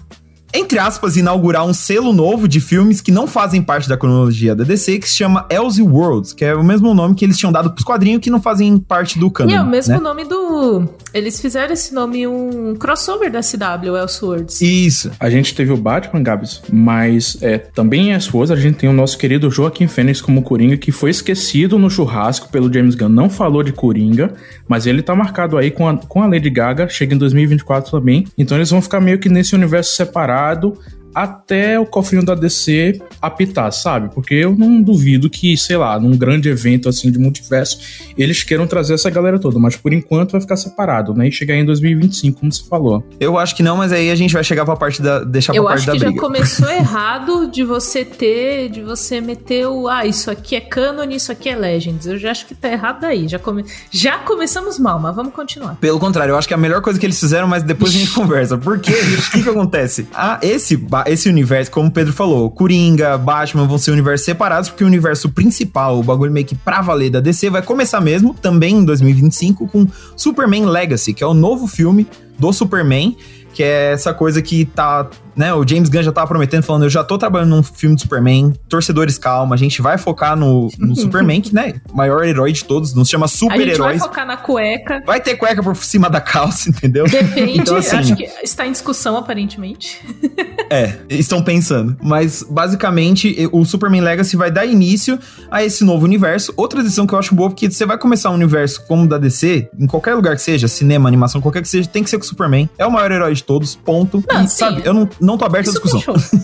entre 0.52 0.78
aspas, 0.78 1.16
inaugurar 1.16 1.64
um 1.66 1.74
selo 1.74 2.12
novo 2.12 2.48
de 2.48 2.60
filmes 2.60 3.00
que 3.00 3.10
não 3.10 3.26
fazem 3.26 3.62
parte 3.62 3.88
da 3.88 3.96
cronologia 3.96 4.54
da 4.54 4.64
DC, 4.64 4.98
que 4.98 5.08
se 5.08 5.16
chama 5.16 5.46
Elsie 5.50 5.82
Worlds, 5.82 6.32
que 6.32 6.44
é 6.44 6.54
o 6.54 6.64
mesmo 6.64 6.94
nome 6.94 7.14
que 7.14 7.24
eles 7.24 7.36
tinham 7.36 7.52
dado 7.52 7.70
pros 7.70 7.84
quadrinhos 7.84 8.20
que 8.20 8.30
não 8.30 8.40
fazem 8.40 8.78
parte 8.78 9.18
do 9.18 9.30
canon. 9.30 9.50
E 9.50 9.54
é 9.54 9.60
o 9.60 9.66
mesmo 9.66 9.94
né? 9.94 10.00
nome 10.00 10.24
do. 10.24 10.88
Eles 11.12 11.40
fizeram 11.40 11.72
esse 11.72 11.92
nome 11.92 12.26
um 12.26 12.74
crossover 12.76 13.30
da 13.30 13.40
CW, 13.40 13.96
Elseworlds. 13.96 14.60
Isso. 14.60 15.10
A 15.20 15.28
gente 15.28 15.54
teve 15.54 15.72
o 15.72 15.76
Batman, 15.76 16.22
Gabs, 16.22 16.62
mas 16.72 17.36
é, 17.42 17.58
também 17.58 18.08
em 18.08 18.12
Elseworlds 18.12 18.50
a 18.50 18.60
gente 18.60 18.76
tem 18.76 18.88
o 18.88 18.92
nosso 18.92 19.18
querido 19.18 19.50
Joaquim 19.50 19.86
Fênix 19.86 20.20
como 20.20 20.42
Coringa, 20.42 20.76
que 20.76 20.90
foi 20.90 21.10
esquecido 21.10 21.78
no 21.78 21.90
churrasco 21.90 22.48
pelo 22.48 22.72
James 22.72 22.94
Gunn. 22.94 23.08
Não 23.08 23.28
falou 23.28 23.62
de 23.62 23.72
Coringa, 23.72 24.32
mas 24.66 24.86
ele 24.86 25.02
tá 25.02 25.14
marcado 25.14 25.58
aí 25.58 25.70
com 25.70 25.86
a, 25.88 25.96
com 25.96 26.22
a 26.22 26.26
Lady 26.26 26.48
Gaga, 26.48 26.88
chega 26.88 27.14
em 27.14 27.18
2024 27.18 27.90
também. 27.90 28.26
Então 28.36 28.56
eles 28.56 28.70
vão 28.70 28.80
ficar 28.80 29.00
meio 29.00 29.18
que 29.18 29.28
nesse 29.28 29.54
universo 29.54 29.94
separado 29.94 30.37
mercado 30.38 30.78
até 31.14 31.78
o 31.78 31.86
cofrinho 31.86 32.24
da 32.24 32.34
DC 32.34 33.00
apitar, 33.20 33.72
sabe? 33.72 34.08
Porque 34.14 34.34
eu 34.34 34.54
não 34.56 34.80
duvido 34.80 35.28
que, 35.28 35.56
sei 35.56 35.76
lá, 35.76 35.98
num 35.98 36.16
grande 36.16 36.48
evento 36.48 36.88
assim 36.88 37.10
de 37.10 37.18
multiverso, 37.18 37.78
eles 38.16 38.42
queiram 38.42 38.66
trazer 38.66 38.94
essa 38.94 39.10
galera 39.10 39.38
toda, 39.38 39.58
mas 39.58 39.76
por 39.76 39.92
enquanto 39.92 40.32
vai 40.32 40.40
ficar 40.40 40.56
separado, 40.56 41.14
né? 41.14 41.28
E 41.28 41.32
chegar 41.32 41.54
em 41.54 41.64
2025, 41.64 42.40
como 42.40 42.52
você 42.52 42.62
falou. 42.68 43.04
Eu 43.18 43.38
acho 43.38 43.54
que 43.56 43.62
não, 43.62 43.76
mas 43.76 43.92
aí 43.92 44.10
a 44.10 44.14
gente 44.14 44.32
vai 44.32 44.44
chegar 44.44 44.64
pra 44.64 44.76
parte 44.76 45.02
da. 45.02 45.24
deixar 45.24 45.52
pra 45.52 45.60
eu 45.60 45.64
parte 45.64 45.86
da 45.86 45.92
briga. 45.92 46.06
Eu 46.06 46.08
acho 46.08 46.14
que 46.14 46.20
já 46.20 46.26
começou 46.26 46.70
errado 46.70 47.50
de 47.50 47.64
você 47.64 48.04
ter, 48.04 48.68
de 48.68 48.82
você 48.82 49.20
meter 49.20 49.66
o. 49.66 49.88
Ah, 49.88 50.06
isso 50.06 50.30
aqui 50.30 50.56
é 50.56 50.60
canon, 50.60 51.08
isso 51.10 51.32
aqui 51.32 51.48
é 51.48 51.56
Legends. 51.56 52.06
Eu 52.06 52.18
já 52.18 52.30
acho 52.30 52.46
que 52.46 52.54
tá 52.54 52.70
errado 52.70 53.04
aí. 53.04 53.28
Já, 53.28 53.38
come... 53.38 53.64
já 53.90 54.18
começamos 54.18 54.78
mal, 54.78 54.98
mas 54.98 55.14
vamos 55.14 55.32
continuar. 55.32 55.76
Pelo 55.76 55.98
contrário, 55.98 56.32
eu 56.32 56.38
acho 56.38 56.46
que 56.46 56.54
é 56.54 56.56
a 56.56 56.60
melhor 56.60 56.80
coisa 56.80 56.98
que 56.98 57.06
eles 57.06 57.18
fizeram, 57.18 57.48
mas 57.48 57.62
depois 57.62 57.94
a 57.94 57.98
gente 57.98 58.10
conversa. 58.12 58.56
Por 58.56 58.78
quê? 58.78 58.92
O 59.18 59.30
que 59.30 59.42
que 59.42 59.48
acontece? 59.48 60.08
Ah, 60.14 60.38
esse 60.42 60.76
esse 61.06 61.28
universo, 61.28 61.70
como 61.70 61.88
o 61.88 61.90
Pedro 61.90 62.12
falou, 62.12 62.50
Coringa, 62.50 63.16
Batman 63.18 63.66
vão 63.66 63.78
ser 63.78 63.90
universos 63.90 64.24
separados, 64.24 64.70
porque 64.70 64.84
o 64.84 64.86
universo 64.86 65.28
principal, 65.28 65.98
o 65.98 66.02
bagulho 66.02 66.32
meio 66.32 66.46
que 66.46 66.54
pra 66.54 66.80
valer 66.80 67.10
da 67.10 67.20
DC, 67.20 67.50
vai 67.50 67.62
começar 67.62 68.00
mesmo, 68.00 68.34
também 68.34 68.76
em 68.76 68.84
2025, 68.84 69.68
com 69.68 69.86
Superman 70.16 70.66
Legacy, 70.66 71.12
que 71.12 71.22
é 71.22 71.26
o 71.26 71.34
novo 71.34 71.66
filme 71.66 72.06
do 72.38 72.52
Superman, 72.52 73.16
que 73.58 73.64
é 73.64 73.90
essa 73.90 74.14
coisa 74.14 74.40
que 74.40 74.64
tá 74.66 75.10
né, 75.38 75.54
o 75.54 75.66
James 75.66 75.88
Gunn 75.88 76.02
já 76.02 76.10
tava 76.10 76.26
prometendo, 76.26 76.64
falando, 76.64 76.82
eu 76.82 76.90
já 76.90 77.04
tô 77.04 77.16
trabalhando 77.16 77.50
num 77.50 77.62
filme 77.62 77.94
do 77.94 78.02
Superman, 78.02 78.52
torcedores 78.68 79.16
calma, 79.18 79.54
a 79.54 79.58
gente 79.58 79.80
vai 79.80 79.96
focar 79.96 80.36
no, 80.36 80.68
no 80.76 80.96
Superman, 80.98 81.40
que, 81.40 81.54
né, 81.54 81.80
maior 81.94 82.24
herói 82.24 82.52
de 82.52 82.64
todos, 82.64 82.92
não 82.92 83.04
se 83.04 83.12
chama 83.12 83.28
super-heróis. 83.28 83.80
A 83.80 83.92
gente 83.92 83.98
vai 84.00 84.08
focar 84.08 84.26
na 84.26 84.36
cueca. 84.36 85.00
Vai 85.06 85.20
ter 85.20 85.36
cueca 85.36 85.62
por 85.62 85.76
cima 85.76 86.10
da 86.10 86.20
calça, 86.20 86.68
entendeu? 86.68 87.04
Depende, 87.06 87.60
então, 87.60 87.76
assim, 87.76 87.96
acho 87.96 88.16
que 88.16 88.24
está 88.42 88.66
em 88.66 88.72
discussão, 88.72 89.16
aparentemente. 89.16 90.00
é, 90.68 90.98
estão 91.08 91.40
pensando. 91.40 91.96
Mas, 92.02 92.42
basicamente, 92.42 93.48
o 93.52 93.64
Superman 93.64 94.00
Legacy 94.00 94.36
vai 94.36 94.50
dar 94.50 94.66
início 94.66 95.20
a 95.48 95.62
esse 95.62 95.84
novo 95.84 96.04
universo. 96.04 96.52
Outra 96.56 96.82
decisão 96.82 97.06
que 97.06 97.14
eu 97.14 97.18
acho 97.18 97.32
boa, 97.32 97.48
porque 97.48 97.70
você 97.70 97.86
vai 97.86 97.96
começar 97.96 98.30
um 98.30 98.34
universo 98.34 98.84
como 98.88 99.04
o 99.04 99.06
da 99.06 99.18
DC, 99.18 99.70
em 99.78 99.86
qualquer 99.86 100.16
lugar 100.16 100.34
que 100.34 100.42
seja, 100.42 100.66
cinema, 100.66 101.08
animação, 101.08 101.40
qualquer 101.40 101.62
que 101.62 101.68
seja, 101.68 101.88
tem 101.88 102.02
que 102.02 102.10
ser 102.10 102.18
com 102.18 102.24
o 102.24 102.26
Superman. 102.26 102.68
É 102.76 102.84
o 102.84 102.90
maior 102.90 103.12
herói 103.12 103.34
de 103.34 103.44
todos, 103.48 103.74
ponto. 103.74 104.22
Não, 104.30 104.44
e, 104.44 104.48
sim. 104.48 104.58
sabe, 104.58 104.82
eu 104.84 104.92
não, 104.92 105.08
não 105.18 105.38
tô 105.38 105.46
aberto 105.46 105.70
à 105.70 105.72
discussão. 105.72 106.02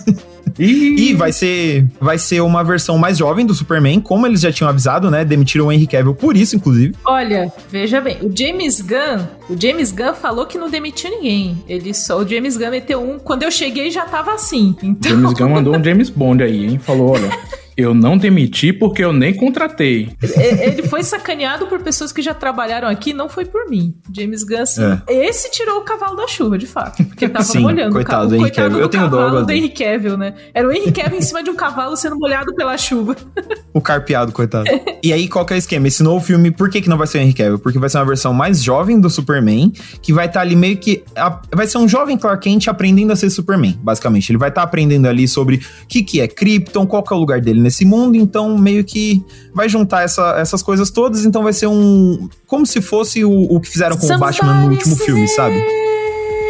e 0.58 1.12
vai 1.12 1.32
ser, 1.32 1.86
vai 2.00 2.16
ser 2.16 2.40
uma 2.40 2.64
versão 2.64 2.96
mais 2.96 3.18
jovem 3.18 3.44
do 3.44 3.52
Superman, 3.52 4.00
como 4.00 4.26
eles 4.26 4.40
já 4.40 4.50
tinham 4.50 4.70
avisado, 4.70 5.10
né? 5.10 5.22
Demitiram 5.22 5.66
o 5.66 5.72
Henry 5.72 5.86
Cavill 5.86 6.14
por 6.14 6.34
isso, 6.34 6.56
inclusive. 6.56 6.94
Olha, 7.04 7.52
veja 7.70 8.00
bem, 8.00 8.16
o 8.22 8.34
James 8.34 8.80
Gunn, 8.80 9.26
o 9.50 9.60
James 9.60 9.92
Gunn 9.92 10.14
falou 10.14 10.46
que 10.46 10.56
não 10.56 10.70
demitiu 10.70 11.10
ninguém. 11.10 11.62
Ele 11.68 11.92
só, 11.92 12.18
o 12.18 12.26
James 12.26 12.56
Gunn 12.56 12.70
meteu 12.70 13.02
um, 13.02 13.18
quando 13.18 13.42
eu 13.42 13.50
cheguei 13.50 13.90
já 13.90 14.06
tava 14.06 14.32
assim. 14.32 14.74
Então... 14.82 15.10
James 15.10 15.34
Gunn 15.34 15.50
mandou 15.50 15.76
um 15.76 15.84
James 15.84 16.08
Bond 16.08 16.42
aí, 16.42 16.64
hein? 16.64 16.78
Falou, 16.78 17.10
olha, 17.10 17.30
Eu 17.76 17.92
não 17.92 18.16
demiti 18.16 18.72
porque 18.72 19.04
eu 19.04 19.12
nem 19.12 19.34
contratei. 19.34 20.10
Ele 20.22 20.82
foi 20.84 21.02
sacaneado 21.02 21.66
por 21.66 21.80
pessoas 21.80 22.12
que 22.12 22.22
já 22.22 22.32
trabalharam 22.32 22.88
aqui, 22.88 23.12
não 23.12 23.28
foi 23.28 23.44
por 23.44 23.68
mim. 23.68 23.94
James 24.12 24.44
Gunn, 24.44 24.62
assim, 24.62 24.82
é. 25.08 25.26
esse 25.26 25.50
tirou 25.50 25.78
o 25.78 25.82
cavalo 25.82 26.16
da 26.16 26.28
chuva, 26.28 26.56
de 26.56 26.66
fato. 26.66 27.04
Porque 27.04 27.28
tava 27.28 27.44
Sim, 27.44 27.60
molhando 27.60 27.92
coitado 27.92 28.26
o, 28.26 28.28
do, 28.30 28.38
coitado 28.38 28.74
do 28.74 28.80
eu 28.80 28.88
tenho 28.88 29.04
cavalo 29.04 29.40
dó, 29.40 29.42
do 29.42 29.52
Henry 29.52 29.70
Cavill, 29.70 30.16
né? 30.16 30.34
Era 30.52 30.68
o 30.68 30.72
Henry 30.72 30.92
Cavill 30.92 31.18
em 31.18 31.22
cima 31.22 31.42
de 31.42 31.50
um 31.50 31.56
cavalo 31.56 31.96
sendo 31.96 32.16
molhado 32.16 32.54
pela 32.54 32.76
chuva. 32.78 33.16
O 33.72 33.80
carpeado, 33.80 34.30
coitado. 34.30 34.66
e 35.02 35.12
aí, 35.12 35.26
qual 35.28 35.44
que 35.44 35.52
é 35.52 35.56
o 35.56 35.58
esquema? 35.58 35.88
Esse 35.88 36.02
novo 36.02 36.24
filme, 36.24 36.52
por 36.52 36.70
que, 36.70 36.80
que 36.80 36.88
não 36.88 36.96
vai 36.96 37.08
ser 37.08 37.18
o 37.18 37.20
Henry 37.22 37.34
Cavill? 37.34 37.58
Porque 37.58 37.78
vai 37.78 37.88
ser 37.88 37.98
uma 37.98 38.04
versão 38.04 38.32
mais 38.32 38.62
jovem 38.62 39.00
do 39.00 39.10
Superman, 39.10 39.72
que 40.00 40.12
vai 40.12 40.26
estar 40.26 40.40
tá 40.40 40.46
ali 40.46 40.54
meio 40.54 40.76
que... 40.76 41.02
A, 41.16 41.40
vai 41.52 41.66
ser 41.66 41.78
um 41.78 41.88
jovem 41.88 42.16
Clark 42.16 42.44
Kent 42.48 42.68
aprendendo 42.68 43.12
a 43.12 43.16
ser 43.16 43.30
Superman, 43.30 43.78
basicamente. 43.82 44.30
Ele 44.30 44.38
vai 44.38 44.50
estar 44.50 44.60
tá 44.60 44.66
aprendendo 44.66 45.08
ali 45.08 45.26
sobre 45.26 45.56
o 45.56 45.86
que, 45.88 46.02
que 46.02 46.20
é 46.20 46.28
Krypton, 46.28 46.86
qual 46.86 47.02
que 47.02 47.12
é 47.12 47.16
o 47.16 47.18
lugar 47.18 47.40
dele 47.40 47.63
nesse 47.64 47.84
mundo, 47.84 48.16
então 48.16 48.56
meio 48.56 48.84
que 48.84 49.24
vai 49.52 49.68
juntar 49.68 50.02
essa, 50.02 50.36
essas 50.38 50.62
coisas 50.62 50.90
todas, 50.90 51.24
então 51.24 51.42
vai 51.42 51.52
ser 51.52 51.66
um. 51.66 52.28
Como 52.46 52.66
se 52.66 52.80
fosse 52.80 53.24
o, 53.24 53.32
o 53.32 53.60
que 53.60 53.68
fizeram 53.68 53.96
com 53.96 54.06
o 54.06 54.18
Batman 54.18 54.62
no 54.62 54.70
último 54.70 54.94
filme, 54.96 55.26
sabe? 55.26 55.56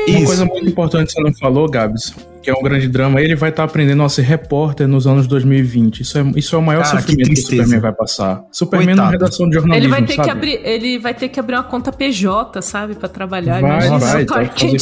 Uma 0.06 0.18
Isso. 0.18 0.26
coisa 0.26 0.44
muito 0.44 0.68
importante 0.68 1.06
que 1.08 1.12
você 1.14 1.22
não 1.22 1.34
falou, 1.34 1.68
Gabs, 1.68 2.14
que 2.44 2.50
é 2.50 2.54
um 2.54 2.62
grande 2.62 2.86
drama, 2.88 3.20
ele 3.22 3.34
vai 3.34 3.48
estar 3.48 3.62
tá 3.62 3.68
aprendendo 3.68 4.02
a 4.02 4.08
ser 4.08 4.22
repórter 4.22 4.86
nos 4.86 5.06
anos 5.06 5.26
2020. 5.26 6.00
Isso 6.00 6.18
é, 6.18 6.32
isso 6.36 6.54
é 6.54 6.58
o 6.58 6.62
maior 6.62 6.84
Cara, 6.84 7.00
sofrimento 7.00 7.28
que, 7.30 7.34
que, 7.34 7.40
o 7.40 7.42
Superman 7.42 7.80
vai 7.80 7.92
passar. 7.92 8.44
Superman 8.52 8.88
Coitado. 8.88 9.06
na 9.06 9.12
redação 9.12 9.48
de 9.48 9.54
jornalismo, 9.54 9.84
ele 9.86 9.88
vai 9.88 10.04
ter 10.04 10.14
sabe? 10.14 10.28
Que 10.28 10.30
abrir, 10.30 10.60
ele 10.62 10.98
vai 10.98 11.14
ter 11.14 11.28
que 11.30 11.40
abrir 11.40 11.56
uma 11.56 11.62
conta 11.62 11.90
PJ, 11.90 12.60
sabe? 12.60 12.94
Pra 12.94 13.08
trabalhar. 13.08 13.62
Vai, 13.62 13.88
vai. 13.88 13.98
vai 13.98 14.24
tá, 14.26 14.34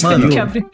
Mano, 0.03 0.29
que 0.29 0.39
abrir... 0.39 0.67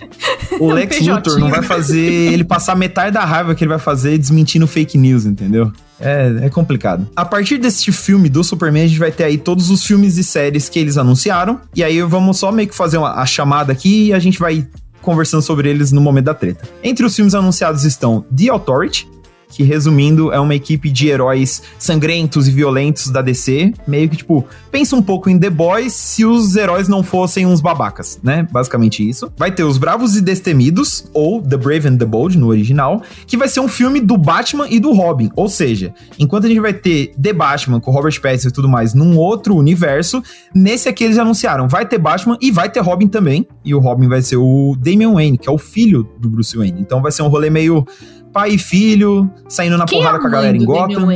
O 0.58 0.72
Lex 0.72 1.00
Luthor 1.00 1.38
não 1.38 1.50
vai 1.50 1.62
fazer 1.62 1.98
ele 2.32 2.42
passar 2.42 2.74
metade 2.74 3.12
da 3.12 3.24
raiva 3.24 3.54
que 3.54 3.62
ele 3.62 3.68
vai 3.68 3.78
fazer 3.78 4.16
desmentindo 4.16 4.66
fake 4.66 4.96
news, 4.96 5.26
entendeu? 5.26 5.70
É, 6.00 6.46
é 6.46 6.50
complicado. 6.50 7.08
A 7.14 7.24
partir 7.24 7.58
deste 7.58 7.90
filme 7.90 8.28
do 8.28 8.42
Superman, 8.42 8.84
a 8.84 8.86
gente 8.86 8.98
vai 8.98 9.10
ter 9.10 9.24
aí 9.24 9.36
todos 9.36 9.68
os 9.68 9.84
filmes 9.84 10.16
e 10.16 10.24
séries 10.24 10.68
que 10.68 10.78
eles 10.78 10.96
anunciaram. 10.96 11.60
E 11.74 11.82
aí 11.82 12.00
vamos 12.02 12.38
só 12.38 12.52
meio 12.52 12.68
que 12.68 12.74
fazer 12.74 12.98
uma, 12.98 13.20
a 13.20 13.26
chamada 13.26 13.72
aqui 13.72 14.06
e 14.06 14.12
a 14.12 14.18
gente 14.18 14.38
vai 14.38 14.66
conversando 15.08 15.42
sobre 15.42 15.70
eles 15.70 15.90
no 15.90 16.02
momento 16.02 16.26
da 16.26 16.34
treta. 16.34 16.68
Entre 16.82 17.06
os 17.06 17.16
filmes 17.16 17.34
anunciados 17.34 17.84
estão 17.84 18.26
The 18.36 18.50
Authority, 18.50 19.08
que 19.48 19.62
resumindo 19.62 20.32
é 20.32 20.38
uma 20.38 20.54
equipe 20.54 20.90
de 20.90 21.08
heróis 21.08 21.62
sangrentos 21.78 22.48
e 22.48 22.50
violentos 22.50 23.10
da 23.10 23.22
DC, 23.22 23.72
meio 23.86 24.08
que 24.08 24.16
tipo, 24.16 24.44
pensa 24.70 24.94
um 24.94 25.02
pouco 25.02 25.30
em 25.30 25.38
The 25.38 25.50
Boys 25.50 25.92
se 25.92 26.24
os 26.24 26.56
heróis 26.56 26.88
não 26.88 27.02
fossem 27.02 27.46
uns 27.46 27.60
babacas, 27.60 28.18
né? 28.22 28.46
Basicamente 28.50 29.08
isso. 29.08 29.32
Vai 29.36 29.50
ter 29.50 29.64
os 29.64 29.78
Bravos 29.78 30.16
e 30.16 30.20
Destemidos, 30.20 31.08
ou 31.12 31.42
The 31.42 31.56
Brave 31.56 31.88
and 31.88 31.96
the 31.96 32.04
Bold 32.04 32.36
no 32.36 32.48
original, 32.48 33.02
que 33.26 33.36
vai 33.36 33.48
ser 33.48 33.60
um 33.60 33.68
filme 33.68 34.00
do 34.00 34.16
Batman 34.16 34.66
e 34.68 34.78
do 34.78 34.92
Robin, 34.92 35.30
ou 35.34 35.48
seja, 35.48 35.94
enquanto 36.18 36.44
a 36.44 36.48
gente 36.48 36.60
vai 36.60 36.72
ter 36.72 37.14
The 37.20 37.32
Batman 37.32 37.80
com 37.80 37.90
Robert 37.90 38.20
Pattinson 38.20 38.48
e 38.48 38.52
tudo 38.52 38.68
mais 38.68 38.94
num 38.94 39.16
outro 39.16 39.56
universo, 39.56 40.22
nesse 40.54 40.88
aqui 40.88 41.04
eles 41.04 41.18
anunciaram, 41.18 41.68
vai 41.68 41.86
ter 41.86 41.98
Batman 41.98 42.36
e 42.40 42.50
vai 42.50 42.70
ter 42.70 42.80
Robin 42.80 43.08
também, 43.08 43.46
e 43.64 43.74
o 43.74 43.78
Robin 43.78 44.08
vai 44.08 44.22
ser 44.22 44.36
o 44.36 44.76
Damian 44.78 45.12
Wayne, 45.12 45.38
que 45.38 45.48
é 45.48 45.52
o 45.52 45.58
filho 45.58 46.08
do 46.18 46.28
Bruce 46.28 46.56
Wayne. 46.56 46.80
Então 46.80 47.00
vai 47.00 47.12
ser 47.12 47.22
um 47.22 47.28
rolê 47.28 47.50
meio 47.50 47.86
pai 48.32 48.50
e 48.50 48.58
filho 48.58 49.30
saindo 49.48 49.76
na 49.76 49.84
Quem 49.84 49.98
porrada 49.98 50.16
é 50.16 50.18
a 50.18 50.22
com 50.22 50.26
a 50.26 50.30
galera 50.30 50.56
em 50.56 50.64
Gotham. 50.64 51.08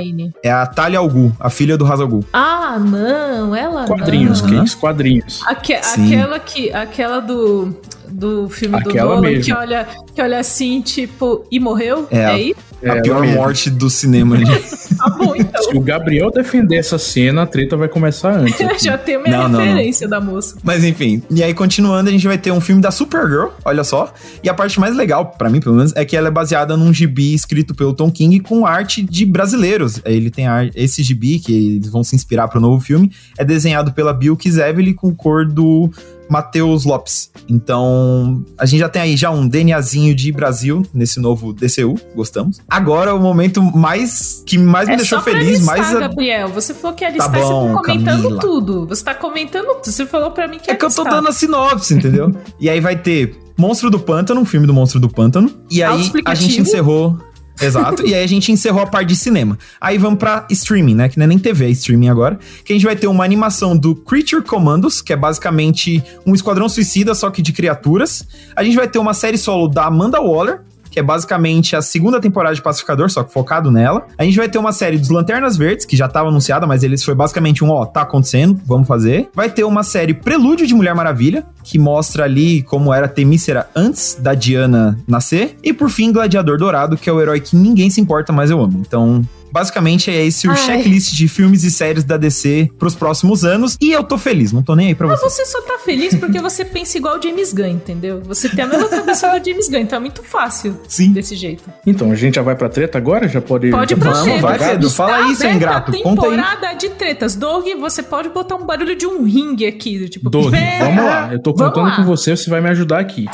É 0.42 0.50
a 0.50 0.66
Talia 0.66 0.98
Algu, 0.98 1.32
a 1.38 1.50
filha 1.50 1.76
do 1.76 1.86
Hazalgu. 1.86 2.24
Ah, 2.32 2.78
não, 2.78 3.54
ela 3.54 3.86
quadrinhos, 3.86 4.40
não. 4.40 4.48
Quadrinhos, 4.48 4.74
quadrinhos. 4.74 5.40
Aque, 5.46 5.74
aquela 5.74 6.38
que, 6.38 6.72
aquela 6.72 7.20
do 7.20 7.74
do 8.12 8.48
filme 8.48 8.76
aquela 8.76 9.16
do 9.16 9.22
Nolan 9.22 9.40
que 9.40 9.52
olha, 9.52 9.86
que 10.14 10.20
olha 10.22 10.38
assim, 10.38 10.80
tipo, 10.80 11.46
e 11.50 11.58
morreu? 11.58 12.06
É, 12.10 12.18
é 12.18 12.40
isso? 12.40 12.72
É, 12.82 12.90
a 12.90 13.00
pior 13.00 13.24
morte 13.24 13.70
do 13.70 13.88
cinema. 13.88 14.36
tá 14.98 15.08
bom, 15.10 15.36
então. 15.36 15.62
Se 15.62 15.76
o 15.76 15.80
Gabriel 15.80 16.30
defender 16.32 16.76
essa 16.76 16.98
cena, 16.98 17.42
a 17.42 17.46
treta 17.46 17.76
vai 17.76 17.88
começar 17.88 18.32
antes. 18.32 18.58
Já 18.82 18.98
tem 18.98 19.22
minha 19.22 19.48
não, 19.48 19.60
referência 19.60 20.08
não, 20.08 20.18
não. 20.18 20.26
da 20.26 20.32
moça. 20.32 20.56
Mas 20.64 20.82
enfim, 20.82 21.22
e 21.30 21.42
aí 21.42 21.54
continuando, 21.54 22.08
a 22.08 22.12
gente 22.12 22.26
vai 22.26 22.36
ter 22.36 22.50
um 22.50 22.60
filme 22.60 22.82
da 22.82 22.90
Supergirl, 22.90 23.50
olha 23.64 23.84
só. 23.84 24.12
E 24.42 24.48
a 24.48 24.54
parte 24.54 24.80
mais 24.80 24.96
legal, 24.96 25.26
para 25.26 25.48
mim 25.48 25.60
pelo 25.60 25.76
menos, 25.76 25.92
é 25.94 26.04
que 26.04 26.16
ela 26.16 26.28
é 26.28 26.30
baseada 26.30 26.76
num 26.76 26.92
gibi 26.92 27.32
escrito 27.32 27.72
pelo 27.74 27.92
Tom 27.92 28.10
King 28.10 28.40
com 28.40 28.66
arte 28.66 29.00
de 29.00 29.24
brasileiros. 29.24 30.00
Ele 30.04 30.30
tem 30.30 30.48
arte, 30.48 30.72
esse 30.74 31.02
gibi, 31.04 31.38
que 31.38 31.76
eles 31.76 31.88
vão 31.88 32.02
se 32.02 32.16
inspirar 32.16 32.48
pro 32.48 32.60
novo 32.60 32.84
filme, 32.84 33.12
é 33.38 33.44
desenhado 33.44 33.92
pela 33.92 34.12
Bill 34.12 34.36
Kizevely 34.36 34.92
com 34.92 35.14
cor 35.14 35.46
do 35.46 35.88
Matheus 36.32 36.84
Lopes. 36.86 37.30
Então, 37.48 38.42
a 38.58 38.64
gente 38.66 38.80
já 38.80 38.88
tem 38.88 39.02
aí 39.02 39.16
já 39.16 39.30
um 39.30 39.46
DNAzinho 39.46 40.14
de 40.14 40.32
Brasil 40.32 40.82
nesse 40.94 41.20
novo 41.20 41.52
DCU, 41.52 41.94
gostamos. 42.14 42.60
Agora 42.68 43.14
o 43.14 43.20
momento 43.20 43.62
mais 43.62 44.42
que 44.46 44.56
mais 44.58 44.88
me 44.88 44.94
É 44.94 44.96
deixou 44.96 45.20
feliz, 45.20 45.58
listar, 45.60 45.76
mais 45.78 45.94
a- 45.94 46.00
Gabriel. 46.00 46.48
Você 46.48 46.72
falou 46.72 46.96
que 46.96 47.04
ia 47.04 47.08
Tá 47.10 47.14
listar, 47.14 47.30
você 47.32 47.52
bom, 47.52 47.74
tá 47.74 47.82
comentando 47.82 48.22
Camila. 48.22 48.40
tudo. 48.40 48.86
Você 48.86 49.04
tá 49.04 49.14
comentando 49.14 49.66
tudo. 49.74 49.84
Você 49.92 50.06
falou 50.06 50.30
pra 50.30 50.48
mim 50.48 50.58
que 50.58 50.70
É 50.70 50.74
que 50.74 50.84
eu 50.84 50.88
tô 50.90 51.02
listar. 51.02 51.12
dando 51.14 51.28
a 51.28 51.32
sinopse, 51.32 51.94
entendeu? 51.94 52.34
e 52.58 52.70
aí 52.70 52.80
vai 52.80 52.96
ter 52.96 53.36
Monstro 53.58 53.90
do 53.90 54.00
Pântano, 54.00 54.40
um 54.40 54.44
filme 54.46 54.66
do 54.66 54.72
Monstro 54.72 54.98
do 54.98 55.08
Pântano. 55.08 55.52
E 55.70 55.82
aí 55.82 56.10
a 56.24 56.34
gente 56.34 56.60
encerrou. 56.60 57.18
Exato. 57.60 58.06
e 58.06 58.14
aí 58.14 58.22
a 58.22 58.26
gente 58.26 58.50
encerrou 58.50 58.82
a 58.82 58.86
parte 58.86 59.08
de 59.08 59.16
cinema. 59.16 59.58
Aí 59.80 59.98
vamos 59.98 60.18
pra 60.18 60.46
streaming, 60.50 60.94
né? 60.94 61.08
Que 61.08 61.18
não 61.18 61.24
é 61.24 61.26
nem 61.26 61.38
TV, 61.38 61.66
é 61.66 61.70
streaming 61.70 62.08
agora. 62.08 62.38
Que 62.64 62.72
a 62.72 62.76
gente 62.76 62.84
vai 62.84 62.96
ter 62.96 63.06
uma 63.06 63.24
animação 63.24 63.76
do 63.76 63.94
Creature 63.94 64.42
Commandos, 64.42 65.02
que 65.02 65.12
é 65.12 65.16
basicamente 65.16 66.02
um 66.26 66.34
esquadrão 66.34 66.68
suicida, 66.68 67.14
só 67.14 67.30
que 67.30 67.42
de 67.42 67.52
criaturas. 67.52 68.24
A 68.56 68.62
gente 68.64 68.76
vai 68.76 68.88
ter 68.88 68.98
uma 68.98 69.14
série 69.14 69.38
solo 69.38 69.68
da 69.68 69.86
Amanda 69.86 70.20
Waller. 70.20 70.60
Que 70.92 71.00
é 71.00 71.02
basicamente 71.02 71.74
a 71.74 71.80
segunda 71.80 72.20
temporada 72.20 72.54
de 72.54 72.60
Pacificador, 72.60 73.10
só 73.10 73.24
que 73.24 73.32
focado 73.32 73.70
nela. 73.70 74.06
A 74.18 74.24
gente 74.24 74.36
vai 74.36 74.46
ter 74.46 74.58
uma 74.58 74.72
série 74.72 74.98
dos 74.98 75.08
Lanternas 75.08 75.56
Verdes, 75.56 75.86
que 75.86 75.96
já 75.96 76.04
estava 76.04 76.28
anunciada, 76.28 76.66
mas 76.66 76.82
eles 76.82 77.02
foi 77.02 77.14
basicamente 77.14 77.64
um, 77.64 77.70
ó, 77.70 77.86
tá 77.86 78.02
acontecendo, 78.02 78.60
vamos 78.66 78.86
fazer. 78.86 79.30
Vai 79.34 79.48
ter 79.48 79.64
uma 79.64 79.82
série 79.82 80.12
Prelúdio 80.12 80.66
de 80.66 80.74
Mulher 80.74 80.94
Maravilha, 80.94 81.46
que 81.64 81.78
mostra 81.78 82.24
ali 82.24 82.62
como 82.62 82.92
era 82.92 83.08
Temícera 83.08 83.68
antes 83.74 84.18
da 84.20 84.34
Diana 84.34 84.98
nascer. 85.08 85.56
E 85.62 85.72
por 85.72 85.88
fim, 85.88 86.12
Gladiador 86.12 86.58
Dourado, 86.58 86.96
que 86.96 87.08
é 87.08 87.12
o 87.12 87.20
herói 87.20 87.40
que 87.40 87.56
ninguém 87.56 87.88
se 87.88 88.00
importa, 88.00 88.30
mas 88.30 88.50
eu 88.50 88.60
amo. 88.60 88.82
Então, 88.86 89.22
basicamente 89.52 90.10
é 90.10 90.24
esse 90.24 90.48
o 90.48 90.50
Ai. 90.50 90.56
checklist 90.56 91.12
de 91.14 91.28
filmes 91.28 91.62
e 91.64 91.70
séries 91.70 92.04
da 92.04 92.16
DC 92.16 92.70
pros 92.78 92.94
próximos 92.94 93.44
anos. 93.44 93.76
E 93.80 93.92
eu 93.92 94.02
tô 94.02 94.16
feliz, 94.18 94.52
não 94.52 94.62
tô 94.62 94.74
nem 94.74 94.88
aí 94.88 94.94
pra 94.94 95.06
Mas 95.06 95.20
você. 95.20 95.44
você 95.44 95.52
só 95.52 95.60
tá 95.62 95.78
feliz 95.78 96.14
porque 96.14 96.40
você 96.40 96.64
pensa 96.64 96.96
igual 96.98 97.18
o 97.18 97.22
James 97.22 97.52
Gunn, 97.52 97.68
entendeu? 97.68 98.20
Você 98.24 98.48
tem 98.48 98.64
a 98.64 98.68
mesma 98.68 98.88
cabeça 98.88 99.28
do 99.38 99.44
James 99.44 99.68
Gunn, 99.68 99.78
então 99.80 99.96
é 99.96 100.00
muito 100.00 100.22
fácil 100.22 100.78
Sim. 100.88 101.12
desse 101.12 101.36
jeito. 101.36 101.64
Então, 101.86 102.10
a 102.10 102.14
gente 102.14 102.34
já 102.36 102.42
vai 102.42 102.54
pra 102.56 102.68
treta 102.68 102.98
agora? 102.98 103.28
Já 103.28 103.40
pode. 103.40 103.70
Pode 103.70 103.94
ir 103.94 103.96
pra 103.96 104.12
Vamos, 104.12 104.40
vai, 104.40 104.58
Pedro, 104.58 104.90
fala 104.90 105.12
Está 105.12 105.26
aí, 105.26 105.36
seu 105.36 105.50
ingrato, 105.50 105.90
a 105.90 106.02
conta 106.02 106.22
aí. 106.26 106.30
temporada 106.30 106.72
de 106.74 106.88
tretas. 106.90 107.34
Doug, 107.36 107.66
você 107.80 108.02
pode 108.02 108.28
botar 108.28 108.56
um 108.56 108.64
barulho 108.64 108.94
de 108.96 109.06
um 109.06 109.24
ringue 109.24 109.66
aqui, 109.66 109.98
do 109.98 110.08
tipo... 110.08 110.30
Doug, 110.30 110.52
vamos 110.80 111.04
lá. 111.04 111.32
Eu 111.32 111.38
tô 111.40 111.52
contando 111.52 111.88
lá. 111.88 111.96
com 111.96 112.04
você, 112.04 112.36
você 112.36 112.48
vai 112.48 112.60
me 112.60 112.68
ajudar 112.70 113.00
aqui. 113.00 113.26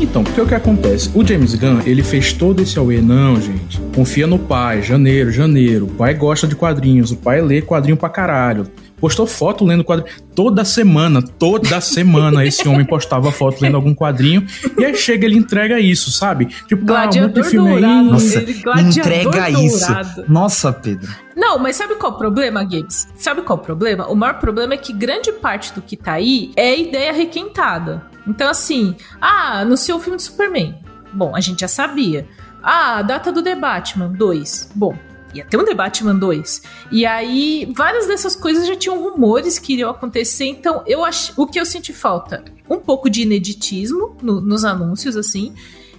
Então, 0.00 0.24
porque 0.24 0.40
o 0.40 0.46
que 0.46 0.54
acontece? 0.54 1.10
O 1.14 1.24
James 1.24 1.54
Gunn, 1.54 1.82
ele 1.84 2.02
fez 2.02 2.32
todo 2.32 2.62
esse 2.62 2.78
auê. 2.78 3.02
Não, 3.02 3.38
gente. 3.40 3.78
Confia 3.94 4.26
no 4.26 4.38
pai. 4.38 4.82
Janeiro, 4.82 5.30
janeiro. 5.30 5.84
O 5.84 5.90
pai 5.90 6.14
gosta 6.14 6.46
de 6.48 6.56
quadrinhos. 6.56 7.10
O 7.10 7.16
pai 7.16 7.42
lê 7.42 7.60
quadrinho 7.60 7.98
pra 7.98 8.08
caralho. 8.08 8.66
Postou 8.98 9.26
foto 9.26 9.64
lendo 9.64 9.84
quadrinho. 9.84 10.10
Toda 10.34 10.64
semana, 10.64 11.22
toda 11.22 11.80
semana 11.80 12.44
esse 12.44 12.66
homem 12.66 12.84
postava 12.84 13.30
foto 13.30 13.60
lendo 13.60 13.76
algum 13.76 13.94
quadrinho. 13.94 14.46
E 14.78 14.84
aí 14.84 14.94
chega 14.94 15.26
ele 15.26 15.36
entrega 15.36 15.78
isso, 15.78 16.10
sabe? 16.10 16.46
Tipo, 16.66 16.82
ah, 16.82 16.86
Gladiador 16.86 17.30
muito 17.32 17.44
filme 17.50 17.76
aí. 17.76 17.80
Nossa, 17.80 18.42
entrega 18.80 19.50
isso. 19.50 19.86
dourado. 19.86 20.24
Nossa, 20.28 20.72
Pedro. 20.72 21.10
Não, 21.36 21.58
mas 21.58 21.76
sabe 21.76 21.94
qual 21.94 22.12
é 22.12 22.14
o 22.14 22.18
problema, 22.18 22.66
Gibbs? 22.68 23.08
Sabe 23.16 23.42
qual 23.42 23.58
é 23.58 23.62
o 23.62 23.64
problema? 23.64 24.06
O 24.08 24.14
maior 24.14 24.38
problema 24.38 24.74
é 24.74 24.76
que 24.76 24.92
grande 24.92 25.32
parte 25.32 25.72
do 25.74 25.80
que 25.80 25.96
tá 25.96 26.12
aí 26.12 26.52
é 26.56 26.78
ideia 26.78 27.12
requentada. 27.12 28.09
Então, 28.26 28.48
assim, 28.48 28.94
ah, 29.20 29.60
anunciou 29.60 29.98
o 29.98 30.00
filme 30.00 30.16
do 30.16 30.22
Superman. 30.22 30.78
Bom, 31.12 31.34
a 31.34 31.40
gente 31.40 31.60
já 31.60 31.68
sabia. 31.68 32.28
Ah, 32.62 33.02
data 33.02 33.32
do 33.32 33.42
The 33.42 33.54
Batman 33.56 34.08
2. 34.08 34.72
Bom, 34.74 34.94
ia 35.34 35.44
ter 35.44 35.56
um 35.56 35.64
The 35.64 35.74
Batman 35.74 36.14
2. 36.14 36.62
E 36.92 37.06
aí, 37.06 37.72
várias 37.76 38.06
dessas 38.06 38.36
coisas 38.36 38.66
já 38.66 38.76
tinham 38.76 39.00
rumores 39.02 39.58
que 39.58 39.72
iriam 39.72 39.90
acontecer. 39.90 40.44
Então, 40.46 40.82
eu 40.86 41.04
ach... 41.04 41.32
o 41.36 41.46
que 41.46 41.58
eu 41.58 41.64
senti 41.64 41.92
falta? 41.92 42.44
Um 42.68 42.78
pouco 42.78 43.08
de 43.10 43.22
ineditismo 43.22 44.16
no- 44.22 44.40
nos 44.40 44.64
anúncios, 44.64 45.16
assim. 45.16 45.54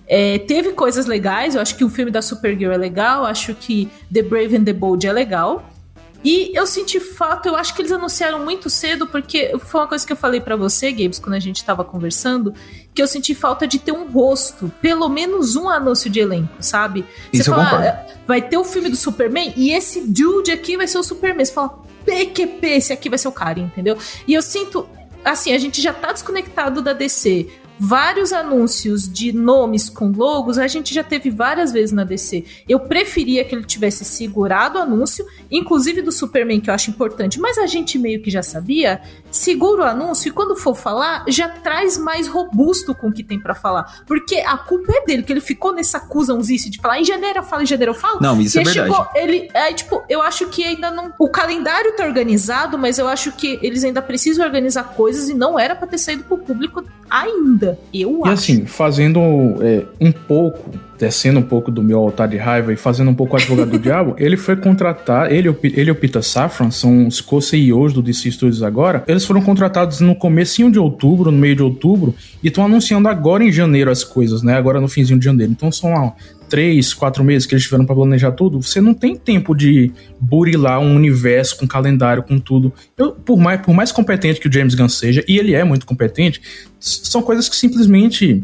É, 0.07 0.39
teve 0.39 0.73
coisas 0.73 1.05
legais, 1.05 1.55
eu 1.55 1.61
acho 1.61 1.75
que 1.75 1.85
o 1.85 1.89
filme 1.89 2.11
da 2.11 2.21
Supergirl 2.21 2.71
é 2.73 2.77
legal, 2.77 3.25
acho 3.25 3.55
que 3.55 3.89
The 4.13 4.21
Brave 4.21 4.57
and 4.57 4.63
the 4.65 4.73
Bold 4.73 5.07
é 5.07 5.13
legal. 5.13 5.70
E 6.23 6.51
eu 6.53 6.67
senti 6.67 6.99
falta, 6.99 7.49
eu 7.49 7.55
acho 7.55 7.73
que 7.73 7.81
eles 7.81 7.91
anunciaram 7.91 8.43
muito 8.43 8.69
cedo, 8.69 9.07
porque 9.07 9.57
foi 9.59 9.81
uma 9.81 9.87
coisa 9.87 10.05
que 10.05 10.13
eu 10.13 10.17
falei 10.17 10.39
pra 10.39 10.55
você, 10.55 10.91
Gabes, 10.91 11.17
quando 11.17 11.33
a 11.33 11.39
gente 11.39 11.63
tava 11.65 11.83
conversando, 11.83 12.53
que 12.93 13.01
eu 13.01 13.07
senti 13.07 13.33
falta 13.33 13.65
de 13.65 13.79
ter 13.79 13.91
um 13.91 14.07
rosto, 14.11 14.71
pelo 14.81 15.09
menos 15.09 15.55
um 15.55 15.67
anúncio 15.67 16.09
de 16.09 16.19
elenco, 16.19 16.53
sabe? 16.59 17.05
Isso 17.33 17.49
eu 17.49 17.55
concordo. 17.55 17.87
"Ah, 17.87 18.05
vai 18.27 18.41
ter 18.41 18.57
o 18.57 18.63
filme 18.63 18.89
do 18.89 18.95
Superman 18.95 19.51
e 19.57 19.71
esse 19.71 20.01
dude 20.01 20.51
aqui 20.51 20.77
vai 20.77 20.87
ser 20.87 20.99
o 20.99 21.03
Superman. 21.03 21.43
Você 21.43 21.53
fala, 21.53 21.79
PQP, 22.05 22.67
esse 22.67 22.93
aqui 22.93 23.09
vai 23.09 23.17
ser 23.17 23.27
o 23.27 23.31
cara, 23.31 23.59
entendeu? 23.59 23.97
E 24.27 24.33
eu 24.33 24.41
sinto, 24.41 24.87
assim, 25.25 25.53
a 25.53 25.57
gente 25.57 25.81
já 25.81 25.93
tá 25.93 26.11
desconectado 26.11 26.81
da 26.81 26.93
DC. 26.93 27.47
Vários 27.83 28.31
anúncios 28.31 29.11
de 29.11 29.33
nomes 29.33 29.89
com 29.89 30.11
logos 30.11 30.59
a 30.59 30.67
gente 30.67 30.93
já 30.93 31.03
teve 31.03 31.31
várias 31.31 31.71
vezes 31.71 31.91
na 31.91 32.03
DC. 32.03 32.45
Eu 32.69 32.81
preferia 32.81 33.43
que 33.43 33.55
ele 33.55 33.63
tivesse 33.63 34.05
segurado 34.05 34.77
o 34.77 34.81
anúncio, 34.83 35.25
inclusive 35.49 36.03
do 36.03 36.11
Superman, 36.11 36.61
que 36.61 36.69
eu 36.69 36.75
acho 36.75 36.91
importante, 36.91 37.39
mas 37.39 37.57
a 37.57 37.65
gente 37.65 37.97
meio 37.97 38.21
que 38.21 38.29
já 38.29 38.43
sabia. 38.43 39.01
Segura 39.31 39.83
o 39.83 39.85
anúncio 39.85 40.29
e 40.29 40.31
quando 40.31 40.55
for 40.55 40.75
falar, 40.75 41.23
já 41.27 41.47
traz 41.49 41.97
mais 41.97 42.27
robusto 42.27 42.93
com 42.93 43.07
o 43.07 43.11
que 43.11 43.23
tem 43.23 43.39
pra 43.39 43.55
falar. 43.55 44.01
Porque 44.05 44.35
a 44.35 44.57
culpa 44.57 44.91
é 44.95 45.05
dele, 45.05 45.23
que 45.23 45.31
ele 45.33 45.41
ficou 45.41 45.73
nessa 45.73 45.97
acusãozice 45.97 46.69
de 46.69 46.79
falar 46.79 46.99
em 46.99 47.05
janeiro 47.05 47.39
eu 47.39 47.43
falo, 47.43 47.63
em 47.63 47.65
janeiro 47.65 47.91
eu 47.91 47.95
falo. 47.95 48.19
Não, 48.21 48.39
isso 48.41 48.57
E 48.57 48.61
é 48.61 48.63
verdade. 48.63 48.89
chegou- 48.89 49.07
ele, 49.15 49.49
aí, 49.53 49.73
tipo, 49.73 50.03
eu 50.09 50.21
acho 50.21 50.47
que 50.47 50.63
ainda 50.63 50.91
não. 50.91 51.13
O 51.17 51.29
calendário 51.29 51.95
tá 51.95 52.05
organizado, 52.05 52.77
mas 52.77 52.97
eu 52.99 53.07
acho 53.07 53.31
que 53.31 53.57
eles 53.61 53.83
ainda 53.83 54.01
precisam 54.01 54.45
organizar 54.45 54.83
coisas 54.95 55.29
e 55.29 55.33
não 55.33 55.57
era 55.59 55.75
pra 55.75 55.87
ter 55.87 55.97
saído 55.97 56.23
pro 56.23 56.37
público 56.37 56.83
ainda. 57.09 57.79
Eu 57.93 58.19
E 58.19 58.29
acho. 58.29 58.31
assim, 58.33 58.65
fazendo 58.65 59.19
é, 59.61 59.85
um 59.99 60.11
pouco, 60.11 60.71
descendo 61.01 61.39
um 61.39 61.43
pouco 61.43 61.71
do 61.71 61.81
meu 61.81 61.97
altar 61.97 62.27
de 62.27 62.37
raiva 62.37 62.71
e 62.71 62.75
fazendo 62.75 63.09
um 63.09 63.15
pouco 63.15 63.33
o 63.33 63.37
advogado 63.37 63.71
do 63.71 63.79
diabo, 63.81 64.15
ele 64.19 64.37
foi 64.37 64.55
contratar, 64.55 65.31
ele, 65.31 65.49
ele 65.63 65.89
e 65.89 65.91
o 65.91 65.95
Peter 65.95 66.21
Safran, 66.21 66.69
são 66.69 67.07
os 67.07 67.19
co-CEOs 67.19 67.91
do 67.91 68.03
DC 68.03 68.29
Studios 68.29 68.61
agora, 68.61 69.03
eles 69.07 69.25
foram 69.25 69.41
contratados 69.41 69.99
no 69.99 70.13
comecinho 70.13 70.71
de 70.71 70.77
outubro, 70.77 71.31
no 71.31 71.37
meio 71.39 71.55
de 71.55 71.63
outubro, 71.63 72.13
e 72.43 72.49
estão 72.49 72.63
anunciando 72.63 73.09
agora 73.09 73.43
em 73.43 73.51
janeiro 73.51 73.89
as 73.89 74.03
coisas, 74.03 74.43
né? 74.43 74.53
Agora 74.53 74.79
no 74.79 74.87
finzinho 74.87 75.17
de 75.17 75.25
janeiro. 75.25 75.51
Então 75.51 75.71
são 75.71 75.91
lá 75.91 76.13
três, 76.47 76.93
quatro 76.93 77.23
meses 77.23 77.47
que 77.47 77.55
eles 77.55 77.63
tiveram 77.63 77.85
pra 77.85 77.95
planejar 77.95 78.33
tudo, 78.33 78.61
você 78.61 78.79
não 78.79 78.93
tem 78.93 79.15
tempo 79.15 79.55
de 79.55 79.91
burilar 80.19 80.81
um 80.81 80.95
universo 80.95 81.57
com 81.57 81.67
calendário, 81.67 82.21
com 82.21 82.37
tudo. 82.37 82.71
Eu, 82.95 83.13
por, 83.13 83.39
mais, 83.39 83.61
por 83.61 83.73
mais 83.73 83.91
competente 83.91 84.39
que 84.39 84.47
o 84.47 84.53
James 84.53 84.75
Gunn 84.75 84.89
seja, 84.89 85.23
e 85.27 85.39
ele 85.39 85.55
é 85.55 85.63
muito 85.63 85.85
competente, 85.85 86.41
são 86.79 87.23
coisas 87.23 87.49
que 87.49 87.55
simplesmente 87.55 88.43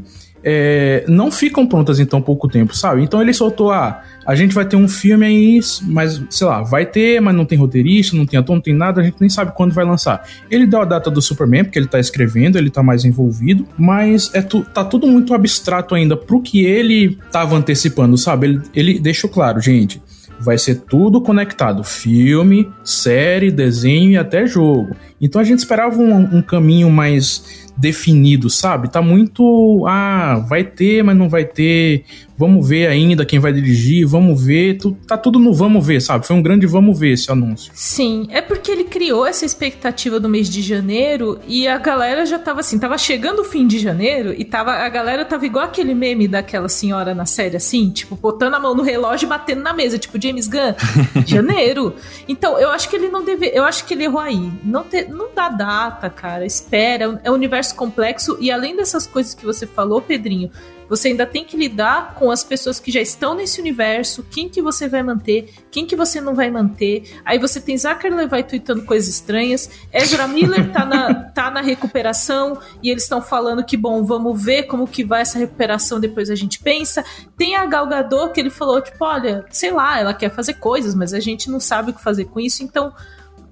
é, 0.50 1.04
não 1.10 1.30
ficam 1.30 1.68
prontas 1.68 2.00
em 2.00 2.06
tão 2.06 2.22
pouco 2.22 2.48
tempo, 2.48 2.74
sabe? 2.74 3.04
Então 3.04 3.22
ele 3.22 3.34
soltou, 3.34 3.70
ah, 3.70 4.02
a 4.26 4.34
gente 4.34 4.56
vai 4.56 4.64
ter 4.64 4.78
um 4.78 4.88
filme 4.88 5.26
aí, 5.26 5.60
mas, 5.82 6.24
sei 6.30 6.48
lá, 6.48 6.62
vai 6.62 6.86
ter, 6.86 7.20
mas 7.20 7.36
não 7.36 7.44
tem 7.44 7.58
roteirista, 7.58 8.16
não 8.16 8.26
tem 8.26 8.40
ator, 8.40 8.56
não 8.56 8.62
tem 8.62 8.74
nada, 8.74 9.02
a 9.02 9.04
gente 9.04 9.18
nem 9.20 9.30
sabe 9.30 9.52
quando 9.54 9.74
vai 9.74 9.84
lançar. 9.84 10.26
Ele 10.50 10.66
deu 10.66 10.82
a 10.82 10.86
data 10.86 11.12
do 11.12 11.22
Superman, 11.22 11.66
porque 11.66 11.78
ele 11.78 11.88
tá 11.88 12.00
escrevendo, 12.00 12.58
ele 12.58 12.70
tá 12.70 12.82
mais 12.82 13.04
envolvido, 13.04 13.68
mas 13.78 14.34
é 14.34 14.42
tu, 14.42 14.64
tá 14.74 14.86
tudo 14.86 15.06
muito 15.06 15.34
abstrato 15.34 15.94
ainda 15.94 16.16
pro 16.16 16.42
que 16.42 16.66
ele 16.66 17.18
tava 17.30 17.58
antecipando, 17.58 18.18
sabe? 18.18 18.48
Ele, 18.48 18.62
ele 18.74 19.00
deixou 19.00 19.30
claro, 19.30 19.60
gente, 19.60 20.02
vai 20.40 20.58
ser 20.58 20.76
tudo 20.76 21.20
conectado: 21.20 21.84
filme, 21.84 22.70
série, 22.86 23.52
desenho 23.52 24.12
e 24.12 24.18
até 24.18 24.46
jogo. 24.46 24.96
Então 25.20 25.42
a 25.42 25.44
gente 25.44 25.60
esperava 25.60 25.98
um, 25.98 26.38
um 26.38 26.42
caminho 26.42 26.90
mais 26.90 27.67
definido, 27.78 28.50
sabe? 28.50 28.90
Tá 28.90 29.02
muito. 29.02 29.86
Ah, 29.88 30.44
vai 30.48 30.64
ter, 30.64 31.04
mas 31.04 31.16
não 31.16 31.30
vai 31.30 31.46
ter. 31.46 32.04
Vamos 32.38 32.70
ver 32.70 32.88
ainda 32.88 33.26
quem 33.26 33.40
vai 33.40 33.52
dirigir, 33.52 34.06
vamos 34.06 34.46
ver. 34.46 34.78
Tu, 34.78 34.96
tá 35.08 35.18
tudo 35.18 35.40
no 35.40 35.52
vamos 35.54 35.86
ver, 35.86 36.00
sabe? 36.00 36.28
Foi 36.28 36.36
um 36.36 36.42
grande 36.42 36.68
vamos 36.68 36.98
ver 37.00 37.14
esse 37.14 37.32
anúncio. 37.32 37.72
Sim, 37.74 38.28
é 38.30 38.42
porque 38.42 38.72
ele 38.72 38.84
criou 38.84 39.26
essa 39.26 39.44
expectativa 39.44 40.20
do 40.20 40.30
mês 40.30 40.48
de 40.48 40.62
janeiro 40.62 41.40
e 41.48 41.68
a 41.68 41.80
galera 41.80 42.28
já 42.28 42.38
tava 42.38 42.60
assim, 42.60 42.78
tava 42.78 42.96
chegando 42.98 43.42
o 43.42 43.44
fim 43.44 43.66
de 43.66 43.80
janeiro 43.80 44.36
e 44.38 44.46
tava, 44.46 44.72
a 44.72 44.88
galera 44.88 45.26
tava 45.26 45.48
igual 45.48 45.66
aquele 45.66 45.96
meme 45.96 46.28
daquela 46.28 46.70
senhora 46.70 47.16
na 47.16 47.26
série 47.26 47.58
assim, 47.58 47.90
tipo, 47.90 48.16
botando 48.16 48.54
a 48.54 48.60
mão 48.60 48.76
no 48.76 48.84
relógio 48.84 49.26
e 49.26 49.30
batendo 49.30 49.64
na 49.64 49.74
mesa, 49.74 49.98
tipo 49.98 50.22
James 50.22 50.48
Gunn, 50.48 50.76
janeiro. 51.26 51.96
Então, 52.28 52.60
eu 52.60 52.70
acho 52.70 52.88
que 52.88 52.96
ele 52.96 53.10
não 53.10 53.26
deve, 53.26 53.48
eu 53.48 53.64
acho 53.64 53.84
que 53.86 53.96
ele 53.96 54.04
errou 54.04 54.22
aí. 54.22 54.52
Não, 54.64 54.84
te, 54.84 55.06
não 55.06 55.30
dá 55.34 55.50
data, 55.50 56.08
cara, 56.08 56.46
espera, 56.46 57.20
é 57.24 57.32
um 57.32 57.34
universo 57.34 57.74
complexo 57.74 58.38
e 58.40 58.52
além 58.52 58.76
dessas 58.76 59.08
coisas 59.08 59.34
que 59.34 59.44
você 59.44 59.66
falou, 59.66 60.02
Pedrinho, 60.02 60.52
você 60.90 61.10
ainda 61.10 61.26
tem 61.26 61.44
que 61.44 61.58
lidar 61.58 62.16
com 62.16 62.32
as 62.32 62.44
pessoas 62.44 62.80
que 62.80 62.92
já 62.92 63.02
estão 63.02 63.36
nesse 63.36 63.60
universo, 63.60 64.26
quem 64.30 64.48
que 64.48 64.62
você 64.62 64.88
vai 64.88 65.04
manter, 65.04 65.54
quem 65.70 65.86
que 65.86 65.96
você 65.96 66.22
não 66.22 66.34
vai 66.34 66.50
manter. 66.50 67.20
Aí 67.26 67.38
você 67.38 67.60
tem 67.60 67.78
Zachary 67.78 68.14
Levi 68.14 68.44
tweetando 68.44 68.84
coisas 68.84 69.10
estranhas, 69.10 69.70
Ezra 69.92 70.28
Miller 70.28 70.72
tá 70.72 70.86
na, 70.86 71.14
tá 71.34 71.52
na 71.52 71.62
recuperação 71.62 72.60
e 72.82 72.90
eles 72.90 73.04
estão 73.04 73.22
falando 73.22 73.64
que, 73.64 73.78
bom, 73.78 74.04
vamos 74.04 74.42
ver 74.42 74.64
como 74.64 74.88
que 74.88 75.04
vai 75.04 75.22
essa 75.22 75.40
recuperação, 75.40 76.00
depois 76.00 76.30
a 76.30 76.36
gente 76.36 76.60
pensa. 76.60 77.04
Tem 77.38 77.56
a 77.56 77.66
Gal 77.66 77.88
Gadot 77.88 78.34
que 78.34 78.40
ele 78.40 78.50
falou, 78.50 78.82
tipo, 78.82 79.04
olha, 79.04 79.46
sei 79.50 79.72
lá, 79.72 80.00
ela 80.00 80.14
quer 80.14 80.30
fazer 80.30 80.56
coisas, 80.56 80.96
mas 80.96 81.14
a 81.14 81.20
gente 81.20 81.50
não 81.50 81.60
sabe 81.60 81.92
o 81.92 81.94
que 81.94 82.02
fazer 82.02 82.26
com 82.26 82.40
isso, 82.40 82.64
então 82.64 82.94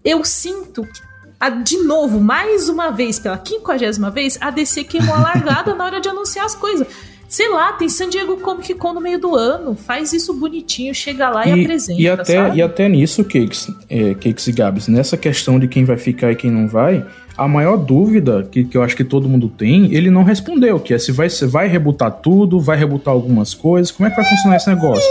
eu 0.04 0.24
sinto 0.24 0.84
que 0.84 1.15
de 1.63 1.78
novo, 1.80 2.19
mais 2.19 2.69
uma 2.69 2.91
vez, 2.91 3.19
pela 3.19 3.38
quinquagésima 3.38 4.10
vez, 4.10 4.38
a 4.41 4.50
DC 4.50 4.84
queimou 4.86 5.13
a 5.13 5.19
largada 5.19 5.76
na 5.76 5.86
hora 5.86 6.02
de 6.02 6.10
anunciar 6.10 6.45
as 6.45 6.56
coisas. 6.56 6.88
Sei 7.36 7.50
lá, 7.50 7.73
tem 7.73 7.90
San 7.90 8.08
Diego 8.08 8.38
Comic 8.38 8.73
Con 8.75 8.94
no 8.94 9.02
meio 9.02 9.19
do 9.19 9.36
ano. 9.36 9.75
Faz 9.75 10.13
isso 10.13 10.33
bonitinho, 10.33 10.96
chega 10.96 11.29
lá 11.29 11.46
e, 11.46 11.50
e 11.50 11.63
apresenta. 11.63 12.02
E 12.02 12.08
até, 12.08 12.33
sabe? 12.33 12.58
e 12.58 12.62
até 12.62 12.88
nisso, 12.88 13.25
Cakes, 13.25 13.69
é, 13.90 14.13
Cakes 14.13 14.48
e 14.48 14.54
Gabs, 14.54 14.88
nessa 14.88 15.17
questão 15.17 15.60
de 15.60 15.67
quem 15.67 15.83
vai 15.83 15.98
ficar 15.98 16.31
e 16.31 16.36
quem 16.38 16.50
não 16.50 16.65
vai, 16.65 17.06
a 17.36 17.46
maior 17.46 17.75
dúvida 17.75 18.48
que, 18.50 18.63
que 18.63 18.77
eu 18.77 18.81
acho 18.81 18.96
que 18.96 19.04
todo 19.04 19.27
mundo 19.27 19.50
tem, 19.50 19.94
ele 19.94 20.10
não 20.10 20.23
respondeu, 20.23 20.79
que 20.79 20.94
é 20.94 20.98
se 20.98 21.12
vai, 21.12 21.29
se 21.29 21.46
vai 21.46 21.67
rebutar 21.67 22.10
tudo, 22.10 22.58
vai 22.58 22.77
rebutar 22.77 23.13
algumas 23.13 23.54
coisas, 23.54 23.92
como 23.92 24.08
é 24.08 24.10
que 24.10 24.15
vai 24.15 24.25
funcionar 24.25 24.56
esse 24.56 24.69
negócio? 24.69 25.04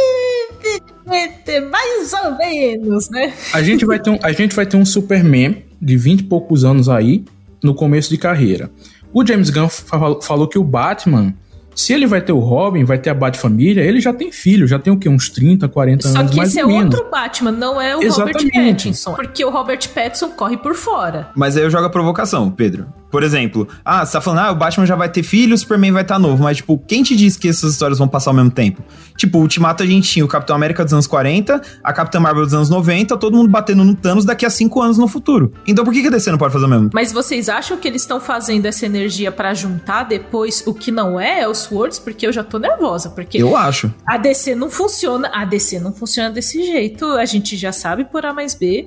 Mais 1.70 2.12
ou 2.24 2.38
menos, 2.38 3.10
né? 3.10 3.34
A 3.52 3.62
gente 3.62 3.84
vai 3.84 3.98
ter 3.98 4.08
um, 4.08 4.18
a 4.22 4.32
gente 4.32 4.56
vai 4.56 4.64
ter 4.64 4.78
um 4.78 4.86
Superman 4.86 5.62
de 5.78 5.94
20 5.98 6.20
e 6.20 6.22
poucos 6.22 6.64
anos 6.64 6.88
aí, 6.88 7.22
no 7.62 7.74
começo 7.74 8.08
de 8.08 8.16
carreira. 8.16 8.70
O 9.12 9.24
James 9.24 9.50
Gunn 9.50 9.68
falou 9.68 10.48
que 10.48 10.58
o 10.58 10.64
Batman 10.64 11.34
se 11.74 11.92
ele 11.92 12.06
vai 12.06 12.20
ter 12.20 12.32
o 12.32 12.38
Robin, 12.38 12.84
vai 12.84 12.98
ter 12.98 13.10
a 13.10 13.14
Bat-família, 13.14 13.82
ele 13.82 14.00
já 14.00 14.12
tem 14.12 14.30
filho, 14.30 14.66
já 14.66 14.78
tem 14.78 14.92
o 14.92 14.96
quê? 14.96 15.08
Uns 15.08 15.28
30, 15.28 15.68
40 15.68 16.08
Só 16.08 16.18
anos 16.18 16.30
que 16.30 16.36
mais 16.36 16.50
esse 16.50 16.60
é 16.60 16.64
ou 16.64 16.70
menos. 16.70 16.94
outro 16.94 17.10
Batman, 17.10 17.52
não 17.52 17.80
é 17.80 17.96
o 17.96 18.02
Exatamente. 18.02 18.44
Robert 18.44 18.66
Pattinson. 18.66 19.14
Porque 19.14 19.44
o 19.44 19.50
Robert 19.50 19.88
Pattinson 19.94 20.30
corre 20.30 20.56
por 20.56 20.74
fora. 20.74 21.28
Mas 21.34 21.56
aí 21.56 21.62
eu 21.62 21.70
jogo 21.70 21.84
a 21.86 21.90
provocação, 21.90 22.50
Pedro. 22.50 22.86
Por 23.14 23.22
exemplo, 23.22 23.68
ah, 23.84 24.04
você 24.04 24.10
tá 24.10 24.20
falando, 24.20 24.40
ah, 24.40 24.50
o 24.50 24.56
Batman 24.56 24.84
já 24.84 24.96
vai 24.96 25.08
ter 25.08 25.22
filho, 25.22 25.54
o 25.54 25.56
Superman 25.56 25.92
vai 25.92 26.02
estar 26.02 26.16
tá 26.16 26.18
novo. 26.18 26.42
Mas, 26.42 26.56
tipo, 26.56 26.76
quem 26.76 27.00
te 27.00 27.14
disse 27.14 27.38
que 27.38 27.48
essas 27.48 27.70
histórias 27.70 27.96
vão 27.96 28.08
passar 28.08 28.30
ao 28.30 28.34
mesmo 28.34 28.50
tempo? 28.50 28.82
Tipo, 29.16 29.38
o 29.38 29.42
Ultimato 29.42 29.84
a 29.84 29.86
gente 29.86 30.10
tinha 30.10 30.24
o 30.24 30.26
Capitão 30.26 30.56
América 30.56 30.82
dos 30.82 30.92
anos 30.92 31.06
40, 31.06 31.62
a 31.80 31.92
Capitã 31.92 32.18
Marvel 32.18 32.42
dos 32.42 32.52
anos 32.52 32.68
90, 32.68 33.16
todo 33.16 33.36
mundo 33.36 33.48
batendo 33.48 33.84
no 33.84 33.94
Thanos 33.94 34.24
daqui 34.24 34.44
a 34.44 34.50
5 34.50 34.82
anos 34.82 34.98
no 34.98 35.06
futuro. 35.06 35.52
Então 35.64 35.84
por 35.84 35.94
que, 35.94 36.02
que 36.02 36.08
a 36.08 36.10
DC 36.10 36.28
não 36.32 36.38
pode 36.38 36.52
fazer 36.52 36.64
o 36.64 36.68
mesmo? 36.68 36.90
Mas 36.92 37.12
vocês 37.12 37.48
acham 37.48 37.76
que 37.76 37.86
eles 37.86 38.02
estão 38.02 38.18
fazendo 38.18 38.66
essa 38.66 38.84
energia 38.84 39.30
para 39.30 39.54
juntar 39.54 40.02
depois 40.02 40.64
o 40.66 40.74
que 40.74 40.90
não 40.90 41.20
é, 41.20 41.42
é 41.42 41.48
os 41.48 41.70
Words? 41.70 42.00
Porque 42.00 42.26
eu 42.26 42.32
já 42.32 42.42
tô 42.42 42.58
nervosa. 42.58 43.10
Porque 43.10 43.40
eu 43.40 43.56
acho. 43.56 43.94
A 44.04 44.16
DC 44.16 44.56
não 44.56 44.68
funciona. 44.68 45.30
A 45.32 45.44
DC 45.44 45.78
não 45.78 45.92
funciona 45.92 46.30
desse 46.30 46.64
jeito. 46.64 47.04
A 47.12 47.24
gente 47.24 47.56
já 47.56 47.70
sabe 47.70 48.06
por 48.06 48.26
A 48.26 48.34
mais 48.34 48.56
B. 48.56 48.86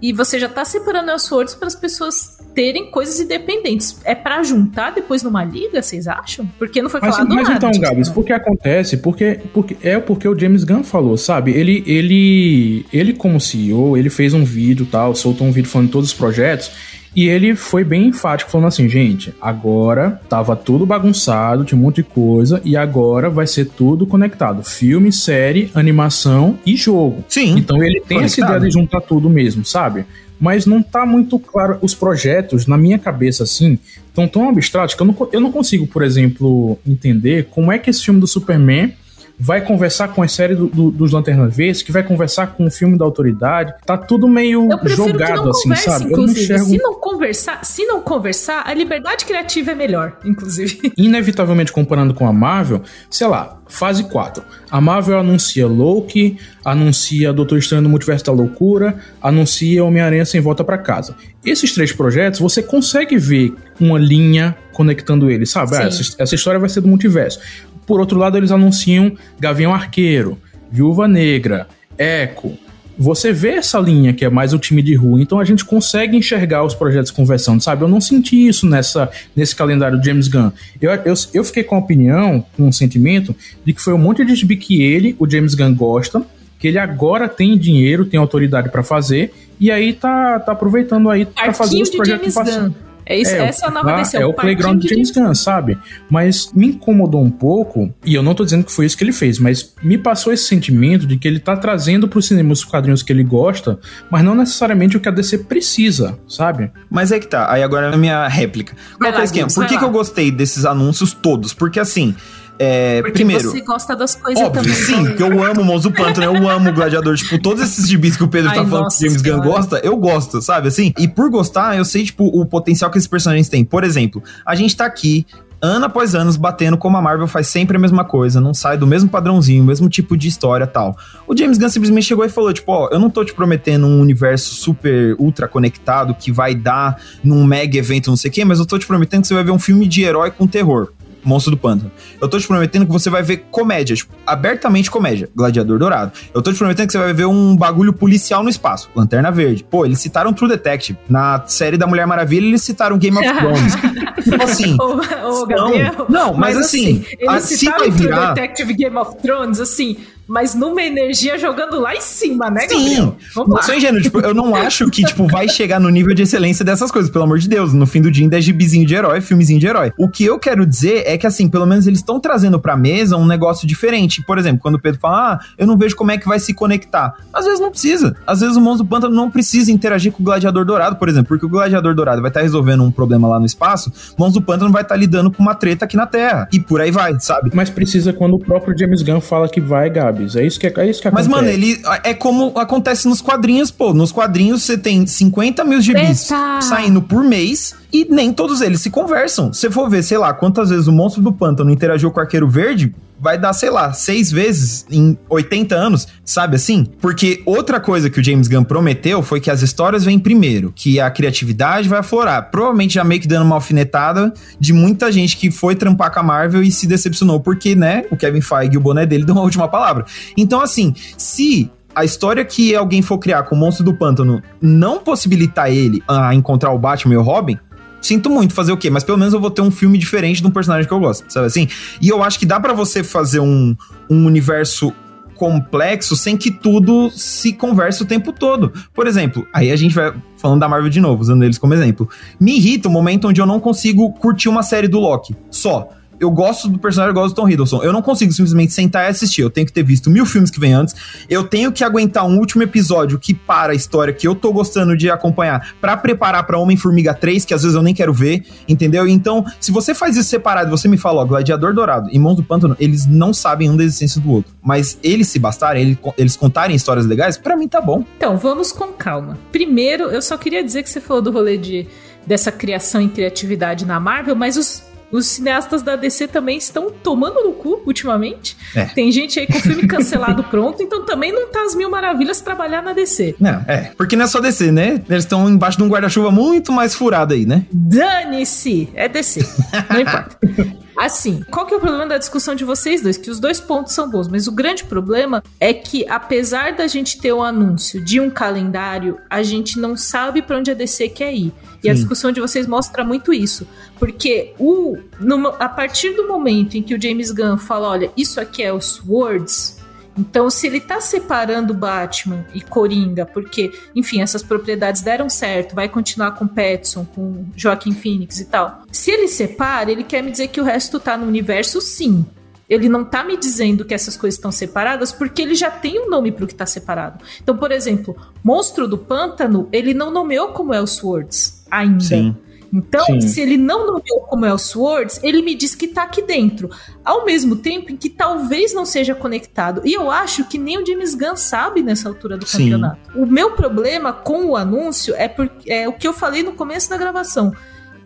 E 0.00 0.12
você 0.12 0.38
já 0.38 0.48
tá 0.48 0.64
separando 0.64 1.10
as 1.10 1.22
Swords 1.22 1.54
para 1.54 1.68
as 1.68 1.74
pessoas 1.74 2.36
terem 2.54 2.90
coisas 2.90 3.20
independentes. 3.20 3.98
É 4.04 4.14
para 4.14 4.42
juntar 4.42 4.90
depois 4.90 5.22
numa 5.22 5.44
liga, 5.44 5.82
vocês 5.82 6.08
acham? 6.08 6.46
Porque 6.58 6.80
não 6.80 6.88
foi 6.88 7.00
mas, 7.00 7.14
falado 7.14 7.34
mas 7.34 7.48
nada. 7.48 7.66
Mas 7.66 7.76
então, 7.76 7.90
Gabs, 7.90 8.08
por 8.08 8.24
que 8.24 8.32
acontece? 8.32 8.96
Porque, 8.96 9.40
porque 9.52 9.76
é 9.82 9.98
porque 9.98 10.26
o 10.26 10.38
James 10.38 10.64
Gunn 10.64 10.82
falou, 10.82 11.16
sabe? 11.16 11.52
Ele, 11.52 11.84
ele, 11.86 12.86
ele 12.92 13.12
como 13.12 13.40
CEO, 13.40 13.96
ele 13.96 14.08
fez 14.08 14.32
um 14.32 14.44
vídeo 14.44 14.86
tal, 14.90 15.14
soltou 15.14 15.46
um 15.46 15.52
vídeo 15.52 15.68
falando 15.68 15.88
de 15.88 15.92
todos 15.92 16.08
os 16.10 16.14
projetos. 16.14 16.70
E 17.16 17.28
ele 17.28 17.56
foi 17.56 17.82
bem 17.82 18.08
enfático, 18.08 18.50
falando 18.50 18.66
assim, 18.66 18.90
gente, 18.90 19.32
agora 19.40 20.20
tava 20.28 20.54
tudo 20.54 20.84
bagunçado, 20.84 21.64
tinha 21.64 21.78
um 21.78 21.82
monte 21.82 21.96
de 21.96 22.02
coisa, 22.02 22.60
e 22.62 22.76
agora 22.76 23.30
vai 23.30 23.46
ser 23.46 23.70
tudo 23.70 24.06
conectado. 24.06 24.62
Filme, 24.62 25.10
série, 25.10 25.70
animação 25.74 26.58
e 26.66 26.76
jogo. 26.76 27.24
Sim. 27.26 27.56
Então 27.56 27.82
ele 27.82 28.02
tem 28.02 28.18
conectado. 28.18 28.24
essa 28.24 28.40
ideia 28.42 28.60
de 28.60 28.70
juntar 28.70 29.00
tudo 29.00 29.30
mesmo, 29.30 29.64
sabe? 29.64 30.04
Mas 30.38 30.66
não 30.66 30.82
tá 30.82 31.06
muito 31.06 31.38
claro. 31.38 31.78
Os 31.80 31.94
projetos, 31.94 32.66
na 32.66 32.76
minha 32.76 32.98
cabeça, 32.98 33.44
assim, 33.44 33.78
estão 34.08 34.28
tão 34.28 34.50
abstratos 34.50 34.94
que 34.94 35.00
eu 35.00 35.06
não, 35.06 35.16
eu 35.32 35.40
não 35.40 35.50
consigo, 35.50 35.86
por 35.86 36.02
exemplo, 36.02 36.78
entender 36.86 37.48
como 37.50 37.72
é 37.72 37.78
que 37.78 37.88
esse 37.88 38.04
filme 38.04 38.20
do 38.20 38.26
Superman 38.26 38.92
vai 39.38 39.60
conversar 39.60 40.08
com 40.08 40.22
a 40.22 40.28
série 40.28 40.54
do, 40.54 40.66
do, 40.66 40.90
dos 40.90 41.12
Lanternas 41.12 41.54
Verdes, 41.54 41.82
que 41.82 41.92
vai 41.92 42.02
conversar 42.02 42.48
com 42.48 42.66
o 42.66 42.70
filme 42.70 42.96
da 42.96 43.04
Autoridade. 43.04 43.74
Tá 43.84 43.96
tudo 43.96 44.28
meio 44.28 44.68
jogado, 44.84 45.50
assim, 45.50 45.68
converse, 45.68 45.84
sabe? 45.84 46.04
Inclusive. 46.06 46.42
Enxergo... 46.42 46.64
Se 46.64 46.78
não 46.78 46.94
conversar, 46.94 47.64
se 47.64 47.84
não 47.84 48.00
conversar, 48.00 48.62
a 48.66 48.72
liberdade 48.72 49.24
criativa 49.24 49.72
é 49.72 49.74
melhor, 49.74 50.18
inclusive. 50.24 50.92
Inevitavelmente 50.96 51.72
comparando 51.72 52.14
com 52.14 52.26
a 52.26 52.32
Marvel, 52.32 52.82
sei 53.10 53.26
lá, 53.26 53.58
fase 53.66 54.04
4. 54.04 54.42
A 54.70 54.80
Marvel 54.80 55.18
anuncia 55.18 55.66
Loki, 55.66 56.38
anuncia 56.64 57.32
Doutor 57.32 57.58
Estranho 57.58 57.82
no 57.82 57.88
Multiverso 57.88 58.24
da 58.24 58.32
Loucura, 58.32 58.98
anuncia 59.20 59.84
Homem-Aranha 59.84 60.24
sem 60.24 60.40
volta 60.40 60.64
para 60.64 60.78
casa. 60.78 61.14
Esses 61.44 61.72
três 61.72 61.92
projetos, 61.92 62.40
você 62.40 62.62
consegue 62.62 63.18
ver 63.18 63.54
uma 63.78 63.98
linha 63.98 64.56
conectando 64.72 65.30
eles, 65.30 65.50
sabe? 65.50 65.76
Ah, 65.76 65.82
essa, 65.84 66.14
essa 66.18 66.34
história 66.34 66.58
vai 66.58 66.68
ser 66.68 66.80
do 66.80 66.88
multiverso. 66.88 67.40
Por 67.86 68.00
outro 68.00 68.18
lado, 68.18 68.36
eles 68.36 68.50
anunciam 68.50 69.12
Gavião 69.38 69.72
Arqueiro, 69.72 70.38
Viúva 70.70 71.06
Negra, 71.06 71.68
Echo. 71.96 72.58
Você 72.98 73.30
vê 73.30 73.50
essa 73.50 73.78
linha 73.78 74.14
que 74.14 74.24
é 74.24 74.30
mais 74.30 74.54
o 74.54 74.58
time 74.58 74.80
de 74.80 74.94
rua, 74.94 75.20
então 75.20 75.38
a 75.38 75.44
gente 75.44 75.64
consegue 75.64 76.16
enxergar 76.16 76.64
os 76.64 76.74
projetos 76.74 77.10
conversando, 77.10 77.62
sabe? 77.62 77.82
Eu 77.82 77.88
não 77.88 78.00
senti 78.00 78.46
isso 78.46 78.66
nessa, 78.66 79.10
nesse 79.34 79.54
calendário 79.54 80.00
de 80.00 80.06
James 80.06 80.28
Gunn. 80.28 80.50
Eu, 80.80 80.90
eu, 80.90 81.14
eu 81.34 81.44
fiquei 81.44 81.62
com 81.62 81.76
a 81.76 81.78
opinião, 81.78 82.42
com 82.56 82.64
um 82.64 82.72
sentimento, 82.72 83.36
de 83.64 83.74
que 83.74 83.82
foi 83.82 83.92
um 83.92 83.98
monte 83.98 84.24
de 84.24 84.34
gibi 84.34 84.56
que 84.56 84.82
ele, 84.82 85.14
o 85.18 85.28
James 85.28 85.54
Gunn, 85.54 85.74
gosta, 85.74 86.22
que 86.58 86.68
ele 86.68 86.78
agora 86.78 87.28
tem 87.28 87.58
dinheiro, 87.58 88.06
tem 88.06 88.18
autoridade 88.18 88.70
para 88.70 88.82
fazer, 88.82 89.30
e 89.60 89.70
aí 89.70 89.92
tá, 89.92 90.40
tá 90.40 90.52
aproveitando 90.52 91.10
aí 91.10 91.26
para 91.26 91.52
fazer 91.52 91.82
os 91.82 91.90
projetos 91.90 92.32
passando. 92.32 92.74
É 93.06 93.16
isso, 93.16 93.34
é, 93.34 93.46
essa 93.46 93.66
é 93.66 93.68
a 93.68 93.70
nova 93.70 93.92
DC. 93.92 94.16
É 94.16 94.26
o 94.26 94.34
playground 94.34 94.82
de 94.82 94.88
James 94.88 95.12
Gunn, 95.12 95.32
sabe? 95.32 95.78
Mas 96.10 96.52
me 96.52 96.66
incomodou 96.66 97.22
um 97.22 97.30
pouco, 97.30 97.94
e 98.04 98.14
eu 98.14 98.22
não 98.22 98.34
tô 98.34 98.44
dizendo 98.44 98.64
que 98.64 98.72
foi 98.72 98.84
isso 98.84 98.96
que 98.96 99.04
ele 99.04 99.12
fez, 99.12 99.38
mas 99.38 99.74
me 99.80 99.96
passou 99.96 100.32
esse 100.32 100.44
sentimento 100.44 101.06
de 101.06 101.16
que 101.16 101.28
ele 101.28 101.38
tá 101.38 101.56
trazendo 101.56 102.08
pro 102.08 102.20
cinema 102.20 102.52
os 102.52 102.64
quadrinhos 102.64 103.04
que 103.04 103.12
ele 103.12 103.22
gosta, 103.22 103.78
mas 104.10 104.24
não 104.24 104.34
necessariamente 104.34 104.96
o 104.96 105.00
que 105.00 105.08
a 105.08 105.12
DC 105.12 105.38
precisa, 105.38 106.18
sabe? 106.26 106.70
Mas 106.90 107.12
é 107.12 107.20
que 107.20 107.28
tá, 107.28 107.50
aí 107.50 107.62
agora 107.62 107.86
é 107.86 107.94
a 107.94 107.96
minha 107.96 108.26
réplica. 108.26 108.74
Qual 108.98 109.12
é 109.12 109.20
o 109.20 109.22
esquema? 109.22 109.48
Por 109.54 109.66
que, 109.66 109.78
que 109.78 109.84
eu 109.84 109.90
gostei 109.90 110.32
desses 110.32 110.64
anúncios 110.64 111.12
todos? 111.12 111.54
Porque 111.54 111.78
assim, 111.78 112.14
é, 112.58 113.02
Porque 113.02 113.12
primeiro, 113.12 113.50
você 113.50 113.60
gosta 113.60 113.94
das 113.94 114.14
coisas 114.14 114.42
óbvio, 114.42 114.62
também. 114.62 114.74
Sim, 114.74 115.04
porque 115.04 115.22
eu 115.22 115.42
amo 115.42 115.60
o 115.60 115.64
Monstro 115.64 115.92
Pântano, 115.92 116.36
eu 116.36 116.48
amo 116.48 116.70
o 116.70 116.72
Gladiador. 116.72 117.14
Tipo, 117.16 117.40
todos 117.40 117.62
esses 117.62 117.88
gibis 117.88 118.16
que 118.16 118.24
o 118.24 118.28
Pedro 118.28 118.50
Ai, 118.50 118.56
tá 118.56 118.64
falando 118.64 118.84
nossa 118.84 118.98
que 118.98 119.06
o 119.06 119.10
James 119.10 119.22
Gunn 119.22 119.40
gosta, 119.42 119.80
eu 119.82 119.96
gosto, 119.96 120.40
sabe? 120.40 120.68
Assim, 120.68 120.92
e 120.98 121.06
por 121.06 121.30
gostar, 121.30 121.76
eu 121.76 121.84
sei, 121.84 122.04
tipo, 122.04 122.24
o 122.24 122.44
potencial 122.46 122.90
que 122.90 122.98
esses 122.98 123.08
personagens 123.08 123.48
têm. 123.48 123.64
Por 123.64 123.84
exemplo, 123.84 124.22
a 124.44 124.54
gente 124.54 124.76
tá 124.76 124.86
aqui 124.86 125.26
ano 125.60 125.86
após 125.86 126.14
ano 126.14 126.32
batendo 126.38 126.76
como 126.76 126.96
a 126.96 127.02
Marvel 127.02 127.26
faz 127.26 127.46
sempre 127.46 127.76
a 127.76 127.80
mesma 127.80 128.04
coisa, 128.04 128.40
não 128.40 128.52
sai 128.52 128.76
do 128.76 128.86
mesmo 128.86 129.08
padrãozinho, 129.08 129.64
mesmo 129.64 129.88
tipo 129.88 130.16
de 130.16 130.28
história 130.28 130.66
tal. 130.66 130.96
O 131.26 131.36
James 131.36 131.58
Gunn 131.58 131.68
simplesmente 131.68 132.06
chegou 132.06 132.24
e 132.24 132.28
falou, 132.28 132.52
tipo, 132.52 132.70
ó, 132.72 132.88
eu 132.90 132.98
não 132.98 133.10
tô 133.10 133.24
te 133.24 133.34
prometendo 133.34 133.86
um 133.86 134.00
universo 134.00 134.54
super 134.54 135.16
ultra 135.18 135.48
conectado 135.48 136.14
que 136.14 136.30
vai 136.30 136.54
dar 136.54 137.00
num 137.22 137.44
mega 137.44 137.78
evento, 137.78 138.10
não 138.10 138.16
sei 138.16 138.30
o 138.30 138.34
quê, 138.34 138.44
mas 138.44 138.58
eu 138.58 138.66
tô 138.66 138.78
te 138.78 138.86
prometendo 138.86 139.22
que 139.22 139.28
você 139.28 139.34
vai 139.34 139.44
ver 139.44 139.50
um 139.50 139.58
filme 139.58 139.86
de 139.86 140.02
herói 140.02 140.30
com 140.30 140.46
terror. 140.46 140.92
Monstro 141.26 141.50
do 141.50 141.56
Pântano. 141.56 141.90
Eu 142.20 142.28
tô 142.28 142.38
te 142.38 142.46
prometendo 142.46 142.86
que 142.86 142.92
você 142.92 143.10
vai 143.10 143.22
ver 143.22 143.44
comédia, 143.50 143.94
tipo, 143.96 144.14
abertamente 144.26 144.90
comédia, 144.90 145.28
Gladiador 145.34 145.78
Dourado. 145.78 146.12
Eu 146.32 146.40
tô 146.40 146.52
te 146.52 146.58
prometendo 146.58 146.86
que 146.86 146.92
você 146.92 146.98
vai 146.98 147.12
ver 147.12 147.26
um 147.26 147.56
bagulho 147.56 147.92
policial 147.92 148.42
no 148.42 148.48
espaço, 148.48 148.88
Lanterna 148.94 149.30
Verde. 149.30 149.64
Pô, 149.64 149.84
eles 149.84 149.98
citaram 149.98 150.32
True 150.32 150.48
Detective. 150.48 150.98
Na 151.08 151.42
série 151.46 151.76
da 151.76 151.86
Mulher 151.86 152.06
Maravilha, 152.06 152.46
eles 152.46 152.62
citaram 152.62 152.96
Game 152.98 153.16
of 153.18 153.26
Thrones. 153.38 153.74
tipo 154.22 154.42
assim. 154.44 154.76
Ô, 154.80 155.42
ô, 155.42 155.46
Gabriel, 155.46 156.06
não, 156.08 156.32
mas, 156.34 156.56
assim, 156.56 157.04
eles 157.18 157.28
a- 157.28 157.40
se 157.40 157.56
citaram 157.58 157.78
vai 157.80 157.88
True 157.90 158.00
virar- 158.06 158.32
Detective 158.34 158.74
Game 158.74 158.96
of 158.96 159.16
Thrones, 159.22 159.60
assim, 159.60 159.96
mas 160.28 160.54
numa 160.54 160.82
energia 160.82 161.38
jogando 161.38 161.80
lá 161.80 161.94
em 161.94 162.00
cima, 162.00 162.50
né, 162.50 162.62
Gabriel? 162.62 163.16
Sim, 163.18 163.26
Vamos 163.34 163.50
não 163.50 163.56
lá. 163.56 163.62
sou 163.62 163.74
ingênuo, 163.74 164.00
tipo, 164.00 164.20
eu 164.20 164.34
não 164.34 164.54
acho 164.54 164.88
que, 164.90 165.04
tipo, 165.04 165.26
vai 165.28 165.48
chegar 165.48 165.78
no 165.80 165.88
nível 165.88 166.14
de 166.14 166.22
excelência 166.22 166.64
dessas 166.64 166.90
coisas, 166.90 167.10
pelo 167.10 167.24
amor 167.24 167.38
de 167.38 167.48
Deus. 167.48 167.72
No 167.72 167.86
fim 167.86 168.00
do 168.00 168.10
dia 168.10 168.24
ainda 168.24 168.38
é 168.38 168.40
gibizinho 168.40 168.86
de 168.86 168.94
herói, 168.94 169.20
filmezinho 169.20 169.60
de 169.60 169.66
herói. 169.66 169.92
O 169.98 170.08
que 170.08 170.24
eu 170.24 170.38
quero 170.38 170.66
dizer 170.66 171.04
é 171.06 171.16
que, 171.16 171.26
assim, 171.26 171.48
pelo 171.48 171.66
menos 171.66 171.86
eles 171.86 172.00
estão 172.00 172.18
trazendo 172.18 172.58
pra 172.58 172.76
mesa 172.76 173.16
um 173.16 173.26
negócio 173.26 173.66
diferente. 173.66 174.22
Por 174.22 174.38
exemplo, 174.38 174.60
quando 174.60 174.76
o 174.76 174.80
Pedro 174.80 175.00
fala, 175.00 175.34
ah, 175.34 175.40
eu 175.56 175.66
não 175.66 175.76
vejo 175.76 175.96
como 175.96 176.10
é 176.10 176.18
que 176.18 176.26
vai 176.28 176.38
se 176.38 176.52
conectar. 176.52 177.14
Às 177.32 177.44
vezes 177.44 177.60
não 177.60 177.70
precisa. 177.70 178.16
Às 178.26 178.40
vezes 178.40 178.56
o 178.56 178.60
Monstro 178.60 178.84
do 178.84 178.90
Pântano 178.90 179.14
não 179.14 179.30
precisa 179.30 179.70
interagir 179.70 180.12
com 180.12 180.22
o 180.22 180.24
Gladiador 180.26 180.64
Dourado, 180.64 180.96
por 180.96 181.08
exemplo, 181.08 181.28
porque 181.28 181.46
o 181.46 181.48
Gladiador 181.48 181.94
Dourado 181.94 182.20
vai 182.20 182.30
estar 182.30 182.40
resolvendo 182.42 182.82
um 182.82 182.90
problema 182.90 183.28
lá 183.28 183.38
no 183.38 183.46
espaço, 183.46 183.90
o 184.16 184.20
Monstro 184.20 184.40
do 184.40 184.46
Pântano 184.46 184.72
vai 184.72 184.82
estar 184.82 184.96
lidando 184.96 185.30
com 185.30 185.42
uma 185.42 185.54
treta 185.54 185.84
aqui 185.84 185.96
na 185.96 186.06
Terra. 186.06 186.48
E 186.52 186.60
por 186.60 186.80
aí 186.80 186.90
vai, 186.90 187.18
sabe? 187.20 187.50
Mas 187.54 187.70
precisa 187.70 188.12
quando 188.12 188.34
o 188.34 188.38
próprio 188.38 188.76
James 188.76 189.02
Gunn 189.02 189.20
fala 189.20 189.48
que 189.48 189.60
vai, 189.60 189.90
É 190.36 190.46
isso 190.46 190.58
que, 190.58 190.66
é 190.66 190.90
isso 190.90 191.00
que 191.02 191.10
Mas, 191.10 191.26
acontece. 191.26 191.28
mano, 191.28 191.48
ele 191.48 191.80
é 192.04 192.14
como 192.14 192.52
acontece 192.58 193.08
nos 193.08 193.20
quadrinhos, 193.20 193.70
pô. 193.70 193.92
Nos 193.92 194.12
quadrinhos 194.12 194.62
você 194.62 194.78
tem 194.78 195.06
50 195.06 195.64
mil 195.64 195.80
gibis 195.80 196.30
Eita! 196.30 196.60
saindo 196.62 197.02
por 197.02 197.22
mês 197.22 197.74
e 197.92 198.06
nem 198.08 198.32
todos 198.32 198.60
eles 198.60 198.80
se 198.80 198.90
conversam. 198.90 199.52
Se 199.52 199.70
for 199.70 199.88
ver, 199.88 200.02
sei 200.02 200.18
lá, 200.18 200.32
quantas 200.32 200.70
vezes 200.70 200.86
o 200.86 200.92
monstro 200.92 201.22
do 201.22 201.32
pântano 201.32 201.70
interagiu 201.70 202.10
com 202.10 202.18
o 202.18 202.22
arqueiro 202.22 202.48
verde, 202.48 202.94
vai 203.18 203.38
dar, 203.38 203.52
sei 203.52 203.70
lá, 203.70 203.92
seis 203.92 204.30
vezes 204.30 204.86
em 204.90 205.16
80 205.28 205.74
anos, 205.74 206.06
sabe 206.24 206.56
assim? 206.56 206.86
Porque 207.00 207.42
outra 207.46 207.80
coisa 207.80 208.10
que 208.10 208.20
o 208.20 208.24
James 208.24 208.48
Gunn 208.48 208.64
prometeu 208.64 209.22
foi 209.22 209.40
que 209.40 209.50
as 209.50 209.62
histórias 209.62 210.04
vêm 210.04 210.18
primeiro, 210.18 210.72
que 210.74 211.00
a 211.00 211.10
criatividade 211.10 211.88
vai 211.88 212.00
aflorar. 212.00 212.50
Provavelmente 212.50 212.94
já 212.94 213.04
meio 213.04 213.20
que 213.20 213.28
dando 213.28 213.44
uma 213.44 213.56
alfinetada 213.56 214.32
de 214.58 214.72
muita 214.72 215.10
gente 215.10 215.36
que 215.36 215.50
foi 215.50 215.74
trampar 215.74 216.12
com 216.12 216.20
a 216.20 216.22
Marvel 216.22 216.62
e 216.62 216.70
se 216.70 216.86
decepcionou, 216.86 217.40
porque, 217.40 217.74
né, 217.74 218.04
o 218.10 218.16
Kevin 218.16 218.40
Feige 218.40 218.74
e 218.74 218.78
o 218.78 218.80
boné 218.80 219.06
dele 219.06 219.24
dão 219.26 219.38
a 219.38 219.42
última 219.42 219.68
palavra. 219.68 220.04
Então, 220.36 220.60
assim, 220.60 220.94
se 221.16 221.70
a 221.96 222.04
história 222.04 222.44
que 222.44 222.76
alguém 222.76 223.00
for 223.00 223.16
criar 223.16 223.44
com 223.44 223.54
o 223.54 223.58
Monstro 223.58 223.82
do 223.82 223.94
Pântano 223.94 224.42
não 224.60 224.98
possibilitar 224.98 225.72
ele 225.72 226.02
a 226.06 226.34
encontrar 226.34 226.70
o 226.70 226.78
Batman 226.78 227.14
e 227.14 227.16
o 227.16 227.22
Robin, 227.22 227.58
sinto 228.06 228.30
muito 228.30 228.54
fazer 228.54 228.72
o 228.72 228.76
quê? 228.76 228.88
Mas 228.90 229.04
pelo 229.04 229.18
menos 229.18 229.34
eu 229.34 229.40
vou 229.40 229.50
ter 229.50 229.62
um 229.62 229.70
filme 229.70 229.98
diferente 229.98 230.40
de 230.40 230.46
um 230.46 230.50
personagem 230.50 230.86
que 230.86 230.92
eu 230.92 231.00
gosto, 231.00 231.24
sabe 231.28 231.46
assim? 231.46 231.68
E 232.00 232.08
eu 232.08 232.22
acho 232.22 232.38
que 232.38 232.46
dá 232.46 232.60
para 232.60 232.72
você 232.72 233.02
fazer 233.02 233.40
um, 233.40 233.76
um 234.08 234.26
universo 234.26 234.92
complexo 235.34 236.16
sem 236.16 236.36
que 236.36 236.50
tudo 236.50 237.10
se 237.10 237.52
converse 237.52 238.02
o 238.02 238.06
tempo 238.06 238.32
todo. 238.32 238.72
Por 238.94 239.06
exemplo, 239.06 239.46
aí 239.52 239.70
a 239.70 239.76
gente 239.76 239.94
vai 239.94 240.14
falando 240.38 240.60
da 240.60 240.68
Marvel 240.68 240.88
de 240.88 241.00
novo, 241.00 241.20
usando 241.20 241.44
eles 241.44 241.58
como 241.58 241.74
exemplo. 241.74 242.08
Me 242.40 242.56
irrita 242.56 242.88
o 242.88 242.90
momento 242.90 243.28
onde 243.28 243.40
eu 243.40 243.46
não 243.46 243.60
consigo 243.60 244.12
curtir 244.14 244.48
uma 244.48 244.62
série 244.62 244.88
do 244.88 244.98
Loki 244.98 245.36
só 245.50 245.90
eu 246.18 246.30
gosto 246.30 246.68
do 246.68 246.78
personagem, 246.78 247.10
eu 247.10 247.14
gosto 247.14 247.34
do 247.34 247.36
Tom 247.36 247.48
Hiddleston. 247.48 247.82
Eu 247.82 247.92
não 247.92 248.02
consigo 248.02 248.32
simplesmente 248.32 248.72
sentar 248.72 249.04
e 249.04 249.08
assistir. 249.08 249.42
Eu 249.42 249.50
tenho 249.50 249.66
que 249.66 249.72
ter 249.72 249.82
visto 249.82 250.10
mil 250.10 250.24
filmes 250.26 250.50
que 250.50 250.58
vem 250.58 250.72
antes. 250.72 250.94
Eu 251.28 251.44
tenho 251.44 251.70
que 251.72 251.84
aguentar 251.84 252.26
um 252.26 252.38
último 252.38 252.62
episódio 252.62 253.18
que 253.18 253.34
para 253.34 253.72
a 253.72 253.76
história 253.76 254.12
que 254.12 254.26
eu 254.26 254.34
tô 254.34 254.52
gostando 254.52 254.96
de 254.96 255.10
acompanhar 255.10 255.74
para 255.80 255.96
preparar 255.96 256.46
para 256.46 256.58
Homem-Formiga 256.58 257.14
3, 257.14 257.44
que 257.44 257.54
às 257.54 257.62
vezes 257.62 257.74
eu 257.74 257.82
nem 257.82 257.94
quero 257.94 258.12
ver, 258.12 258.44
entendeu? 258.68 259.06
Então, 259.06 259.44
se 259.60 259.70
você 259.70 259.94
faz 259.94 260.16
isso 260.16 260.28
separado, 260.28 260.70
você 260.70 260.88
me 260.88 260.96
fala, 260.96 261.22
ó, 261.22 261.24
Gladiador 261.24 261.74
Dourado 261.74 262.08
e 262.10 262.18
Mãos 262.18 262.36
do 262.36 262.42
Pântano, 262.42 262.76
eles 262.80 263.06
não 263.06 263.32
sabem 263.32 263.70
um 263.70 263.76
da 263.76 263.84
existência 263.84 264.20
do 264.20 264.30
outro. 264.30 264.54
Mas 264.62 264.98
eles 265.02 265.28
se 265.28 265.38
bastarem, 265.38 265.98
eles 266.16 266.36
contarem 266.36 266.74
histórias 266.74 267.06
legais, 267.06 267.36
para 267.36 267.56
mim 267.56 267.68
tá 267.68 267.80
bom. 267.80 268.04
Então, 268.16 268.36
vamos 268.36 268.72
com 268.72 268.88
calma. 268.88 269.38
Primeiro, 269.52 270.04
eu 270.04 270.22
só 270.22 270.36
queria 270.36 270.62
dizer 270.62 270.82
que 270.82 270.90
você 270.90 271.00
falou 271.00 271.22
do 271.22 271.30
rolê 271.30 271.56
de 271.56 271.86
dessa 272.26 272.50
criação 272.50 273.00
e 273.00 273.08
criatividade 273.08 273.86
na 273.86 274.00
Marvel, 274.00 274.34
mas 274.34 274.56
os 274.56 274.82
os 275.10 275.26
cineastas 275.26 275.82
da 275.82 275.96
DC 275.96 276.28
também 276.28 276.58
estão 276.58 276.90
tomando 276.90 277.42
no 277.42 277.52
cu 277.52 277.82
ultimamente. 277.86 278.56
É. 278.74 278.86
Tem 278.86 279.10
gente 279.12 279.38
aí 279.38 279.46
com 279.46 279.58
filme 279.60 279.86
cancelado 279.86 280.44
pronto, 280.50 280.82
então 280.82 281.04
também 281.04 281.32
não 281.32 281.48
tá 281.48 281.62
as 281.62 281.74
mil 281.74 281.90
maravilhas 281.90 282.40
trabalhar 282.40 282.82
na 282.82 282.92
DC. 282.92 283.36
Não, 283.38 283.64
é. 283.66 283.92
Porque 283.96 284.16
não 284.16 284.24
é 284.24 284.28
só 284.28 284.40
DC, 284.40 284.72
né? 284.72 285.02
Eles 285.08 285.24
estão 285.24 285.48
embaixo 285.48 285.78
de 285.78 285.84
um 285.84 285.88
guarda-chuva 285.88 286.30
muito 286.30 286.72
mais 286.72 286.94
furado 286.94 287.34
aí, 287.34 287.46
né? 287.46 287.66
Dane-se! 287.72 288.88
É 288.94 289.08
DC. 289.08 289.46
Não 289.90 290.00
importa. 290.00 290.38
Assim, 290.96 291.44
qual 291.50 291.66
que 291.66 291.74
é 291.74 291.76
o 291.76 291.80
problema 291.80 292.06
da 292.06 292.18
discussão 292.18 292.54
de 292.54 292.64
vocês 292.64 293.02
dois? 293.02 293.16
Que 293.16 293.30
os 293.30 293.38
dois 293.38 293.60
pontos 293.60 293.92
são 293.92 294.10
bons, 294.10 294.28
mas 294.28 294.46
o 294.46 294.52
grande 294.52 294.84
problema 294.84 295.42
é 295.60 295.74
que, 295.74 296.06
apesar 296.08 296.72
da 296.72 296.86
gente 296.86 297.20
ter 297.20 297.32
o 297.32 297.38
um 297.38 297.42
anúncio 297.42 298.02
de 298.02 298.18
um 298.20 298.30
calendário, 298.30 299.18
a 299.28 299.42
gente 299.42 299.78
não 299.78 299.96
sabe 299.96 300.40
para 300.40 300.58
onde 300.58 300.70
a 300.70 300.74
DC 300.74 301.10
quer 301.10 301.34
ir. 301.34 301.52
E 301.78 301.82
Sim. 301.82 301.90
a 301.90 301.94
discussão 301.94 302.32
de 302.32 302.40
vocês 302.40 302.66
mostra 302.66 303.04
muito 303.04 303.32
isso. 303.32 303.66
Porque 303.98 304.54
o, 304.58 304.96
no, 305.20 305.48
a 305.48 305.68
partir 305.68 306.12
do 306.12 306.26
momento 306.26 306.76
em 306.76 306.82
que 306.82 306.94
o 306.94 307.00
James 307.00 307.30
Gunn 307.30 307.58
fala: 307.58 307.88
olha, 307.88 308.10
isso 308.16 308.40
aqui 308.40 308.62
é 308.62 308.72
os 308.72 309.02
Words, 309.06 309.75
então, 310.16 310.48
se 310.48 310.66
ele 310.66 310.80
tá 310.80 311.00
separando 311.00 311.74
Batman 311.74 312.44
e 312.54 312.60
Coringa, 312.60 313.26
porque, 313.26 313.72
enfim, 313.94 314.22
essas 314.22 314.42
propriedades 314.42 315.02
deram 315.02 315.28
certo, 315.28 315.74
vai 315.74 315.88
continuar 315.88 316.32
com 316.32 316.46
Petson, 316.46 317.04
com 317.04 317.44
Joaquim 317.54 317.92
Phoenix 317.92 318.40
e 318.40 318.46
tal. 318.46 318.82
Se 318.90 319.10
ele 319.10 319.28
separa, 319.28 319.90
ele 319.90 320.04
quer 320.04 320.22
me 320.22 320.30
dizer 320.30 320.48
que 320.48 320.60
o 320.60 320.64
resto 320.64 320.98
tá 320.98 321.16
no 321.16 321.26
universo, 321.26 321.80
sim. 321.80 322.24
Ele 322.68 322.88
não 322.88 323.04
tá 323.04 323.22
me 323.22 323.36
dizendo 323.36 323.84
que 323.84 323.94
essas 323.94 324.16
coisas 324.16 324.36
estão 324.38 324.50
separadas 324.50 325.12
porque 325.12 325.40
ele 325.42 325.54
já 325.54 325.70
tem 325.70 326.00
um 326.00 326.10
nome 326.10 326.32
pro 326.32 326.46
que 326.46 326.54
tá 326.54 326.66
separado. 326.66 327.24
Então, 327.40 327.56
por 327.56 327.70
exemplo, 327.70 328.16
Monstro 328.42 328.88
do 328.88 328.98
Pântano, 328.98 329.68
ele 329.70 329.94
não 329.94 330.10
nomeou 330.10 330.48
como 330.48 330.74
Elseworlds 330.74 331.64
ainda. 331.70 332.02
Sim. 332.04 332.36
Então, 332.76 333.04
Sim. 333.06 333.20
se 333.22 333.40
ele 333.40 333.56
não 333.56 333.86
nomeou 333.86 334.20
como 334.28 334.44
Elseworlds, 334.44 335.18
ele 335.22 335.40
me 335.40 335.54
diz 335.54 335.74
que 335.74 335.88
tá 335.88 336.02
aqui 336.02 336.20
dentro. 336.20 336.68
Ao 337.02 337.24
mesmo 337.24 337.56
tempo 337.56 337.90
em 337.90 337.96
que 337.96 338.10
talvez 338.10 338.74
não 338.74 338.84
seja 338.84 339.14
conectado. 339.14 339.80
E 339.82 339.94
eu 339.94 340.10
acho 340.10 340.44
que 340.44 340.58
nem 340.58 340.76
o 340.78 340.84
James 340.86 341.14
Gunn 341.14 341.36
sabe 341.36 341.82
nessa 341.82 342.08
altura 342.08 342.36
do 342.36 342.46
Sim. 342.46 342.64
campeonato. 342.64 342.98
O 343.14 343.24
meu 343.24 343.52
problema 343.52 344.12
com 344.12 344.44
o 344.46 344.56
anúncio 344.56 345.14
é, 345.16 345.26
porque, 345.26 345.72
é 345.72 345.88
o 345.88 345.92
que 345.94 346.06
eu 346.06 346.12
falei 346.12 346.42
no 346.42 346.52
começo 346.52 346.90
da 346.90 346.98
gravação 346.98 347.54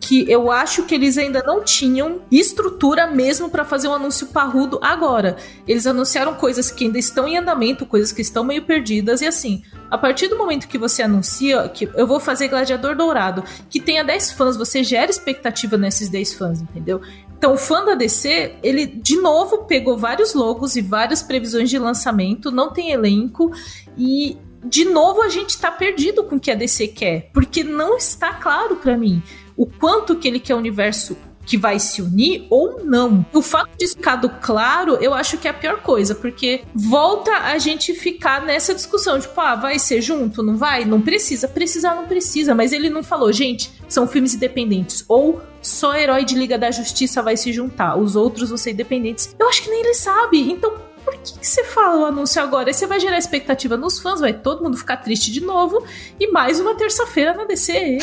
que 0.01 0.29
eu 0.29 0.51
acho 0.51 0.83
que 0.83 0.95
eles 0.95 1.15
ainda 1.15 1.43
não 1.45 1.63
tinham 1.63 2.21
estrutura 2.31 3.05
mesmo 3.05 3.49
para 3.51 3.63
fazer 3.63 3.87
um 3.87 3.93
anúncio 3.93 4.27
parrudo 4.27 4.79
agora. 4.81 5.37
Eles 5.67 5.85
anunciaram 5.85 6.33
coisas 6.33 6.71
que 6.71 6.85
ainda 6.85 6.97
estão 6.97 7.27
em 7.27 7.37
andamento, 7.37 7.85
coisas 7.85 8.11
que 8.11 8.21
estão 8.21 8.43
meio 8.43 8.63
perdidas, 8.63 9.21
e 9.21 9.27
assim, 9.27 9.63
a 9.91 9.99
partir 9.99 10.27
do 10.27 10.35
momento 10.35 10.67
que 10.67 10.79
você 10.79 11.03
anuncia 11.03 11.69
que 11.69 11.87
eu 11.93 12.07
vou 12.07 12.19
fazer 12.19 12.47
Gladiador 12.47 12.95
Dourado, 12.95 13.43
que 13.69 13.79
tenha 13.79 14.03
10 14.03 14.31
fãs, 14.31 14.57
você 14.57 14.83
gera 14.83 15.11
expectativa 15.11 15.77
nesses 15.77 16.09
10 16.09 16.33
fãs, 16.33 16.61
entendeu? 16.61 16.99
Então, 17.37 17.53
o 17.53 17.57
fã 17.57 17.85
da 17.85 17.93
DC, 17.93 18.55
ele 18.63 18.87
de 18.87 19.17
novo 19.17 19.65
pegou 19.65 19.97
vários 19.97 20.33
logos 20.33 20.75
e 20.75 20.81
várias 20.81 21.21
previsões 21.21 21.69
de 21.69 21.77
lançamento, 21.77 22.51
não 22.51 22.73
tem 22.73 22.91
elenco 22.91 23.51
e 23.95 24.37
de 24.63 24.85
novo 24.85 25.21
a 25.23 25.29
gente 25.29 25.57
tá 25.57 25.71
perdido 25.71 26.23
com 26.23 26.35
o 26.35 26.39
que 26.39 26.51
a 26.51 26.55
DC 26.55 26.87
quer, 26.89 27.29
porque 27.33 27.63
não 27.63 27.97
está 27.97 28.33
claro 28.33 28.75
para 28.75 28.97
mim 28.97 29.21
o 29.61 29.65
quanto 29.67 30.15
que 30.15 30.27
ele 30.27 30.39
quer 30.39 30.55
o 30.55 30.57
universo 30.57 31.15
que 31.45 31.55
vai 31.55 31.79
se 31.79 32.01
unir 32.01 32.47
ou 32.49 32.83
não. 32.83 33.23
O 33.31 33.41
fato 33.43 33.69
de 33.77 33.87
ficado 33.87 34.27
claro, 34.41 34.95
eu 34.95 35.13
acho 35.13 35.37
que 35.37 35.47
é 35.47 35.51
a 35.51 35.53
pior 35.53 35.81
coisa, 35.81 36.15
porque 36.15 36.63
volta 36.73 37.31
a 37.31 37.57
gente 37.59 37.93
ficar 37.93 38.41
nessa 38.41 38.73
discussão, 38.73 39.19
tipo, 39.19 39.39
ah, 39.39 39.55
vai 39.55 39.77
ser 39.77 40.01
junto, 40.01 40.41
não 40.41 40.57
vai? 40.57 40.83
Não 40.83 40.99
precisa, 40.99 41.47
precisar 41.47 41.93
não 41.93 42.07
precisa, 42.07 42.55
mas 42.55 42.71
ele 42.71 42.89
não 42.89 43.03
falou, 43.03 43.31
gente, 43.31 43.71
são 43.87 44.07
filmes 44.07 44.33
independentes, 44.33 45.05
ou 45.07 45.41
só 45.61 45.95
herói 45.95 46.25
de 46.25 46.35
Liga 46.35 46.57
da 46.57 46.71
Justiça 46.71 47.21
vai 47.21 47.37
se 47.37 47.53
juntar, 47.53 47.97
os 47.97 48.15
outros 48.15 48.49
vão 48.49 48.57
ser 48.57 48.71
independentes. 48.71 49.35
Eu 49.37 49.47
acho 49.47 49.61
que 49.61 49.69
nem 49.69 49.81
ele 49.81 49.93
sabe, 49.93 50.51
então 50.51 50.73
por 51.03 51.13
que, 51.15 51.39
que 51.39 51.47
você 51.47 51.63
fala 51.63 52.01
o 52.01 52.05
anúncio 52.05 52.41
agora? 52.41 52.69
Aí 52.69 52.73
você 52.73 52.87
vai 52.87 52.99
gerar 52.99 53.17
expectativa 53.17 53.77
nos 53.77 53.99
fãs, 53.99 54.19
vai 54.19 54.33
todo 54.33 54.63
mundo 54.63 54.77
ficar 54.77 54.97
triste 54.97 55.31
de 55.31 55.41
novo. 55.41 55.83
E 56.19 56.31
mais 56.31 56.59
uma 56.59 56.75
terça-feira 56.75 57.33
na 57.33 57.45
DC. 57.45 57.71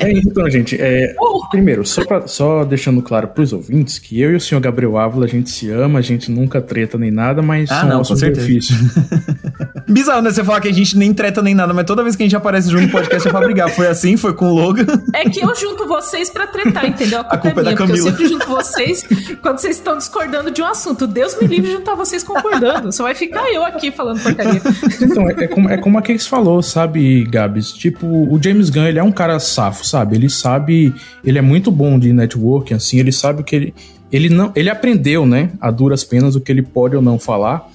é, 0.00 0.12
então, 0.12 0.48
gente, 0.50 0.76
é, 0.80 1.14
oh. 1.18 1.46
primeiro, 1.50 1.84
só, 1.86 2.04
pra, 2.04 2.26
só 2.26 2.64
deixando 2.64 3.02
claro 3.02 3.28
pros 3.28 3.52
ouvintes 3.52 3.98
que 3.98 4.20
eu 4.20 4.32
e 4.32 4.36
o 4.36 4.40
senhor 4.40 4.60
Gabriel 4.60 4.96
Ávila, 4.96 5.26
a 5.26 5.28
gente 5.28 5.50
se 5.50 5.70
ama, 5.70 5.98
a 5.98 6.02
gente 6.02 6.30
nunca 6.30 6.60
treta 6.60 6.98
nem 6.98 7.10
nada, 7.10 7.42
mas 7.42 7.70
ah, 7.70 7.80
são 7.80 7.88
não, 7.88 8.02
com 8.02 8.14
difíceis. 8.14 8.78
Bizarro, 9.90 10.22
né? 10.22 10.30
Você 10.30 10.44
falar 10.44 10.60
que 10.60 10.68
a 10.68 10.72
gente 10.72 10.96
nem 10.96 11.12
treta 11.12 11.42
nem 11.42 11.54
nada, 11.54 11.74
mas 11.74 11.84
toda 11.84 12.02
vez 12.02 12.14
que 12.14 12.22
a 12.22 12.26
gente 12.26 12.36
aparece 12.36 12.70
junto 12.70 12.84
no 12.84 12.90
podcast 12.90 13.26
é 13.26 13.30
pra 13.30 13.40
brigar. 13.40 13.70
Foi 13.70 13.86
assim, 13.86 14.16
foi 14.16 14.32
com 14.32 14.46
o 14.46 14.54
Logan. 14.54 14.86
É 15.14 15.28
que 15.28 15.40
eu 15.40 15.54
junto 15.54 15.86
vocês 15.86 16.30
pra 16.30 16.46
tretar, 16.46 16.86
entendeu? 16.86 17.20
A 17.20 17.24
culpa, 17.24 17.36
a 17.36 17.38
culpa 17.38 17.60
é, 17.60 17.62
minha, 17.62 17.72
é 17.72 17.74
da 17.74 17.78
Camila. 17.78 17.98
eu 17.98 18.04
sempre 18.04 18.28
junto 18.28 18.46
vocês 18.46 19.04
quando 19.42 19.58
vocês 19.58 19.76
estão 19.76 19.96
discordando 19.96 20.50
de 20.50 20.62
um 20.62 20.66
assunto. 20.66 21.06
Deus 21.06 21.36
me 21.40 21.46
livre 21.46 21.68
de 21.68 21.76
juntar 21.76 21.94
vocês 21.94 22.22
concordando. 22.22 22.92
Só 22.92 23.02
vai 23.02 23.14
ficar 23.14 23.50
eu 23.52 23.64
aqui 23.64 23.90
falando 23.90 24.22
porcaria. 24.22 24.60
Então, 25.00 25.28
é, 25.28 25.44
é 25.44 25.48
como, 25.48 25.68
é 25.68 25.76
como 25.76 25.98
a 25.98 26.02
Case 26.02 26.28
falou, 26.28 26.62
sabe, 26.62 27.24
Gabs? 27.24 27.72
Tipo, 27.72 28.06
o 28.06 28.40
James 28.42 28.70
Gunn, 28.70 28.86
ele 28.86 28.98
é 28.98 29.02
um 29.02 29.12
cara 29.12 29.38
safo, 29.38 29.86
sabe? 29.86 30.16
Ele 30.16 30.30
sabe, 30.30 30.94
ele 31.24 31.38
é 31.38 31.42
muito 31.42 31.70
bom 31.70 31.98
de 31.98 32.12
networking, 32.12 32.74
assim, 32.74 32.98
ele 32.98 33.12
sabe 33.12 33.42
que 33.42 33.56
ele, 33.56 33.74
ele 34.12 34.28
não, 34.28 34.52
ele 34.54 34.70
aprendeu, 34.70 35.26
né, 35.26 35.50
a 35.60 35.70
duras 35.70 36.04
penas 36.04 36.36
o 36.36 36.40
que 36.40 36.50
ele 36.52 36.62
pode 36.62 36.96
ou 36.96 37.02
não 37.02 37.18
falar, 37.18 37.68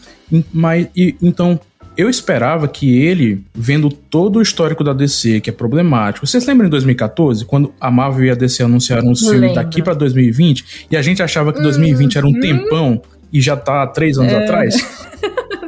mas, 0.53 0.87
e, 0.95 1.15
então, 1.21 1.59
eu 1.97 2.09
esperava 2.09 2.67
que 2.67 2.97
ele, 2.97 3.43
vendo 3.53 3.89
todo 3.89 4.37
o 4.37 4.41
histórico 4.41 4.83
da 4.83 4.93
DC, 4.93 5.39
que 5.41 5.49
é 5.49 5.53
problemático. 5.53 6.27
Vocês 6.27 6.45
lembram 6.45 6.67
em 6.67 6.69
2014, 6.69 7.45
quando 7.45 7.73
a 7.79 7.89
Marvel 7.89 8.25
e 8.25 8.31
a 8.31 8.35
DC 8.35 8.63
anunciaram 8.63 9.11
os 9.11 9.21
filmes 9.21 9.55
daqui 9.55 9.81
para 9.81 9.93
2020 9.93 10.87
e 10.91 10.97
a 10.97 11.01
gente 11.01 11.23
achava 11.23 11.53
que 11.53 11.61
2020 11.61 12.17
era 12.17 12.27
um 12.27 12.31
hum. 12.31 12.39
tempão 12.39 13.01
e 13.31 13.41
já 13.41 13.55
tá 13.55 13.83
há 13.83 13.87
três 13.87 14.17
anos 14.17 14.33
é. 14.33 14.43
atrás. 14.43 14.75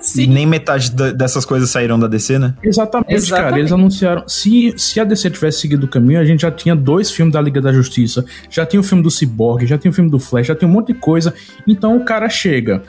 Sim. 0.01 0.27
Nem 0.27 0.45
metade 0.45 0.91
dessas 0.91 1.43
coisas 1.43 1.69
saíram 1.69 1.99
da 1.99 2.07
DC, 2.07 2.39
né? 2.39 2.53
Exatamente, 2.63 3.13
Exatamente, 3.13 3.49
cara. 3.49 3.59
Eles 3.59 3.71
anunciaram. 3.71 4.23
Se, 4.27 4.73
se 4.77 4.99
a 4.99 5.03
DC 5.03 5.31
tivesse 5.31 5.59
seguido 5.59 5.85
o 5.85 5.89
caminho, 5.89 6.19
a 6.19 6.23
gente 6.23 6.41
já 6.41 6.51
tinha 6.51 6.75
dois 6.75 7.11
filmes 7.11 7.33
da 7.33 7.41
Liga 7.41 7.59
da 7.59 7.73
Justiça, 7.73 8.23
já 8.49 8.65
tinha 8.65 8.79
o 8.79 8.83
filme 8.83 9.03
do 9.03 9.11
Cyborg, 9.11 9.65
já 9.65 9.77
tinha 9.77 9.91
o 9.91 9.93
filme 9.93 10.09
do 10.09 10.19
Flash, 10.19 10.47
já 10.47 10.55
tinha 10.55 10.69
um 10.69 10.71
monte 10.71 10.93
de 10.93 10.99
coisa. 10.99 11.33
Então 11.67 11.97
o 11.97 12.05
cara 12.05 12.29
chega. 12.29 12.83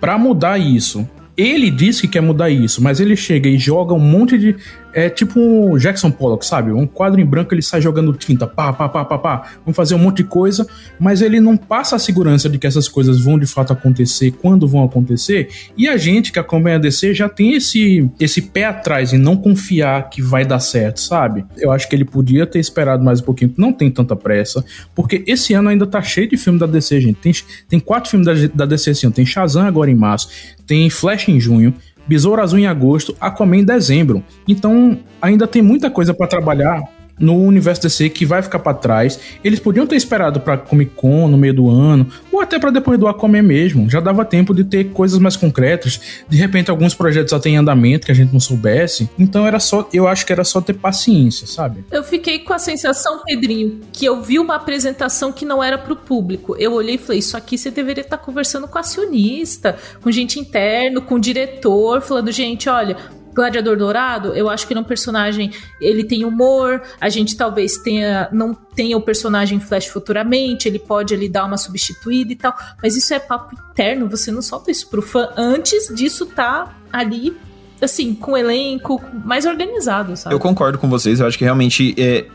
Pra 0.00 0.18
mudar 0.18 0.58
isso, 0.58 1.08
ele 1.36 1.70
disse 1.70 2.02
que 2.02 2.08
quer 2.08 2.22
mudar 2.22 2.50
isso, 2.50 2.82
mas 2.82 2.98
ele 2.98 3.14
chega 3.14 3.48
e 3.48 3.58
joga 3.58 3.92
um 3.92 3.98
monte 3.98 4.38
de 4.38 4.56
é 4.96 5.10
tipo 5.10 5.38
um 5.38 5.76
Jackson 5.76 6.10
Pollock, 6.10 6.46
sabe? 6.46 6.72
Um 6.72 6.86
quadro 6.86 7.20
em 7.20 7.24
branco 7.26 7.52
ele 7.52 7.60
sai 7.60 7.82
jogando 7.82 8.14
tinta, 8.14 8.46
pá, 8.46 8.72
pá, 8.72 8.88
pá, 8.88 9.04
pá, 9.04 9.18
pá. 9.18 9.50
Vamos 9.62 9.76
fazer 9.76 9.94
um 9.94 9.98
monte 9.98 10.22
de 10.22 10.24
coisa, 10.24 10.66
mas 10.98 11.20
ele 11.20 11.38
não 11.38 11.54
passa 11.54 11.96
a 11.96 11.98
segurança 11.98 12.48
de 12.48 12.58
que 12.58 12.66
essas 12.66 12.88
coisas 12.88 13.22
vão 13.22 13.38
de 13.38 13.44
fato 13.44 13.74
acontecer, 13.74 14.30
quando 14.40 14.66
vão 14.66 14.82
acontecer. 14.82 15.50
E 15.76 15.86
a 15.86 15.98
gente 15.98 16.32
que 16.32 16.38
acompanha 16.38 16.76
a 16.76 16.78
DC 16.78 17.12
já 17.12 17.28
tem 17.28 17.52
esse, 17.52 18.10
esse 18.18 18.40
pé 18.40 18.64
atrás 18.64 19.12
em 19.12 19.18
não 19.18 19.36
confiar 19.36 20.08
que 20.08 20.22
vai 20.22 20.46
dar 20.46 20.60
certo, 20.60 20.98
sabe? 20.98 21.44
Eu 21.58 21.72
acho 21.72 21.86
que 21.86 21.94
ele 21.94 22.06
podia 22.06 22.46
ter 22.46 22.58
esperado 22.58 23.04
mais 23.04 23.20
um 23.20 23.24
pouquinho, 23.24 23.52
não 23.58 23.74
tem 23.74 23.90
tanta 23.90 24.16
pressa, 24.16 24.64
porque 24.94 25.22
esse 25.26 25.52
ano 25.52 25.68
ainda 25.68 25.86
tá 25.86 26.00
cheio 26.00 26.26
de 26.26 26.38
filme 26.38 26.58
da 26.58 26.64
DC, 26.66 27.02
gente. 27.02 27.20
Tem, 27.20 27.34
tem 27.68 27.78
quatro 27.78 28.08
filmes 28.08 28.24
da, 28.24 28.32
da 28.54 28.64
DC 28.64 28.88
assim, 28.92 29.10
tem 29.10 29.26
Shazam 29.26 29.66
agora 29.66 29.90
em 29.90 29.94
março, 29.94 30.30
tem 30.66 30.88
Flash 30.88 31.28
em 31.28 31.38
junho, 31.38 31.74
Besouro 32.06 32.40
Azul 32.40 32.58
em 32.58 32.66
agosto, 32.66 33.16
Aquaman 33.20 33.58
em 33.58 33.64
dezembro. 33.64 34.22
Então 34.46 34.98
ainda 35.20 35.46
tem 35.46 35.62
muita 35.62 35.90
coisa 35.90 36.14
para 36.14 36.26
trabalhar. 36.26 36.82
No 37.18 37.36
universo 37.36 37.82
DC 37.82 38.10
que 38.10 38.26
vai 38.26 38.42
ficar 38.42 38.58
para 38.58 38.76
trás. 38.76 39.18
Eles 39.42 39.58
podiam 39.58 39.86
ter 39.86 39.96
esperado 39.96 40.40
pra 40.40 40.56
Comic 40.56 40.92
Con 40.94 41.28
no 41.28 41.36
meio 41.36 41.54
do 41.54 41.70
ano, 41.70 42.06
ou 42.30 42.40
até 42.40 42.58
para 42.58 42.70
depois 42.70 42.98
do 42.98 43.08
Aquaman 43.08 43.42
mesmo. 43.42 43.88
Já 43.88 44.00
dava 44.00 44.24
tempo 44.24 44.54
de 44.54 44.64
ter 44.64 44.90
coisas 44.90 45.18
mais 45.18 45.36
concretas. 45.36 46.00
De 46.28 46.36
repente, 46.36 46.70
alguns 46.70 46.94
projetos 46.94 47.30
já 47.30 47.40
têm 47.40 47.54
em 47.54 47.58
andamento 47.58 48.06
que 48.06 48.12
a 48.12 48.14
gente 48.14 48.32
não 48.32 48.40
soubesse. 48.40 49.08
Então 49.18 49.46
era 49.46 49.58
só, 49.58 49.88
eu 49.92 50.06
acho 50.06 50.26
que 50.26 50.32
era 50.32 50.44
só 50.44 50.60
ter 50.60 50.74
paciência, 50.74 51.46
sabe? 51.46 51.84
Eu 51.90 52.04
fiquei 52.04 52.40
com 52.40 52.52
a 52.52 52.58
sensação, 52.58 53.22
Pedrinho, 53.24 53.80
que 53.92 54.04
eu 54.04 54.22
vi 54.22 54.38
uma 54.38 54.56
apresentação 54.56 55.32
que 55.32 55.44
não 55.44 55.62
era 55.62 55.78
pro 55.78 55.96
público. 55.96 56.56
Eu 56.58 56.72
olhei 56.72 56.96
e 56.96 56.98
falei: 56.98 57.18
Isso 57.18 57.36
aqui 57.36 57.56
você 57.56 57.70
deveria 57.70 58.02
estar 58.02 58.18
conversando 58.18 58.68
com 58.68 58.78
acionista, 58.78 59.76
com 60.02 60.10
gente 60.10 60.38
interno, 60.38 61.02
com 61.02 61.18
diretor, 61.18 62.00
falando: 62.02 62.30
Gente, 62.30 62.68
olha, 62.68 62.96
Gladiador 63.36 63.76
Dourado, 63.76 64.34
eu 64.34 64.48
acho 64.48 64.66
que 64.66 64.72
ele 64.72 64.78
é 64.78 64.82
um 64.82 64.84
personagem, 64.84 65.52
ele 65.78 66.02
tem 66.02 66.24
humor, 66.24 66.82
a 66.98 67.10
gente 67.10 67.36
talvez 67.36 67.76
tenha 67.76 68.30
não 68.32 68.54
tenha 68.54 68.96
o 68.96 69.00
personagem 69.00 69.60
Flash 69.60 69.86
futuramente, 69.86 70.66
ele 70.66 70.78
pode 70.78 71.14
ali 71.14 71.28
dar 71.28 71.44
uma 71.44 71.58
substituída 71.58 72.32
e 72.32 72.36
tal, 72.36 72.56
mas 72.82 72.96
isso 72.96 73.12
é 73.12 73.18
papo 73.18 73.54
interno, 73.70 74.08
você 74.08 74.32
não 74.32 74.40
solta 74.40 74.70
isso 74.70 74.88
pro 74.88 75.02
fã. 75.02 75.28
Antes 75.36 75.94
disso 75.94 76.24
tá 76.24 76.74
ali 76.90 77.36
assim, 77.80 78.14
com 78.14 78.36
elenco 78.36 79.02
mais 79.24 79.44
organizado, 79.44 80.16
sabe? 80.16 80.34
Eu 80.34 80.38
concordo 80.38 80.78
com 80.78 80.88
vocês, 80.88 81.20
eu 81.20 81.26
acho 81.26 81.36
que 81.36 81.44
realmente 81.44 81.94
é, 81.98 82.26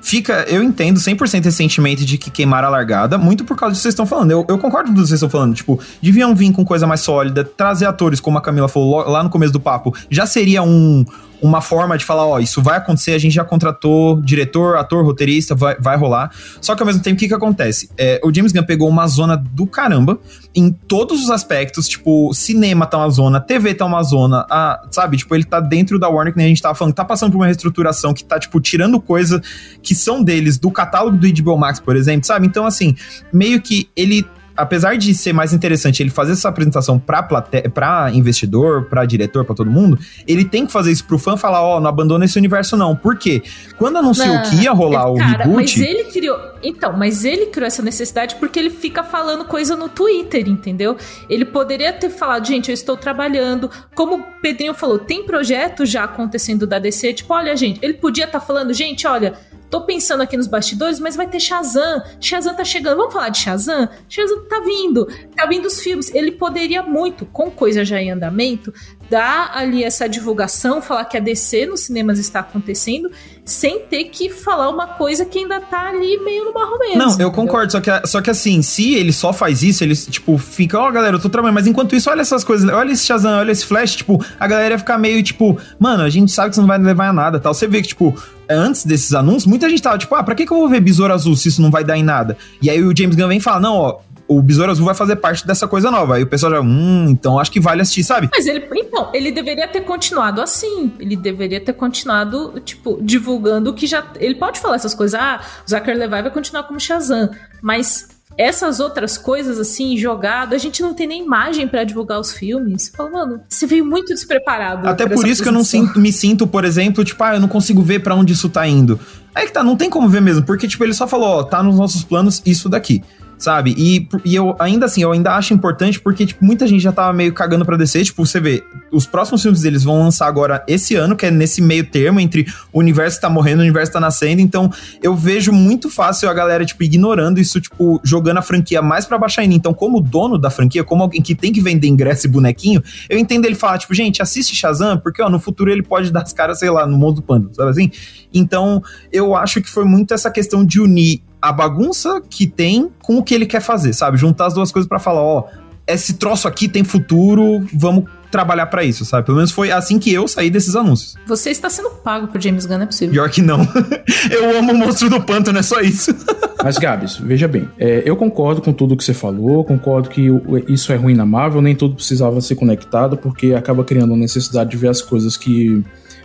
fica. 0.00 0.44
Eu 0.48 0.62
entendo 0.62 0.98
100% 0.98 1.46
esse 1.46 1.52
sentimento 1.52 2.04
de 2.04 2.18
que 2.18 2.30
queimar 2.30 2.64
a 2.64 2.68
largada, 2.68 3.16
muito 3.16 3.44
por 3.44 3.56
causa 3.56 3.72
do 3.72 3.76
que 3.76 3.82
vocês 3.82 3.92
estão 3.92 4.06
falando. 4.06 4.30
Eu, 4.30 4.44
eu 4.48 4.58
concordo 4.58 4.88
com 4.88 4.92
o 4.92 4.94
que 4.94 5.00
vocês 5.00 5.18
estão 5.18 5.30
falando. 5.30 5.54
Tipo, 5.54 5.80
deviam 6.02 6.34
vir 6.34 6.52
com 6.52 6.64
coisa 6.64 6.86
mais 6.86 7.00
sólida, 7.00 7.44
trazer 7.44 7.86
atores, 7.86 8.20
como 8.20 8.38
a 8.38 8.40
Camila 8.40 8.68
falou 8.68 9.08
lá 9.08 9.22
no 9.22 9.30
começo 9.30 9.52
do 9.52 9.60
papo, 9.60 9.94
já 10.10 10.26
seria 10.26 10.62
um 10.62 11.04
uma 11.42 11.60
forma 11.60 11.96
de 11.96 12.04
falar, 12.04 12.26
ó, 12.26 12.38
isso 12.38 12.62
vai 12.62 12.78
acontecer, 12.78 13.12
a 13.12 13.18
gente 13.18 13.32
já 13.32 13.44
contratou 13.44 14.20
diretor, 14.20 14.76
ator, 14.76 15.04
roteirista, 15.04 15.54
vai, 15.54 15.76
vai 15.78 15.96
rolar. 15.96 16.30
Só 16.60 16.74
que 16.74 16.82
ao 16.82 16.86
mesmo 16.86 17.02
tempo, 17.02 17.16
o 17.16 17.18
que 17.18 17.28
que 17.28 17.34
acontece? 17.34 17.90
É, 17.96 18.20
o 18.22 18.32
James 18.32 18.52
Gunn 18.52 18.64
pegou 18.64 18.88
uma 18.88 19.06
zona 19.06 19.36
do 19.36 19.66
caramba 19.66 20.18
em 20.54 20.70
todos 20.70 21.22
os 21.22 21.30
aspectos, 21.30 21.88
tipo, 21.88 22.32
cinema 22.34 22.86
tá 22.86 22.98
uma 22.98 23.10
zona, 23.10 23.40
TV 23.40 23.74
tá 23.74 23.86
uma 23.86 24.02
zona, 24.02 24.46
a, 24.50 24.82
sabe? 24.90 25.16
Tipo, 25.16 25.34
ele 25.34 25.44
tá 25.44 25.60
dentro 25.60 25.98
da 25.98 26.08
Warner, 26.08 26.32
que 26.32 26.38
nem 26.38 26.46
a 26.46 26.48
gente 26.48 26.62
tava 26.62 26.74
falando, 26.74 26.94
tá 26.94 27.04
passando 27.04 27.32
por 27.32 27.38
uma 27.38 27.46
reestruturação 27.46 28.12
que 28.12 28.24
tá, 28.24 28.38
tipo, 28.38 28.60
tirando 28.60 29.00
coisa 29.00 29.42
que 29.82 29.94
são 29.94 30.22
deles, 30.22 30.58
do 30.58 30.70
catálogo 30.70 31.16
do 31.16 31.42
HBO 31.42 31.56
Max, 31.56 31.80
por 31.80 31.96
exemplo, 31.96 32.26
sabe? 32.26 32.46
Então, 32.46 32.66
assim, 32.66 32.94
meio 33.32 33.60
que 33.60 33.88
ele 33.96 34.26
apesar 34.60 34.96
de 34.96 35.14
ser 35.14 35.32
mais 35.32 35.52
interessante 35.52 36.02
ele 36.02 36.10
fazer 36.10 36.32
essa 36.32 36.48
apresentação 36.48 36.98
pra, 36.98 37.22
plate... 37.22 37.68
pra 37.70 38.10
investidor, 38.12 38.84
pra 38.84 39.04
diretor, 39.04 39.44
pra 39.44 39.54
todo 39.54 39.70
mundo, 39.70 39.98
ele 40.26 40.44
tem 40.44 40.66
que 40.66 40.72
fazer 40.72 40.92
isso 40.92 41.04
pro 41.04 41.18
fã 41.18 41.36
falar, 41.36 41.62
ó, 41.62 41.78
oh, 41.78 41.80
não 41.80 41.88
abandona 41.88 42.24
esse 42.24 42.38
universo 42.38 42.76
não. 42.76 42.94
Por 42.94 43.16
quê? 43.16 43.42
Quando 43.76 43.96
anunciou 43.96 44.34
não, 44.34 44.42
que 44.42 44.56
ia 44.56 44.72
rolar 44.72 45.02
é, 45.02 45.06
o 45.06 45.14
cara, 45.16 45.44
reboot... 45.44 45.54
mas 45.54 45.76
ele 45.76 46.04
criou... 46.04 46.38
Então, 46.62 46.92
mas 46.96 47.24
ele 47.24 47.46
criou 47.46 47.66
essa 47.66 47.82
necessidade 47.82 48.34
porque 48.36 48.58
ele 48.58 48.70
fica 48.70 49.02
falando 49.02 49.46
coisa 49.46 49.74
no 49.74 49.88
Twitter, 49.88 50.46
entendeu? 50.46 50.96
Ele 51.28 51.44
poderia 51.44 51.92
ter 51.92 52.10
falado, 52.10 52.46
gente, 52.46 52.68
eu 52.68 52.74
estou 52.74 52.98
trabalhando. 52.98 53.70
Como 53.94 54.16
o 54.16 54.22
Pedrinho 54.42 54.74
falou, 54.74 54.98
tem 54.98 55.24
projeto 55.24 55.86
já 55.86 56.04
acontecendo 56.04 56.66
da 56.66 56.78
DC, 56.78 57.14
tipo, 57.14 57.32
olha, 57.32 57.56
gente, 57.56 57.78
ele 57.82 57.94
podia 57.94 58.26
estar 58.26 58.40
tá 58.40 58.46
falando, 58.46 58.74
gente, 58.74 59.06
olha 59.06 59.34
Tô 59.70 59.82
pensando 59.82 60.22
aqui 60.22 60.36
nos 60.36 60.48
bastidores, 60.48 60.98
mas 60.98 61.14
vai 61.14 61.28
ter 61.28 61.38
Shazam. 61.38 62.02
Shazam 62.20 62.54
tá 62.56 62.64
chegando. 62.64 62.96
Vamos 62.96 63.12
falar 63.12 63.28
de 63.28 63.38
Shazam? 63.38 63.88
Shazam 64.08 64.44
tá 64.46 64.60
vindo. 64.60 65.06
Tá 65.36 65.46
vindo 65.46 65.66
os 65.66 65.80
filmes. 65.80 66.12
Ele 66.12 66.32
poderia 66.32 66.82
muito, 66.82 67.24
com 67.24 67.50
coisa 67.50 67.84
já 67.84 68.02
em 68.02 68.10
andamento, 68.10 68.74
dar 69.08 69.52
ali 69.54 69.84
essa 69.84 70.08
divulgação, 70.08 70.82
falar 70.82 71.04
que 71.04 71.16
a 71.16 71.20
DC 71.20 71.66
nos 71.66 71.80
cinemas 71.80 72.18
está 72.18 72.40
acontecendo, 72.40 73.10
sem 73.50 73.80
ter 73.80 74.04
que 74.04 74.30
falar 74.30 74.68
uma 74.68 74.86
coisa 74.86 75.24
que 75.24 75.40
ainda 75.40 75.60
tá 75.60 75.88
ali 75.88 76.18
meio 76.18 76.44
no 76.44 76.52
barro 76.52 76.78
mesmo. 76.78 76.98
Não, 76.98 77.20
eu 77.20 77.32
concordo, 77.32 77.72
só 77.72 77.80
que, 77.80 78.06
só 78.06 78.20
que 78.20 78.30
assim, 78.30 78.62
se 78.62 78.94
ele 78.94 79.12
só 79.12 79.32
faz 79.32 79.62
isso, 79.62 79.82
ele, 79.82 79.96
tipo, 79.96 80.38
fica, 80.38 80.78
ó, 80.78 80.88
oh, 80.88 80.92
galera, 80.92 81.16
eu 81.16 81.20
tô 81.20 81.28
trabalhando, 81.28 81.56
mas 81.56 81.66
enquanto 81.66 81.96
isso, 81.96 82.08
olha 82.08 82.20
essas 82.20 82.44
coisas, 82.44 82.68
olha 82.70 82.92
esse 82.92 83.04
Shazam, 83.04 83.38
olha 83.38 83.50
esse 83.50 83.66
Flash, 83.66 83.96
tipo, 83.96 84.24
a 84.38 84.46
galera 84.46 84.74
ia 84.74 84.78
ficar 84.78 84.98
meio, 84.98 85.22
tipo, 85.22 85.58
mano, 85.78 86.02
a 86.04 86.08
gente 86.08 86.30
sabe 86.30 86.50
que 86.50 86.54
isso 86.54 86.60
não 86.60 86.68
vai 86.68 86.78
levar 86.78 87.08
a 87.08 87.12
nada, 87.12 87.40
tal. 87.40 87.52
Você 87.52 87.66
vê 87.66 87.82
que, 87.82 87.88
tipo, 87.88 88.16
antes 88.48 88.84
desses 88.84 89.12
anúncios, 89.12 89.46
muita 89.46 89.68
gente 89.68 89.82
tava 89.82 89.98
tipo, 89.98 90.14
ah, 90.14 90.22
pra 90.22 90.34
que, 90.34 90.46
que 90.46 90.52
eu 90.52 90.58
vou 90.58 90.68
ver 90.68 90.80
Besouro 90.80 91.12
Azul 91.12 91.36
se 91.36 91.48
isso 91.48 91.62
não 91.62 91.70
vai 91.70 91.84
dar 91.84 91.96
em 91.96 92.02
nada? 92.02 92.36
E 92.60 92.70
aí 92.70 92.82
o 92.82 92.96
James 92.96 93.16
Gunn 93.16 93.28
vem 93.28 93.38
e 93.38 93.40
fala, 93.40 93.60
não, 93.60 93.76
ó, 93.76 93.98
o 94.30 94.40
Besouro 94.40 94.70
Azul 94.70 94.86
vai 94.86 94.94
fazer 94.94 95.16
parte 95.16 95.44
dessa 95.44 95.66
coisa 95.66 95.90
nova. 95.90 96.14
Aí 96.14 96.22
o 96.22 96.26
pessoal 96.26 96.52
já, 96.52 96.60
hum, 96.60 97.08
então 97.10 97.36
acho 97.36 97.50
que 97.50 97.58
vale 97.58 97.82
assistir, 97.82 98.04
sabe? 98.04 98.30
Mas 98.32 98.46
ele, 98.46 98.64
então, 98.72 99.10
ele 99.12 99.32
deveria 99.32 99.66
ter 99.66 99.80
continuado 99.80 100.40
assim. 100.40 100.92
Ele 101.00 101.16
deveria 101.16 101.60
ter 101.60 101.72
continuado, 101.72 102.60
tipo, 102.64 103.00
divulgando 103.02 103.74
que 103.74 103.88
já. 103.88 104.06
Ele 104.20 104.36
pode 104.36 104.60
falar 104.60 104.76
essas 104.76 104.94
coisas, 104.94 105.20
ah, 105.20 105.40
o 105.66 105.68
Zachary 105.68 105.98
Levi 105.98 106.22
vai 106.22 106.30
continuar 106.30 106.62
como 106.62 106.78
Shazam. 106.78 107.28
Mas 107.60 108.08
essas 108.38 108.78
outras 108.78 109.18
coisas, 109.18 109.58
assim, 109.58 109.96
jogado, 109.98 110.54
a 110.54 110.58
gente 110.58 110.80
não 110.80 110.94
tem 110.94 111.08
nem 111.08 111.24
imagem 111.24 111.66
para 111.66 111.82
divulgar 111.82 112.20
os 112.20 112.32
filmes. 112.32 112.88
Fala, 112.96 113.10
mano, 113.10 113.40
você 113.48 113.66
veio 113.66 113.84
muito 113.84 114.14
despreparado. 114.14 114.88
Até 114.88 115.08
por 115.08 115.26
isso 115.26 115.42
que 115.42 115.48
eu 115.48 115.52
não 115.52 115.64
sinto, 115.64 115.98
me 115.98 116.12
sinto, 116.12 116.46
por 116.46 116.64
exemplo, 116.64 117.04
tipo, 117.04 117.22
ah, 117.24 117.34
eu 117.34 117.40
não 117.40 117.48
consigo 117.48 117.82
ver 117.82 117.98
para 117.98 118.14
onde 118.14 118.32
isso 118.32 118.48
tá 118.48 118.64
indo. 118.64 119.00
Aí 119.34 119.46
que 119.46 119.52
tá, 119.52 119.64
não 119.64 119.76
tem 119.76 119.90
como 119.90 120.08
ver 120.08 120.22
mesmo, 120.22 120.44
porque, 120.44 120.68
tipo, 120.68 120.84
ele 120.84 120.94
só 120.94 121.08
falou, 121.08 121.40
ó, 121.40 121.42
tá 121.42 121.60
nos 121.64 121.76
nossos 121.76 122.04
planos 122.04 122.40
isso 122.46 122.68
daqui 122.68 123.02
sabe? 123.40 123.74
E, 123.76 124.06
e 124.24 124.34
eu 124.34 124.54
ainda 124.58 124.84
assim, 124.84 125.02
eu 125.02 125.10
ainda 125.10 125.34
acho 125.34 125.54
importante 125.54 125.98
porque, 125.98 126.26
tipo, 126.26 126.44
muita 126.44 126.66
gente 126.66 126.82
já 126.82 126.92
tava 126.92 127.12
meio 127.12 127.32
cagando 127.32 127.64
pra 127.64 127.76
descer. 127.76 128.04
Tipo, 128.04 128.24
você 128.24 128.38
vê, 128.38 128.62
os 128.92 129.06
próximos 129.06 129.40
filmes 129.40 129.62
deles 129.62 129.82
vão 129.82 129.98
lançar 129.98 130.26
agora 130.26 130.62
esse 130.68 130.94
ano, 130.94 131.16
que 131.16 131.24
é 131.24 131.30
nesse 131.30 131.62
meio 131.62 131.84
termo 131.86 132.20
entre 132.20 132.46
o 132.70 132.78
universo 132.78 133.20
tá 133.20 133.30
morrendo 133.30 133.60
o 133.60 133.62
universo 133.62 133.92
tá 133.92 133.98
nascendo. 133.98 134.42
Então, 134.42 134.70
eu 135.02 135.16
vejo 135.16 135.52
muito 135.52 135.88
fácil 135.88 136.28
a 136.28 136.34
galera, 136.34 136.64
tipo, 136.64 136.82
ignorando 136.84 137.40
isso, 137.40 137.60
tipo, 137.60 137.98
jogando 138.04 138.38
a 138.38 138.42
franquia 138.42 138.82
mais 138.82 139.06
pra 139.06 139.18
baixar 139.18 139.42
ainda. 139.42 139.54
Então, 139.54 139.72
como 139.72 140.00
dono 140.00 140.36
da 140.36 140.50
franquia, 140.50 140.84
como 140.84 141.02
alguém 141.02 141.22
que 141.22 141.34
tem 141.34 141.50
que 141.50 141.62
vender 141.62 141.88
ingresso 141.88 142.26
e 142.26 142.30
bonequinho, 142.30 142.82
eu 143.08 143.18
entendo 143.18 143.46
ele 143.46 143.54
falar, 143.54 143.78
tipo, 143.78 143.94
gente, 143.94 144.20
assiste 144.20 144.54
Shazam, 144.54 144.98
porque, 144.98 145.22
ó, 145.22 145.30
no 145.30 145.40
futuro 145.40 145.70
ele 145.70 145.82
pode 145.82 146.12
dar 146.12 146.22
as 146.22 146.34
caras, 146.34 146.58
sei 146.58 146.68
lá, 146.68 146.86
no 146.86 146.98
mundo 146.98 147.16
do 147.16 147.22
pano, 147.22 147.50
sabe 147.54 147.70
assim? 147.70 147.90
Então, 148.32 148.82
eu 149.10 149.34
acho 149.34 149.62
que 149.62 149.70
foi 149.70 149.84
muito 149.84 150.12
essa 150.12 150.30
questão 150.30 150.64
de 150.64 150.78
unir 150.78 151.22
a 151.40 151.52
bagunça 151.52 152.22
que 152.28 152.46
tem 152.46 152.90
com 153.02 153.18
o 153.18 153.22
que 153.22 153.34
ele 153.34 153.46
quer 153.46 153.60
fazer, 153.60 153.92
sabe? 153.92 154.16
Juntar 154.16 154.46
as 154.46 154.54
duas 154.54 154.70
coisas 154.70 154.88
para 154.88 154.98
falar, 154.98 155.22
ó, 155.22 155.44
esse 155.86 156.14
troço 156.14 156.46
aqui 156.46 156.68
tem 156.68 156.84
futuro, 156.84 157.66
vamos 157.72 158.04
trabalhar 158.30 158.66
para 158.66 158.84
isso, 158.84 159.04
sabe? 159.04 159.26
Pelo 159.26 159.36
menos 159.36 159.50
foi 159.50 159.72
assim 159.72 159.98
que 159.98 160.12
eu 160.12 160.28
saí 160.28 160.50
desses 160.50 160.76
anúncios. 160.76 161.16
Você 161.26 161.50
está 161.50 161.68
sendo 161.68 161.90
pago 161.90 162.28
por 162.28 162.40
James 162.40 162.64
Gunn, 162.64 162.76
não 162.76 162.84
é 162.84 162.86
possível. 162.86 163.12
Pior 163.12 163.28
que 163.28 163.42
não. 163.42 163.60
eu 164.30 164.56
amo 164.56 164.72
o 164.72 164.78
monstro 164.78 165.10
do 165.10 165.20
pântano, 165.20 165.58
é 165.58 165.62
só 165.62 165.80
isso. 165.80 166.14
Mas, 166.62 166.78
Gabs, 166.78 167.16
veja 167.16 167.48
bem, 167.48 167.68
é, 167.78 168.02
eu 168.04 168.14
concordo 168.16 168.60
com 168.60 168.72
tudo 168.72 168.96
que 168.96 169.02
você 169.02 169.14
falou, 169.14 169.64
concordo 169.64 170.10
que 170.10 170.28
isso 170.68 170.92
é 170.92 170.96
ruim 170.96 171.14
na 171.14 171.24
Marvel, 171.24 171.62
nem 171.62 171.74
tudo 171.74 171.94
precisava 171.94 172.40
ser 172.40 172.54
conectado, 172.54 173.16
porque 173.16 173.54
acaba 173.54 173.82
criando 173.82 174.12
a 174.12 174.16
necessidade 174.16 174.70
de 174.70 174.76
ver 174.76 174.88
as 174.88 175.00
coisas 175.00 175.38
que 175.38 175.82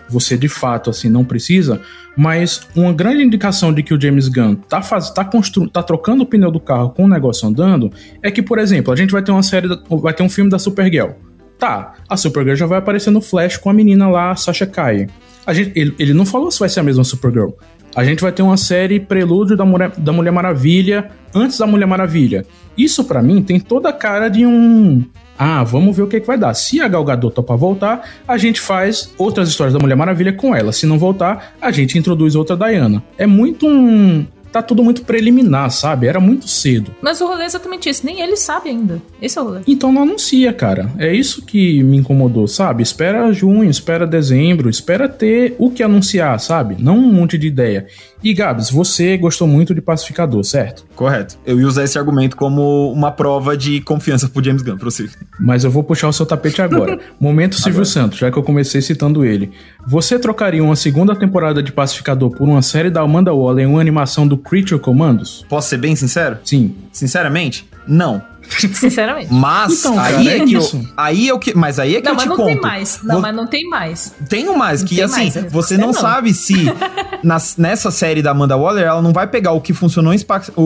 você 0.10 0.38
de 0.38 0.48
fato 0.48 0.90
assim 0.90 1.10
não 1.10 1.24
precisa, 1.24 1.82
mas 2.16 2.68
uma 2.76 2.94
grande 2.94 3.24
indicação 3.24 3.74
de 3.74 3.84
que 3.84 3.94
o 3.94 4.00
James 4.00 4.28
Gunn 4.28 4.56
tá, 4.56 4.82
faz, 4.82 5.10
tá, 5.10 5.26
constru, 5.26 5.70
tá 5.70 5.84
trocando 5.84 6.24
o 6.24 6.26
pneu 6.26 6.52
do 6.52 6.60
carro 6.60 6.92
com 6.92 7.06
o 7.06 7.08
negócio 7.08 7.48
andando 7.48 7.92
é 8.22 8.32
que, 8.32 8.42
por 8.42 8.60
exemplo, 8.60 8.94
a 8.94 8.96
gente 8.96 9.12
vai 9.12 9.22
ter 9.22 9.32
uma 9.32 9.44
série, 9.44 9.68
vai 9.90 10.14
ter 10.14 10.24
um 10.24 10.30
filme 10.30 10.50
da 10.50 10.60
Supergirl. 10.60 11.12
Tá, 11.58 11.94
a 12.08 12.18
Supergirl 12.18 12.56
já 12.56 12.66
vai 12.66 12.80
aparecer 12.80 13.12
no 13.12 13.22
Flash 13.22 13.58
com 13.58 13.70
a 13.70 13.74
menina 13.74 14.08
lá, 14.08 14.32
a 14.32 14.36
Sasha 14.36 14.66
Kai. 14.66 15.08
A 15.46 15.54
gente, 15.54 15.72
ele, 15.76 15.94
ele 15.98 16.14
não 16.14 16.26
falou 16.26 16.52
se 16.52 16.60
vai 16.60 16.70
ser 16.70 16.82
a 16.82 16.84
mesma 16.84 17.04
Supergirl. 17.04 17.52
A 17.96 18.04
gente 18.04 18.22
vai 18.22 18.32
ter 18.32 18.42
uma 18.42 18.58
série 18.58 19.00
prelúdio 19.00 19.56
da 19.56 19.64
Mulher, 19.64 19.92
da 19.98 20.12
Mulher 20.12 20.32
Maravilha 20.32 21.10
antes 21.34 21.58
da 21.58 21.66
Mulher 21.66 21.86
Maravilha. 21.86 22.46
Isso 22.78 23.06
para 23.06 23.22
mim 23.22 23.42
tem 23.42 23.58
toda 23.58 23.90
a 23.90 23.94
cara 23.94 24.28
de 24.28 24.46
um 24.46 25.06
ah, 25.38 25.64
vamos 25.64 25.96
ver 25.96 26.04
o 26.04 26.08
que, 26.08 26.18
é 26.18 26.20
que 26.20 26.28
vai 26.28 26.38
dar. 26.38 26.54
Se 26.54 26.82
a 26.82 26.88
Gal 26.88 27.04
Gadot 27.04 27.34
topar 27.34 27.58
voltar, 27.58 28.10
a 28.28 28.38
gente 28.38 28.62
faz 28.62 29.14
outras 29.18 29.50
histórias 29.50 29.74
da 29.74 29.80
Mulher 29.80 29.96
Maravilha 29.96 30.34
com 30.34 30.56
ela. 30.56 30.72
Se 30.72 30.86
não 30.86 30.98
voltar, 30.98 31.56
a 31.62 31.72
gente 31.72 31.98
introduz 31.98 32.36
outra 32.36 32.56
Diana. 32.56 33.04
É 33.18 33.26
muito 33.26 33.68
um 33.68 34.26
tá 34.56 34.62
tudo 34.62 34.82
muito 34.82 35.04
preliminar, 35.04 35.70
sabe? 35.70 36.08
Era 36.08 36.20
muito 36.20 36.48
cedo. 36.48 36.96
Mas 37.02 37.20
o 37.20 37.28
rolê 37.28 37.44
é 37.44 37.46
exatamente 37.46 37.90
esse, 37.90 38.06
nem 38.06 38.22
ele 38.22 38.38
sabe 38.38 38.70
ainda. 38.70 39.02
Esse 39.22 39.38
é 39.38 39.42
o 39.42 39.46
rolê. 39.46 39.60
Então 39.68 39.92
não 39.92 40.04
anuncia, 40.04 40.54
cara. 40.54 40.90
É 40.98 41.14
isso 41.14 41.46
que 41.46 41.84
me 41.84 41.98
incomodou, 41.98 42.48
sabe? 42.48 42.82
Espera 42.82 43.34
junho, 43.34 43.70
espera 43.70 44.08
dezembro, 44.08 44.70
espera 44.70 45.10
ter 45.10 45.56
o 45.60 45.70
que 45.70 45.84
anunciar, 45.84 46.40
sabe? 46.40 46.78
Não 46.80 46.98
um 46.98 47.12
monte 47.12 47.38
de 47.38 47.48
ideia. 47.48 47.88
E 48.24 48.34
Gabs, 48.34 48.72
você 48.72 49.18
gostou 49.18 49.48
muito 49.48 49.76
de 49.76 49.82
Pacificador, 49.82 50.44
certo? 50.44 50.84
Correto. 50.96 51.38
Eu 51.46 51.60
ia 51.60 51.68
usar 51.68 51.84
esse 51.84 52.00
argumento 52.00 52.36
como 52.36 52.92
uma 52.92 53.12
prova 53.12 53.56
de 53.56 53.82
confiança 53.82 54.28
pro 54.28 54.44
James 54.44 54.64
Gunn, 54.64 54.78
você. 54.78 55.08
Mas 55.40 55.64
eu 55.64 55.70
vou 55.70 55.84
puxar 55.84 56.08
o 56.08 56.14
seu 56.14 56.26
tapete 56.26 56.62
agora. 56.62 57.00
Momento 57.20 57.56
Silvio 57.56 57.82
agora. 57.82 57.86
Santos, 57.86 58.18
já 58.18 58.32
que 58.32 58.38
eu 58.38 58.42
comecei 58.42 58.82
citando 58.82 59.24
ele. 59.24 59.52
Você 59.88 60.18
trocaria 60.18 60.64
uma 60.64 60.76
segunda 60.76 61.16
temporada 61.16 61.62
de 61.62 61.72
Pacificador 61.72 62.32
por 62.32 62.48
uma 62.48 62.62
série 62.64 62.90
da 62.90 63.02
Amanda 63.02 63.32
Waller 63.34 63.66
em 63.66 63.70
uma 63.70 63.80
animação 63.80 64.28
do 64.28 64.36
Creature 64.36 64.82
Commandos? 64.82 65.46
Posso 65.48 65.70
ser 65.70 65.78
bem 65.78 65.96
sincero? 65.96 66.38
Sim. 66.44 66.74
Sinceramente, 66.92 67.70
não. 67.88 68.22
Sinceramente. 68.74 69.32
Mas 69.32 69.80
então, 69.80 70.00
aí 70.00 70.14
cara, 70.14 70.30
é, 70.30 70.38
é 70.38 70.46
que 70.46 70.54
eu, 70.54 70.86
aí 70.98 71.30
é 71.30 71.34
o 71.34 71.40
que, 71.40 71.56
mas 71.56 71.80
aí 71.80 71.96
é 71.96 72.02
que 72.02 72.08
não, 72.08 72.14
eu 72.14 72.18
te 72.20 72.28
mas 72.28 72.38
não 72.38 72.46
Tem 72.46 72.62
mais. 72.62 73.00
Não, 73.04 73.14
Vou, 73.14 73.22
mas 73.22 73.36
não 73.36 73.48
tem 73.48 73.70
mais. 73.70 74.16
Tenho 74.28 74.58
mais 74.58 74.82
não 74.82 74.88
que 74.88 75.02
assim, 75.02 75.32
mais, 75.32 75.52
você 75.52 75.78
não, 75.78 75.88
não 75.88 75.94
sabe 75.94 76.34
se 76.34 76.56
nas- 77.24 77.56
nessa 77.58 77.92
série 77.92 78.22
da 78.22 78.32
Amanda 78.32 78.56
Waller, 78.58 78.86
ela 78.86 79.02
não 79.02 79.14
vai 79.14 79.28
pegar 79.28 79.52
o 79.52 79.62
que 79.62 79.74
funcionou 79.74 80.14
em, 80.14 80.20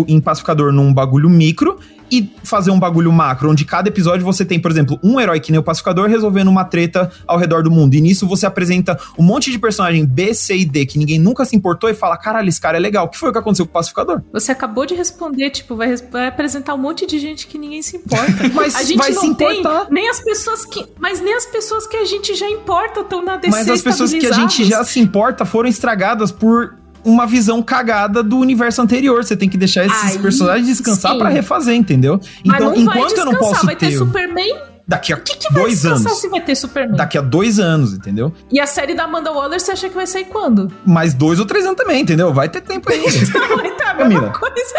em 0.07 0.19
Pacificador 0.21 0.71
num 0.71 0.93
bagulho 0.93 1.29
micro 1.29 1.77
e 2.11 2.31
fazer 2.43 2.71
um 2.71 2.79
bagulho 2.79 3.11
macro, 3.11 3.49
onde 3.49 3.65
cada 3.65 3.89
episódio 3.89 4.25
você 4.25 4.45
tem, 4.45 4.59
por 4.59 4.71
exemplo, 4.71 4.99
um 5.03 5.19
herói 5.19 5.39
que 5.39 5.51
nem 5.51 5.59
o 5.59 5.63
Pacificador 5.63 6.07
resolvendo 6.07 6.47
uma 6.47 6.65
treta 6.65 7.11
ao 7.27 7.37
redor 7.37 7.63
do 7.63 7.71
mundo. 7.71 7.93
E 7.95 8.01
nisso 8.01 8.27
você 8.27 8.45
apresenta 8.45 8.99
um 9.17 9.23
monte 9.23 9.51
de 9.51 9.59
personagem 9.59 10.05
B, 10.05 10.33
C 10.33 10.57
e 10.57 10.65
D 10.65 10.85
que 10.85 10.97
ninguém 10.97 11.19
nunca 11.19 11.45
se 11.45 11.55
importou 11.55 11.89
e 11.89 11.93
fala: 11.93 12.17
caralho, 12.17 12.49
esse 12.49 12.59
cara 12.59 12.77
é 12.77 12.79
legal. 12.79 13.05
O 13.05 13.09
que 13.09 13.17
foi 13.17 13.29
o 13.29 13.31
que 13.31 13.37
aconteceu 13.37 13.65
com 13.65 13.71
o 13.71 13.73
Pacificador? 13.73 14.21
Você 14.31 14.51
acabou 14.51 14.85
de 14.85 14.95
responder, 14.95 15.49
tipo, 15.49 15.75
vai, 15.75 15.95
vai 15.95 16.27
apresentar 16.27 16.73
um 16.73 16.77
monte 16.77 17.05
de 17.05 17.19
gente 17.19 17.47
que 17.47 17.57
ninguém 17.57 17.81
se 17.81 17.97
importa. 17.97 18.49
Mas 18.53 18.75
a 18.75 18.83
gente 18.83 18.97
vai 18.97 19.11
não 19.11 19.21
se 19.21 19.35
tem 19.35 19.59
importar. 19.59 19.87
nem 19.89 20.09
as 20.09 20.19
pessoas 20.19 20.65
que, 20.65 20.85
mas 20.97 21.21
nem 21.21 21.33
as 21.35 21.45
pessoas 21.45 21.87
que 21.87 21.95
a 21.95 22.05
gente 22.05 22.35
já 22.35 22.49
importa 22.49 23.01
estão 23.01 23.23
na 23.23 23.37
DC 23.37 23.49
Mas 23.49 23.69
as 23.69 23.81
pessoas 23.81 24.11
que 24.11 24.25
a 24.25 24.31
gente 24.31 24.63
já 24.65 24.83
se 24.83 24.99
importa 24.99 25.45
foram 25.45 25.69
estragadas 25.69 26.31
por 26.31 26.75
uma 27.03 27.25
visão 27.25 27.61
cagada 27.61 28.21
do 28.23 28.37
universo 28.37 28.81
anterior. 28.81 29.23
Você 29.23 29.35
tem 29.35 29.47
que 29.49 29.57
deixar 29.57 29.85
esses 29.85 30.03
Aí, 30.15 30.19
personagens 30.19 30.67
descansar 30.67 31.17
pra 31.17 31.29
refazer, 31.29 31.75
entendeu? 31.75 32.19
Então, 32.43 32.75
enquanto 32.75 33.17
eu 33.17 33.25
não 33.25 33.35
posso 33.35 33.65
vai 33.65 33.75
ter 33.75 33.87
ter 33.89 33.97
Superman. 33.97 34.55
daqui 34.87 35.13
a 35.13 35.17
O 35.17 35.21
que, 35.21 35.35
que 35.37 35.53
vai 35.53 35.63
dois 35.63 35.85
anos, 35.85 36.11
se 36.19 36.27
vai 36.29 36.41
ter 36.41 36.55
Superman? 36.55 36.95
daqui 36.97 37.17
a 37.17 37.21
dois 37.21 37.59
anos, 37.59 37.93
entendeu? 37.93 38.33
E 38.51 38.59
a 38.59 38.65
série 38.67 38.93
da 38.95 39.03
Amanda 39.03 39.31
Waller, 39.31 39.59
você 39.59 39.71
acha 39.71 39.87
que 39.89 39.95
vai 39.95 40.07
sair 40.07 40.25
quando? 40.25 40.71
Mais 40.85 41.13
dois 41.13 41.39
ou 41.39 41.45
três 41.45 41.65
anos 41.65 41.77
também, 41.77 42.01
entendeu? 42.01 42.33
Vai 42.33 42.49
ter 42.49 42.61
tempo 42.61 42.91
ainda. 42.91 43.09
Vai 43.55 43.71
tá 43.75 43.91
a 43.91 43.93
mesma 43.93 44.09
Camila. 44.19 44.29
coisa. 44.33 44.73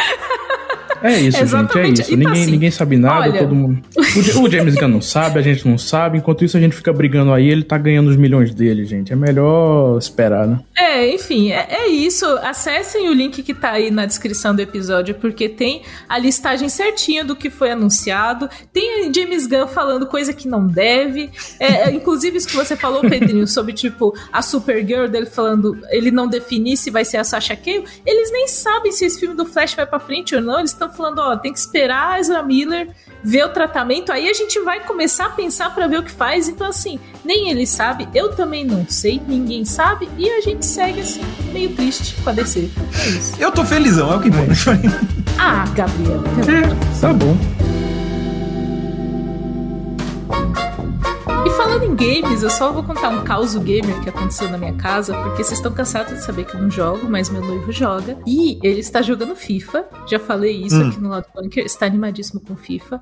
É 1.02 1.12
isso, 1.12 1.22
gente, 1.22 1.36
é 1.38 1.42
Exatamente. 1.42 2.00
isso. 2.02 2.14
Então, 2.14 2.18
ninguém, 2.30 2.42
assim, 2.42 2.50
ninguém 2.50 2.70
sabe 2.70 2.96
nada, 2.96 3.30
olha- 3.30 3.38
todo 3.40 3.54
mundo. 3.54 3.82
O, 3.96 4.40
o 4.42 4.50
James 4.50 4.74
Gunn 4.74 4.88
não 4.88 5.00
sabe, 5.00 5.38
a 5.38 5.42
gente 5.42 5.66
não 5.66 5.78
sabe. 5.78 6.18
Enquanto 6.18 6.44
isso, 6.44 6.56
a 6.56 6.60
gente 6.60 6.74
fica 6.76 6.92
brigando 6.92 7.32
aí, 7.32 7.48
ele 7.48 7.62
tá 7.62 7.78
ganhando 7.78 8.08
os 8.08 8.16
milhões 8.16 8.54
dele, 8.54 8.84
gente. 8.84 9.12
É 9.12 9.16
melhor 9.16 9.98
esperar, 9.98 10.46
né? 10.46 10.60
É, 10.76 11.14
enfim, 11.14 11.52
é, 11.52 11.66
é 11.70 11.88
isso. 11.88 12.26
Acessem 12.42 13.08
o 13.08 13.12
link 13.12 13.42
que 13.42 13.54
tá 13.54 13.70
aí 13.72 13.90
na 13.90 14.06
descrição 14.06 14.54
do 14.54 14.60
episódio, 14.60 15.14
porque 15.14 15.48
tem 15.48 15.82
a 16.08 16.18
listagem 16.18 16.68
certinha 16.68 17.24
do 17.24 17.34
que 17.36 17.48
foi 17.50 17.70
anunciado. 17.70 18.48
Tem 18.72 19.10
James 19.14 19.46
Gunn 19.46 19.66
falando 19.66 20.06
coisa 20.06 20.32
que 20.32 20.48
não 20.48 20.66
deve. 20.66 21.30
É, 21.58 21.88
é, 21.88 21.92
inclusive, 21.92 22.36
isso 22.36 22.48
que 22.48 22.56
você 22.56 22.76
falou, 22.76 23.00
Pedrinho, 23.02 23.46
sobre 23.48 23.72
tipo 23.72 24.14
a 24.32 24.42
Supergirl 24.42 25.06
dele 25.08 25.26
falando, 25.26 25.78
ele 25.90 26.10
não 26.10 26.26
definir 26.28 26.76
se 26.76 26.90
vai 26.90 27.04
ser 27.04 27.16
a 27.18 27.24
Sasha 27.24 27.56
Cale. 27.56 27.84
Eles 28.04 28.30
nem 28.32 28.48
sabem 28.48 28.92
se 28.92 29.04
esse 29.04 29.18
filme 29.20 29.34
do 29.34 29.44
Flash 29.46 29.74
vai 29.74 29.86
pra 29.86 30.00
frente 30.00 30.34
ou 30.34 30.40
não. 30.40 30.58
Eles 30.58 30.70
estão 30.72 30.89
falando, 30.92 31.18
ó, 31.18 31.36
tem 31.36 31.52
que 31.52 31.58
esperar 31.58 32.12
a 32.12 32.18
Ezra 32.20 32.42
Miller 32.42 32.88
ver 33.22 33.44
o 33.44 33.48
tratamento. 33.50 34.12
Aí 34.12 34.28
a 34.28 34.32
gente 34.32 34.58
vai 34.60 34.80
começar 34.80 35.26
a 35.26 35.30
pensar 35.30 35.74
pra 35.74 35.86
ver 35.86 35.98
o 35.98 36.02
que 36.02 36.10
faz. 36.10 36.48
Então, 36.48 36.66
assim, 36.66 36.98
nem 37.24 37.50
ele 37.50 37.66
sabe, 37.66 38.08
eu 38.14 38.34
também 38.34 38.64
não 38.64 38.86
sei, 38.88 39.20
ninguém 39.26 39.64
sabe, 39.64 40.08
e 40.16 40.28
a 40.28 40.40
gente 40.40 40.64
segue 40.64 41.00
assim, 41.00 41.22
meio 41.52 41.74
triste 41.74 42.14
com 42.22 42.30
a 42.30 42.32
DC. 42.32 42.70
É 43.04 43.08
isso. 43.08 43.34
Eu 43.38 43.52
tô 43.52 43.64
felizão, 43.64 44.12
é 44.12 44.16
o 44.16 44.20
que 44.20 44.28
importa. 44.28 44.54
Ah, 45.38 45.64
Gabriel. 45.74 46.22
É, 46.48 47.00
tá 47.00 47.12
bom. 47.12 47.36
Falando 51.70 51.84
em 51.84 51.94
games, 51.94 52.42
eu 52.42 52.50
só 52.50 52.72
vou 52.72 52.82
contar 52.82 53.10
um 53.10 53.22
caos 53.22 53.54
gamer 53.54 54.00
que 54.02 54.08
aconteceu 54.08 54.50
na 54.50 54.58
minha 54.58 54.72
casa, 54.74 55.14
porque 55.14 55.44
vocês 55.44 55.58
estão 55.58 55.72
cansados 55.72 56.14
de 56.18 56.24
saber 56.24 56.44
que 56.44 56.54
eu 56.56 56.60
não 56.60 56.68
jogo, 56.70 57.08
mas 57.08 57.30
meu 57.30 57.40
noivo 57.40 57.70
joga. 57.70 58.18
E 58.26 58.58
ele 58.60 58.80
está 58.80 59.00
jogando 59.02 59.36
FIFA. 59.36 59.84
Já 60.08 60.18
falei 60.18 60.64
isso 60.64 60.74
Hum. 60.76 60.88
aqui 60.88 61.00
no 61.00 61.08
Loud 61.10 61.26
Bunker, 61.32 61.64
está 61.64 61.86
animadíssimo 61.86 62.40
com 62.40 62.56
FIFA. 62.56 63.00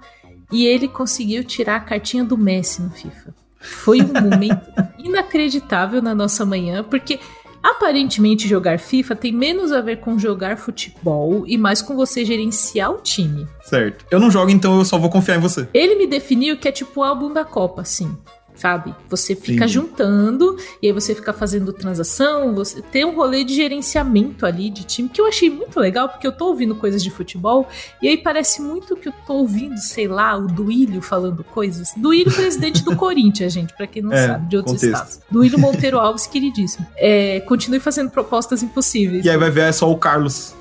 E 0.53 0.67
ele 0.67 0.87
conseguiu 0.87 1.43
tirar 1.45 1.77
a 1.77 1.81
cartinha 1.81 2.23
do 2.23 2.37
Messi 2.37 2.83
no 2.83 2.91
FIFA. 2.91 3.35
Foi 3.59 4.03
um 4.03 4.13
momento 4.13 4.71
inacreditável 5.03 6.03
na 6.03 6.15
nossa 6.15 6.45
manhã, 6.45 6.85
porque 6.85 7.19
aparentemente 7.63 8.47
jogar 8.47 8.79
FIFA 8.79 9.17
tem 9.17 9.33
menos 9.33 9.73
a 9.73 9.81
ver 9.81 9.97
com 10.01 10.19
jogar 10.19 10.59
futebol 10.59 11.45
e 11.47 11.57
mais 11.57 11.81
com 11.81 11.97
você 11.97 12.23
gerenciar 12.23 12.91
o 12.93 12.99
time. 12.99 13.47
certo. 13.65 14.05
Eu 14.11 14.21
não 14.21 14.31
jogo, 14.31 14.51
então 14.51 14.79
eu 14.79 14.85
só 14.85 14.99
vou 14.99 15.09
confiar 15.09 15.37
em 15.39 15.41
você. 15.41 15.67
Ele 15.73 15.95
me 15.97 16.07
definiu 16.07 16.59
que 16.59 16.69
é 16.69 16.73
tipo 16.73 17.01
o 17.01 17.05
álbum 17.05 17.33
da 17.33 17.45
Copa, 17.47 17.81
assim. 17.81 18.15
Sabe? 18.59 18.93
Você 19.09 19.37
fica 19.37 19.53
Entendi. 19.65 19.73
juntando 19.75 20.57
e 20.83 20.89
aí 20.89 20.93
você 20.93 21.15
fica 21.15 21.33
fazendo 21.33 21.73
transação, 21.73 22.53
você 22.57 22.83
tem 22.83 23.05
um 23.05 23.15
rolê 23.15 23.45
de 23.45 23.55
gerenciamento 23.55 24.45
ali 24.45 24.69
de 24.69 24.83
time 24.83 25.09
que 25.09 25.21
eu 25.21 25.27
achei 25.27 25.49
muito 25.49 25.79
legal, 25.79 26.09
porque 26.09 26.27
eu 26.27 26.33
tô 26.33 26.47
ouvindo 26.47 26.75
coisas 26.75 27.01
de 27.01 27.09
futebol 27.09 27.69
e 28.03 28.09
aí 28.09 28.17
parece 28.17 28.61
muito 28.61 28.97
que 28.97 29.09
eu 29.09 29.13
tô 29.25 29.35
ouvindo, 29.35 29.79
sei 29.79 30.09
lá, 30.09 30.37
o 30.37 30.49
Duílio 30.49 31.01
falando 31.01 31.45
coisas. 31.45 31.93
Duílio, 31.97 32.33
presidente 32.35 32.83
do 32.83 32.95
Corinthians, 32.99 33.53
gente, 33.53 33.73
pra 33.75 33.87
quem 33.87 34.03
não 34.03 34.13
É, 34.13 34.27
sabe, 34.27 34.49
de 34.49 34.57
outros 34.57 34.75
contexto. 34.81 34.93
estados. 34.93 35.21
Duílio 35.31 35.59
Monteiro 35.61 36.01
Alves, 36.01 36.27
queridíssimo. 36.27 36.85
É, 36.97 37.39
continue 37.41 37.79
fazendo 37.79 38.11
propostas 38.11 38.61
impossíveis. 38.61 39.25
E 39.25 39.31
aí 39.31 39.37
vai 39.37 39.53
ver 39.53 39.69
é 39.69 39.73
só 39.73 39.89
o 39.89 39.97
Carlos. 39.97 40.53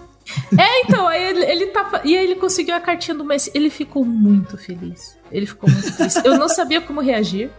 É, 0.56 0.82
então, 0.82 1.08
aí 1.08 1.24
ele, 1.30 1.44
ele 1.46 1.66
tá. 1.68 2.02
E 2.04 2.16
aí 2.16 2.24
ele 2.26 2.36
conseguiu 2.36 2.76
a 2.76 2.80
cartinha 2.82 3.16
do 3.16 3.24
Messi. 3.24 3.50
Ele 3.56 3.70
ficou 3.70 4.04
muito 4.06 4.58
feliz. 4.58 5.18
Ele 5.32 5.46
ficou 5.46 5.70
muito 5.70 5.92
feliz. 5.94 6.16
Eu 6.18 6.38
não 6.38 6.50
sabia 6.50 6.82
como 6.82 7.00
reagir. 7.02 7.50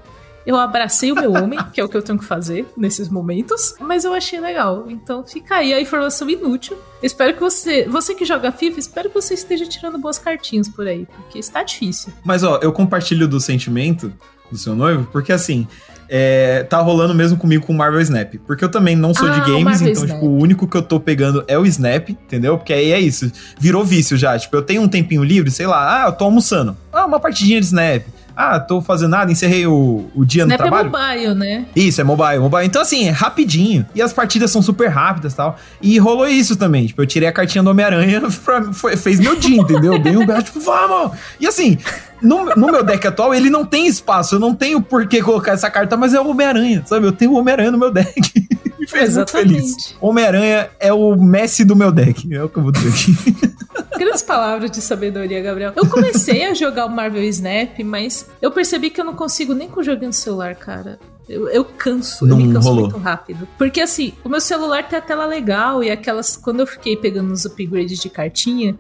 Eu 0.49 0.57
abracei 0.57 1.12
o 1.12 1.14
meu 1.14 1.30
homem, 1.34 1.59
que 1.74 1.78
é 1.78 1.84
o 1.84 1.88
que 1.90 1.94
eu 1.94 2.01
tenho 2.01 2.18
que 2.18 2.24
fazer 2.24 2.64
nesses 2.74 3.11
momentos, 3.11 3.74
mas 3.78 4.03
eu 4.07 4.14
achei 4.14 4.40
legal. 4.40 4.86
Então 4.88 5.22
fica 5.22 5.57
aí 5.57 5.74
a 5.74 5.78
informação 5.80 6.26
inútil. 6.30 6.78
Espero 7.03 7.34
que 7.34 7.40
você, 7.40 7.86
você 7.86 8.14
que 8.14 8.24
joga 8.24 8.51
FIFA, 8.51 8.80
espero 8.80 9.09
que 9.11 9.14
você 9.14 9.34
esteja 9.34 9.66
tirando 9.66 9.99
boas 9.99 10.18
cartinhas 10.18 10.66
por 10.66 10.88
aí, 10.88 11.07
porque 11.14 11.38
está 11.38 11.62
difícil. 11.62 12.14
Mas 12.24 12.42
ó, 12.42 12.59
eu 12.62 12.72
compartilho 12.72 13.28
do 13.28 13.38
sentimento 13.38 14.11
do 14.51 14.57
seu 14.57 14.74
noivo, 14.74 15.07
porque 15.12 15.34
assim, 15.34 15.68
é, 16.09 16.62
tá 16.62 16.78
rolando 16.78 17.14
mesmo 17.14 17.36
comigo 17.36 17.66
com 17.66 17.74
o 17.74 17.76
Marvel 17.76 18.01
Snap. 18.01 18.36
Porque 18.46 18.64
eu 18.64 18.70
também 18.70 18.96
não 18.96 19.12
sou 19.12 19.28
Ah, 19.28 19.32
de 19.32 19.40
games, 19.53 19.82
então, 19.82 19.92
Snap. 20.05 20.14
tipo, 20.14 20.26
o 20.26 20.38
único 20.38 20.66
que 20.66 20.78
eu 20.78 20.82
tô 20.82 20.99
pegando 20.99 21.44
é 21.46 21.59
o 21.59 21.66
Snap, 21.66 22.09
entendeu? 22.09 22.57
Porque 22.57 22.72
aí 22.72 22.90
é 22.90 22.99
isso. 22.99 23.30
Virou 23.61 23.84
vício 23.84 24.16
já. 24.16 24.38
Tipo, 24.38 24.57
eu 24.57 24.62
tenho 24.62 24.80
um 24.80 24.88
tempinho 24.88 25.22
livre, 25.22 25.51
sei 25.51 25.66
lá, 25.66 26.05
ah, 26.05 26.07
eu 26.09 26.12
tô 26.12 26.24
almoçando. 26.24 26.74
Ah, 26.90 27.05
uma 27.05 27.20
partidinha 27.20 27.61
de 27.61 27.66
Snap. 27.66 28.03
Ah, 28.41 28.61
tô 28.61 28.80
fazendo 28.80 29.11
nada, 29.11 29.32
encerrei 29.32 29.66
o, 29.66 30.09
o 30.14 30.24
dia 30.24 30.45
Snap 30.45 30.61
no 30.61 30.66
é 30.66 30.70
trabalho. 30.70 30.93
mobile, 30.93 31.34
né? 31.34 31.66
Isso, 31.74 32.01
é 32.01 32.05
mobile, 32.05 32.39
mobile. 32.39 32.64
Então, 32.64 32.80
assim, 32.80 33.09
é 33.09 33.11
rapidinho. 33.11 33.84
E 33.97 34.01
as 34.01 34.12
partidas 34.12 34.53
são 34.53 34.62
super 34.62 34.86
rápidas 34.86 35.32
e 35.32 35.36
tal. 35.36 35.59
E 35.82 35.99
rolou 35.99 36.28
isso 36.28 36.55
também. 36.55 36.86
Tipo, 36.86 37.03
eu 37.03 37.07
tirei 37.07 37.28
a 37.28 37.32
cartinha 37.32 37.64
do 37.64 37.70
Homem-Aranha, 37.70 38.22
fez 38.97 39.18
meu 39.18 39.34
dia, 39.34 39.61
entendeu? 39.61 39.99
Dei 39.99 40.16
um 40.16 40.24
braço, 40.24 40.45
tipo, 40.45 40.61
vamos! 40.61 41.18
E 41.41 41.49
assim, 41.49 41.78
no, 42.22 42.45
no 42.55 42.66
meu 42.68 42.84
deck 42.84 43.09
atual, 43.09 43.34
ele 43.34 43.51
não 43.51 43.64
tem 43.64 43.89
espaço. 43.89 44.36
Eu 44.36 44.39
não 44.39 44.55
tenho 44.55 44.80
por 44.80 45.09
que 45.09 45.20
colocar 45.20 45.51
essa 45.51 45.68
carta, 45.68 45.97
mas 45.97 46.14
é 46.14 46.20
o 46.20 46.28
Homem-Aranha, 46.28 46.84
sabe? 46.86 47.07
Eu 47.07 47.12
tenho 47.12 47.32
o 47.32 47.39
Homem-Aranha 47.39 47.72
no 47.72 47.78
meu 47.78 47.91
deck. 47.91 48.47
Fez 48.89 49.16
muito 49.16 49.28
Exatamente. 49.30 49.55
feliz. 49.61 49.97
Homem-Aranha 50.01 50.70
é 50.80 50.93
o 50.93 51.14
Messi 51.16 51.64
do 51.64 51.76
meu 51.76 51.93
deck. 51.93 52.34
É 52.34 52.43
o 52.43 52.49
que 52.49 52.59
eu 52.59 52.62
vou 52.62 52.72
dizer 52.72 52.89
aqui. 52.89 53.36
Grandes 53.99 54.22
palavras 54.22 54.70
de 54.70 54.80
sabedoria, 54.80 55.43
Gabriel. 55.43 55.72
Eu 55.76 55.86
comecei 55.89 56.45
a 56.45 56.55
jogar 56.55 56.86
o 56.86 56.89
Marvel 56.91 57.22
Snap, 57.24 57.78
mas 57.84 58.26
eu 58.41 58.51
percebi 58.51 58.91
que 58.91 59.01
eu 59.01 59.05
não 59.05 59.14
consigo 59.14 59.55
nem 59.55 59.68
com 59.68 59.80
o 59.80 59.84
joguinho 59.84 60.09
no 60.09 60.12
celular, 60.12 60.55
cara. 60.55 60.99
Eu, 61.28 61.49
eu 61.51 61.64
canso, 61.64 62.24
eu 62.24 62.28
Não 62.28 62.36
me 62.39 62.53
canso 62.53 62.66
rolou. 62.68 62.84
muito 62.84 62.97
rápido. 62.99 63.47
Porque 63.59 63.80
assim, 63.82 64.14
o 64.24 64.28
meu 64.28 64.41
celular 64.41 64.89
tem 64.89 64.99
a 64.99 65.03
tela 65.03 65.26
legal 65.26 65.84
e 65.84 65.91
aquelas. 65.91 66.36
Quando 66.36 66.61
eu 66.61 66.66
fiquei 66.66 66.97
pegando 66.97 67.30
os 67.32 67.45
upgrades 67.45 67.99
de 67.99 68.09
cartinha, 68.09 68.74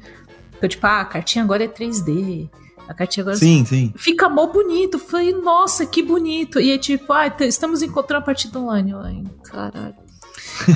eu 0.62 0.68
tipo, 0.68 0.86
ah, 0.86 1.00
a 1.00 1.04
cartinha 1.04 1.44
agora 1.44 1.64
é 1.64 1.68
3D. 1.68 2.48
A 2.88 2.94
cartinha 2.94 3.22
agora 3.22 3.36
Sim, 3.36 3.64
sim. 3.66 3.92
fica 3.96 4.28
mó 4.28 4.46
bonito. 4.46 4.98
Falei, 4.98 5.32
nossa, 5.32 5.84
que 5.84 6.02
bonito. 6.02 6.58
E 6.58 6.72
é 6.72 6.78
tipo, 6.78 7.12
ah, 7.12 7.26
estamos 7.40 7.82
encontrando 7.82 8.22
a 8.22 8.24
partida 8.24 8.58
online. 8.58 8.94
Ai, 8.94 9.22
caralho. 9.44 9.94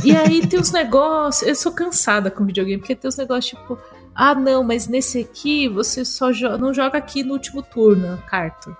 E 0.05 0.15
aí 0.15 0.47
tem 0.47 0.61
uns 0.61 0.71
negócios. 0.71 1.49
Eu 1.49 1.55
sou 1.55 1.73
cansada 1.73 2.31
com 2.31 2.45
videogame, 2.45 2.79
porque 2.79 2.95
tem 2.95 3.09
uns 3.09 3.17
negócios 3.17 3.59
tipo, 3.59 3.79
ah, 4.15 4.35
não, 4.35 4.63
mas 4.63 4.87
nesse 4.87 5.21
aqui 5.21 5.69
você 5.69 6.05
só 6.05 6.31
não 6.59 6.75
joga 6.75 6.99
aqui 6.99 7.23
no 7.25 7.33
último 7.33 7.63
turno 7.63 8.23
carta. 8.29 8.77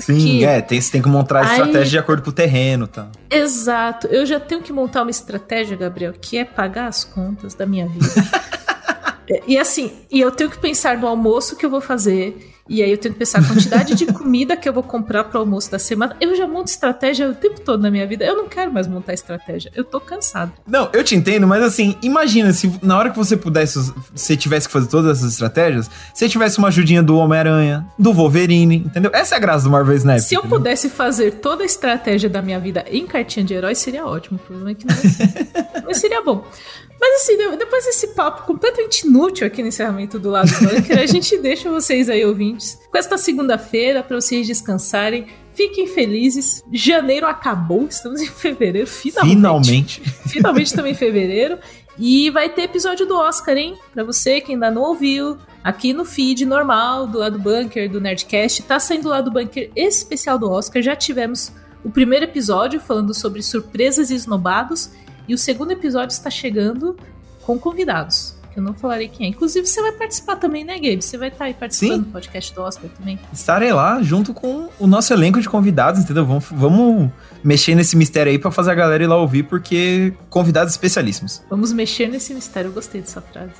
Sim, 0.00 0.44
é, 0.44 0.60
tem, 0.60 0.78
você 0.80 0.92
tem 0.92 1.02
que 1.02 1.08
montar 1.08 1.38
a 1.38 1.40
Aí- 1.40 1.50
estratégia 1.52 1.90
de 1.90 1.98
acordo 1.98 2.22
com 2.22 2.28
o 2.28 2.32
terreno 2.32 2.86
tá? 2.86 3.10
Exato. 3.30 4.06
Eu 4.06 4.26
já 4.26 4.38
tenho 4.38 4.60
que 4.60 4.70
montar 4.72 5.00
uma 5.02 5.10
estratégia, 5.10 5.76
Gabriel, 5.76 6.12
que 6.12 6.36
é 6.36 6.44
pagar 6.44 6.88
as 6.88 7.04
contas 7.04 7.54
da 7.54 7.66
minha 7.66 7.88
vida. 7.88 8.06
E 9.46 9.56
assim, 9.56 9.92
e 10.10 10.20
eu 10.20 10.30
tenho 10.30 10.50
que 10.50 10.58
pensar 10.58 10.98
no 10.98 11.06
almoço 11.06 11.56
que 11.56 11.64
eu 11.64 11.70
vou 11.70 11.80
fazer. 11.80 12.51
E 12.68 12.82
aí 12.82 12.90
eu 12.90 12.98
tenho 12.98 13.12
que 13.12 13.18
pensar 13.18 13.40
a 13.40 13.44
quantidade 13.44 13.94
de 13.94 14.06
comida 14.06 14.56
que 14.56 14.68
eu 14.68 14.72
vou 14.72 14.82
comprar 14.82 15.24
pro 15.24 15.40
almoço 15.40 15.70
da 15.70 15.78
semana. 15.78 16.16
Eu 16.20 16.36
já 16.36 16.46
monto 16.46 16.70
estratégia 16.70 17.28
o 17.28 17.34
tempo 17.34 17.60
todo 17.60 17.82
na 17.82 17.90
minha 17.90 18.06
vida. 18.06 18.24
Eu 18.24 18.36
não 18.36 18.48
quero 18.48 18.72
mais 18.72 18.86
montar 18.86 19.12
estratégia. 19.12 19.70
Eu 19.74 19.84
tô 19.84 20.00
cansado. 20.00 20.52
Não, 20.66 20.88
eu 20.92 21.02
te 21.02 21.14
entendo, 21.14 21.46
mas 21.46 21.62
assim, 21.62 21.96
imagina 22.02 22.52
se 22.52 22.72
na 22.82 22.96
hora 22.96 23.10
que 23.10 23.16
você 23.16 23.36
pudesse, 23.36 23.92
você 24.14 24.36
tivesse 24.36 24.68
que 24.68 24.72
fazer 24.72 24.88
todas 24.88 25.18
essas 25.18 25.32
estratégias, 25.32 25.90
você 26.14 26.28
tivesse 26.28 26.58
uma 26.58 26.68
ajudinha 26.68 27.02
do 27.02 27.16
Homem-Aranha, 27.16 27.86
do 27.98 28.12
Wolverine, 28.12 28.76
entendeu? 28.76 29.10
Essa 29.12 29.34
é 29.34 29.38
a 29.38 29.40
graça 29.40 29.64
do 29.64 29.70
Marvel 29.70 29.96
Snap. 29.96 30.20
Se 30.20 30.34
eu 30.34 30.40
entendeu? 30.40 30.58
pudesse 30.58 30.88
fazer 30.88 31.32
toda 31.32 31.62
a 31.64 31.66
estratégia 31.66 32.28
da 32.28 32.40
minha 32.40 32.60
vida 32.60 32.84
em 32.88 33.06
cartinha 33.06 33.44
de 33.44 33.54
herói, 33.54 33.74
seria 33.74 34.06
ótimo. 34.06 34.38
O 34.42 34.46
problema 34.46 34.70
é 34.70 34.74
que 34.74 34.86
não 34.86 34.94
é 34.94 34.98
assim. 34.98 35.82
Mas 35.84 35.98
seria 35.98 36.22
bom. 36.22 36.44
Mas 37.04 37.22
assim, 37.22 37.36
de- 37.36 37.56
depois 37.56 37.84
desse 37.84 38.08
papo 38.14 38.46
completamente 38.46 39.04
inútil 39.04 39.44
aqui 39.44 39.60
no 39.60 39.68
encerramento 39.68 40.20
do 40.20 40.30
lado 40.30 40.48
do 40.52 40.68
bunker, 40.68 41.00
a 41.00 41.06
gente 41.06 41.36
deixa 41.42 41.68
vocês 41.68 42.08
aí, 42.08 42.24
ouvintes, 42.24 42.78
com 42.90 42.96
esta 42.96 43.18
segunda-feira, 43.18 44.04
para 44.04 44.20
vocês 44.20 44.46
descansarem, 44.46 45.26
Fiquem 45.54 45.86
felizes. 45.86 46.64
Janeiro 46.72 47.26
acabou, 47.26 47.84
estamos 47.86 48.22
em 48.22 48.26
fevereiro, 48.26 48.86
finalmente. 48.86 49.34
Finalmente. 49.34 50.00
Finalmente 50.28 50.66
estamos 50.68 50.90
em 50.90 50.94
fevereiro. 50.94 51.58
E 51.98 52.30
vai 52.30 52.48
ter 52.48 52.62
episódio 52.62 53.04
do 53.04 53.14
Oscar, 53.16 53.54
hein? 53.56 53.76
Pra 53.92 54.02
você 54.02 54.40
que 54.40 54.52
ainda 54.52 54.70
não 54.70 54.80
ouviu, 54.80 55.36
aqui 55.62 55.92
no 55.92 56.06
feed 56.06 56.46
normal 56.46 57.06
do 57.06 57.18
lado 57.18 57.38
bunker 57.38 57.90
do 57.90 58.00
Nerdcast, 58.00 58.62
tá 58.62 58.80
saindo 58.80 59.10
do 59.22 59.30
bunker 59.30 59.70
especial 59.76 60.38
do 60.38 60.50
Oscar. 60.50 60.80
Já 60.80 60.96
tivemos 60.96 61.52
o 61.84 61.90
primeiro 61.90 62.24
episódio 62.24 62.80
falando 62.80 63.12
sobre 63.12 63.42
surpresas 63.42 64.10
e 64.10 64.14
esnobados, 64.14 64.90
e 65.28 65.34
o 65.34 65.38
segundo 65.38 65.72
episódio 65.72 66.12
está 66.12 66.30
chegando 66.30 66.96
com 67.42 67.58
convidados. 67.58 68.34
Eu 68.54 68.62
não 68.62 68.74
falarei 68.74 69.08
quem 69.08 69.26
é. 69.26 69.30
Inclusive, 69.30 69.66
você 69.66 69.80
vai 69.80 69.92
participar 69.92 70.36
também, 70.36 70.62
né, 70.62 70.74
Gabe? 70.74 71.00
Você 71.00 71.16
vai 71.16 71.28
estar 71.28 71.38
tá 71.38 71.44
aí 71.46 71.54
participando 71.54 71.96
Sim. 71.96 72.02
do 72.02 72.12
podcast 72.12 72.54
do 72.54 72.60
Oscar 72.60 72.90
também. 72.90 73.18
Estarei 73.32 73.72
lá 73.72 74.02
junto 74.02 74.34
com 74.34 74.68
o 74.78 74.86
nosso 74.86 75.12
elenco 75.12 75.40
de 75.40 75.48
convidados, 75.48 76.02
entendeu? 76.02 76.26
Vamos, 76.26 76.44
vamos 76.50 77.10
mexer 77.42 77.74
nesse 77.74 77.96
mistério 77.96 78.30
aí 78.30 78.38
para 78.38 78.50
fazer 78.50 78.72
a 78.72 78.74
galera 78.74 79.02
ir 79.02 79.06
lá 79.06 79.16
ouvir, 79.16 79.44
porque 79.44 80.12
convidados 80.28 80.72
especialíssimos. 80.74 81.42
Vamos 81.48 81.72
mexer 81.72 82.08
nesse 82.08 82.34
mistério. 82.34 82.68
Eu 82.68 82.72
gostei 82.72 83.00
dessa 83.00 83.22
frase. 83.22 83.54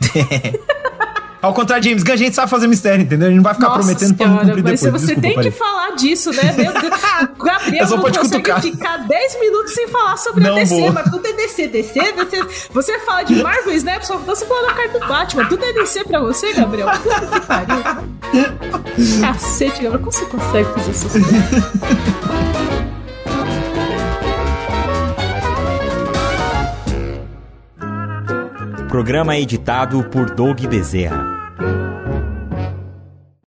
Ao 1.44 1.52
contrário 1.52 1.82
de 1.82 1.90
James 1.90 2.02
Gunn, 2.02 2.14
a 2.14 2.16
gente 2.16 2.34
sabe 2.34 2.50
fazer 2.50 2.66
mistério, 2.66 3.02
entendeu? 3.02 3.26
A 3.26 3.30
gente 3.30 3.36
não 3.36 3.44
vai 3.44 3.52
ficar 3.52 3.68
Nossa 3.68 3.80
prometendo 3.80 4.16
senhora, 4.16 4.34
pra 4.36 4.44
não 4.44 4.54
cumprir 4.54 4.64
mas 4.64 4.80
depois. 4.80 5.02
Você 5.02 5.14
Desculpa, 5.14 5.34
tem 5.34 5.42
que 5.42 5.50
falar 5.50 5.90
disso, 5.90 6.30
né? 6.32 6.54
Meu 6.56 6.72
Deus. 6.72 6.94
O 7.38 7.44
Gabriel 7.44 7.88
não 7.88 7.98
consegue 7.98 8.28
cutucar. 8.30 8.62
ficar 8.62 8.96
10 9.06 9.40
minutos 9.40 9.74
sem 9.74 9.88
falar 9.88 10.16
sobre 10.16 10.44
não 10.44 10.52
a 10.56 10.60
DC, 10.60 10.80
vou. 10.80 10.92
mas 10.92 11.10
tudo 11.10 11.26
é 11.26 11.32
DC, 11.34 11.68
DC, 11.68 12.12
DC. 12.12 12.68
Você 12.72 12.98
fala 13.00 13.22
de 13.24 13.42
Marvel 13.42 13.74
Snap, 13.74 14.02
só 14.04 14.16
você 14.18 14.46
fala 14.46 14.68
da 14.68 14.72
carta 14.74 14.98
do 14.98 15.06
Batman. 15.06 15.44
Tudo 15.46 15.64
é 15.64 15.72
DC 15.74 16.04
pra 16.04 16.20
você, 16.20 16.52
Gabriel? 16.54 16.88
Puta 17.02 17.26
que 17.26 17.46
pariu. 17.46 17.82
Cacete, 19.20 19.82
Gabriel. 19.82 19.98
Como 19.98 20.12
você 20.12 20.24
consegue 20.24 20.68
fazer 20.72 20.90
isso? 20.92 21.08
Programa 28.88 29.36
editado 29.36 30.04
por 30.04 30.30
Doug 30.30 30.60
Bezerra. 30.66 31.33
Thank 31.58 31.68
you. 31.68 31.93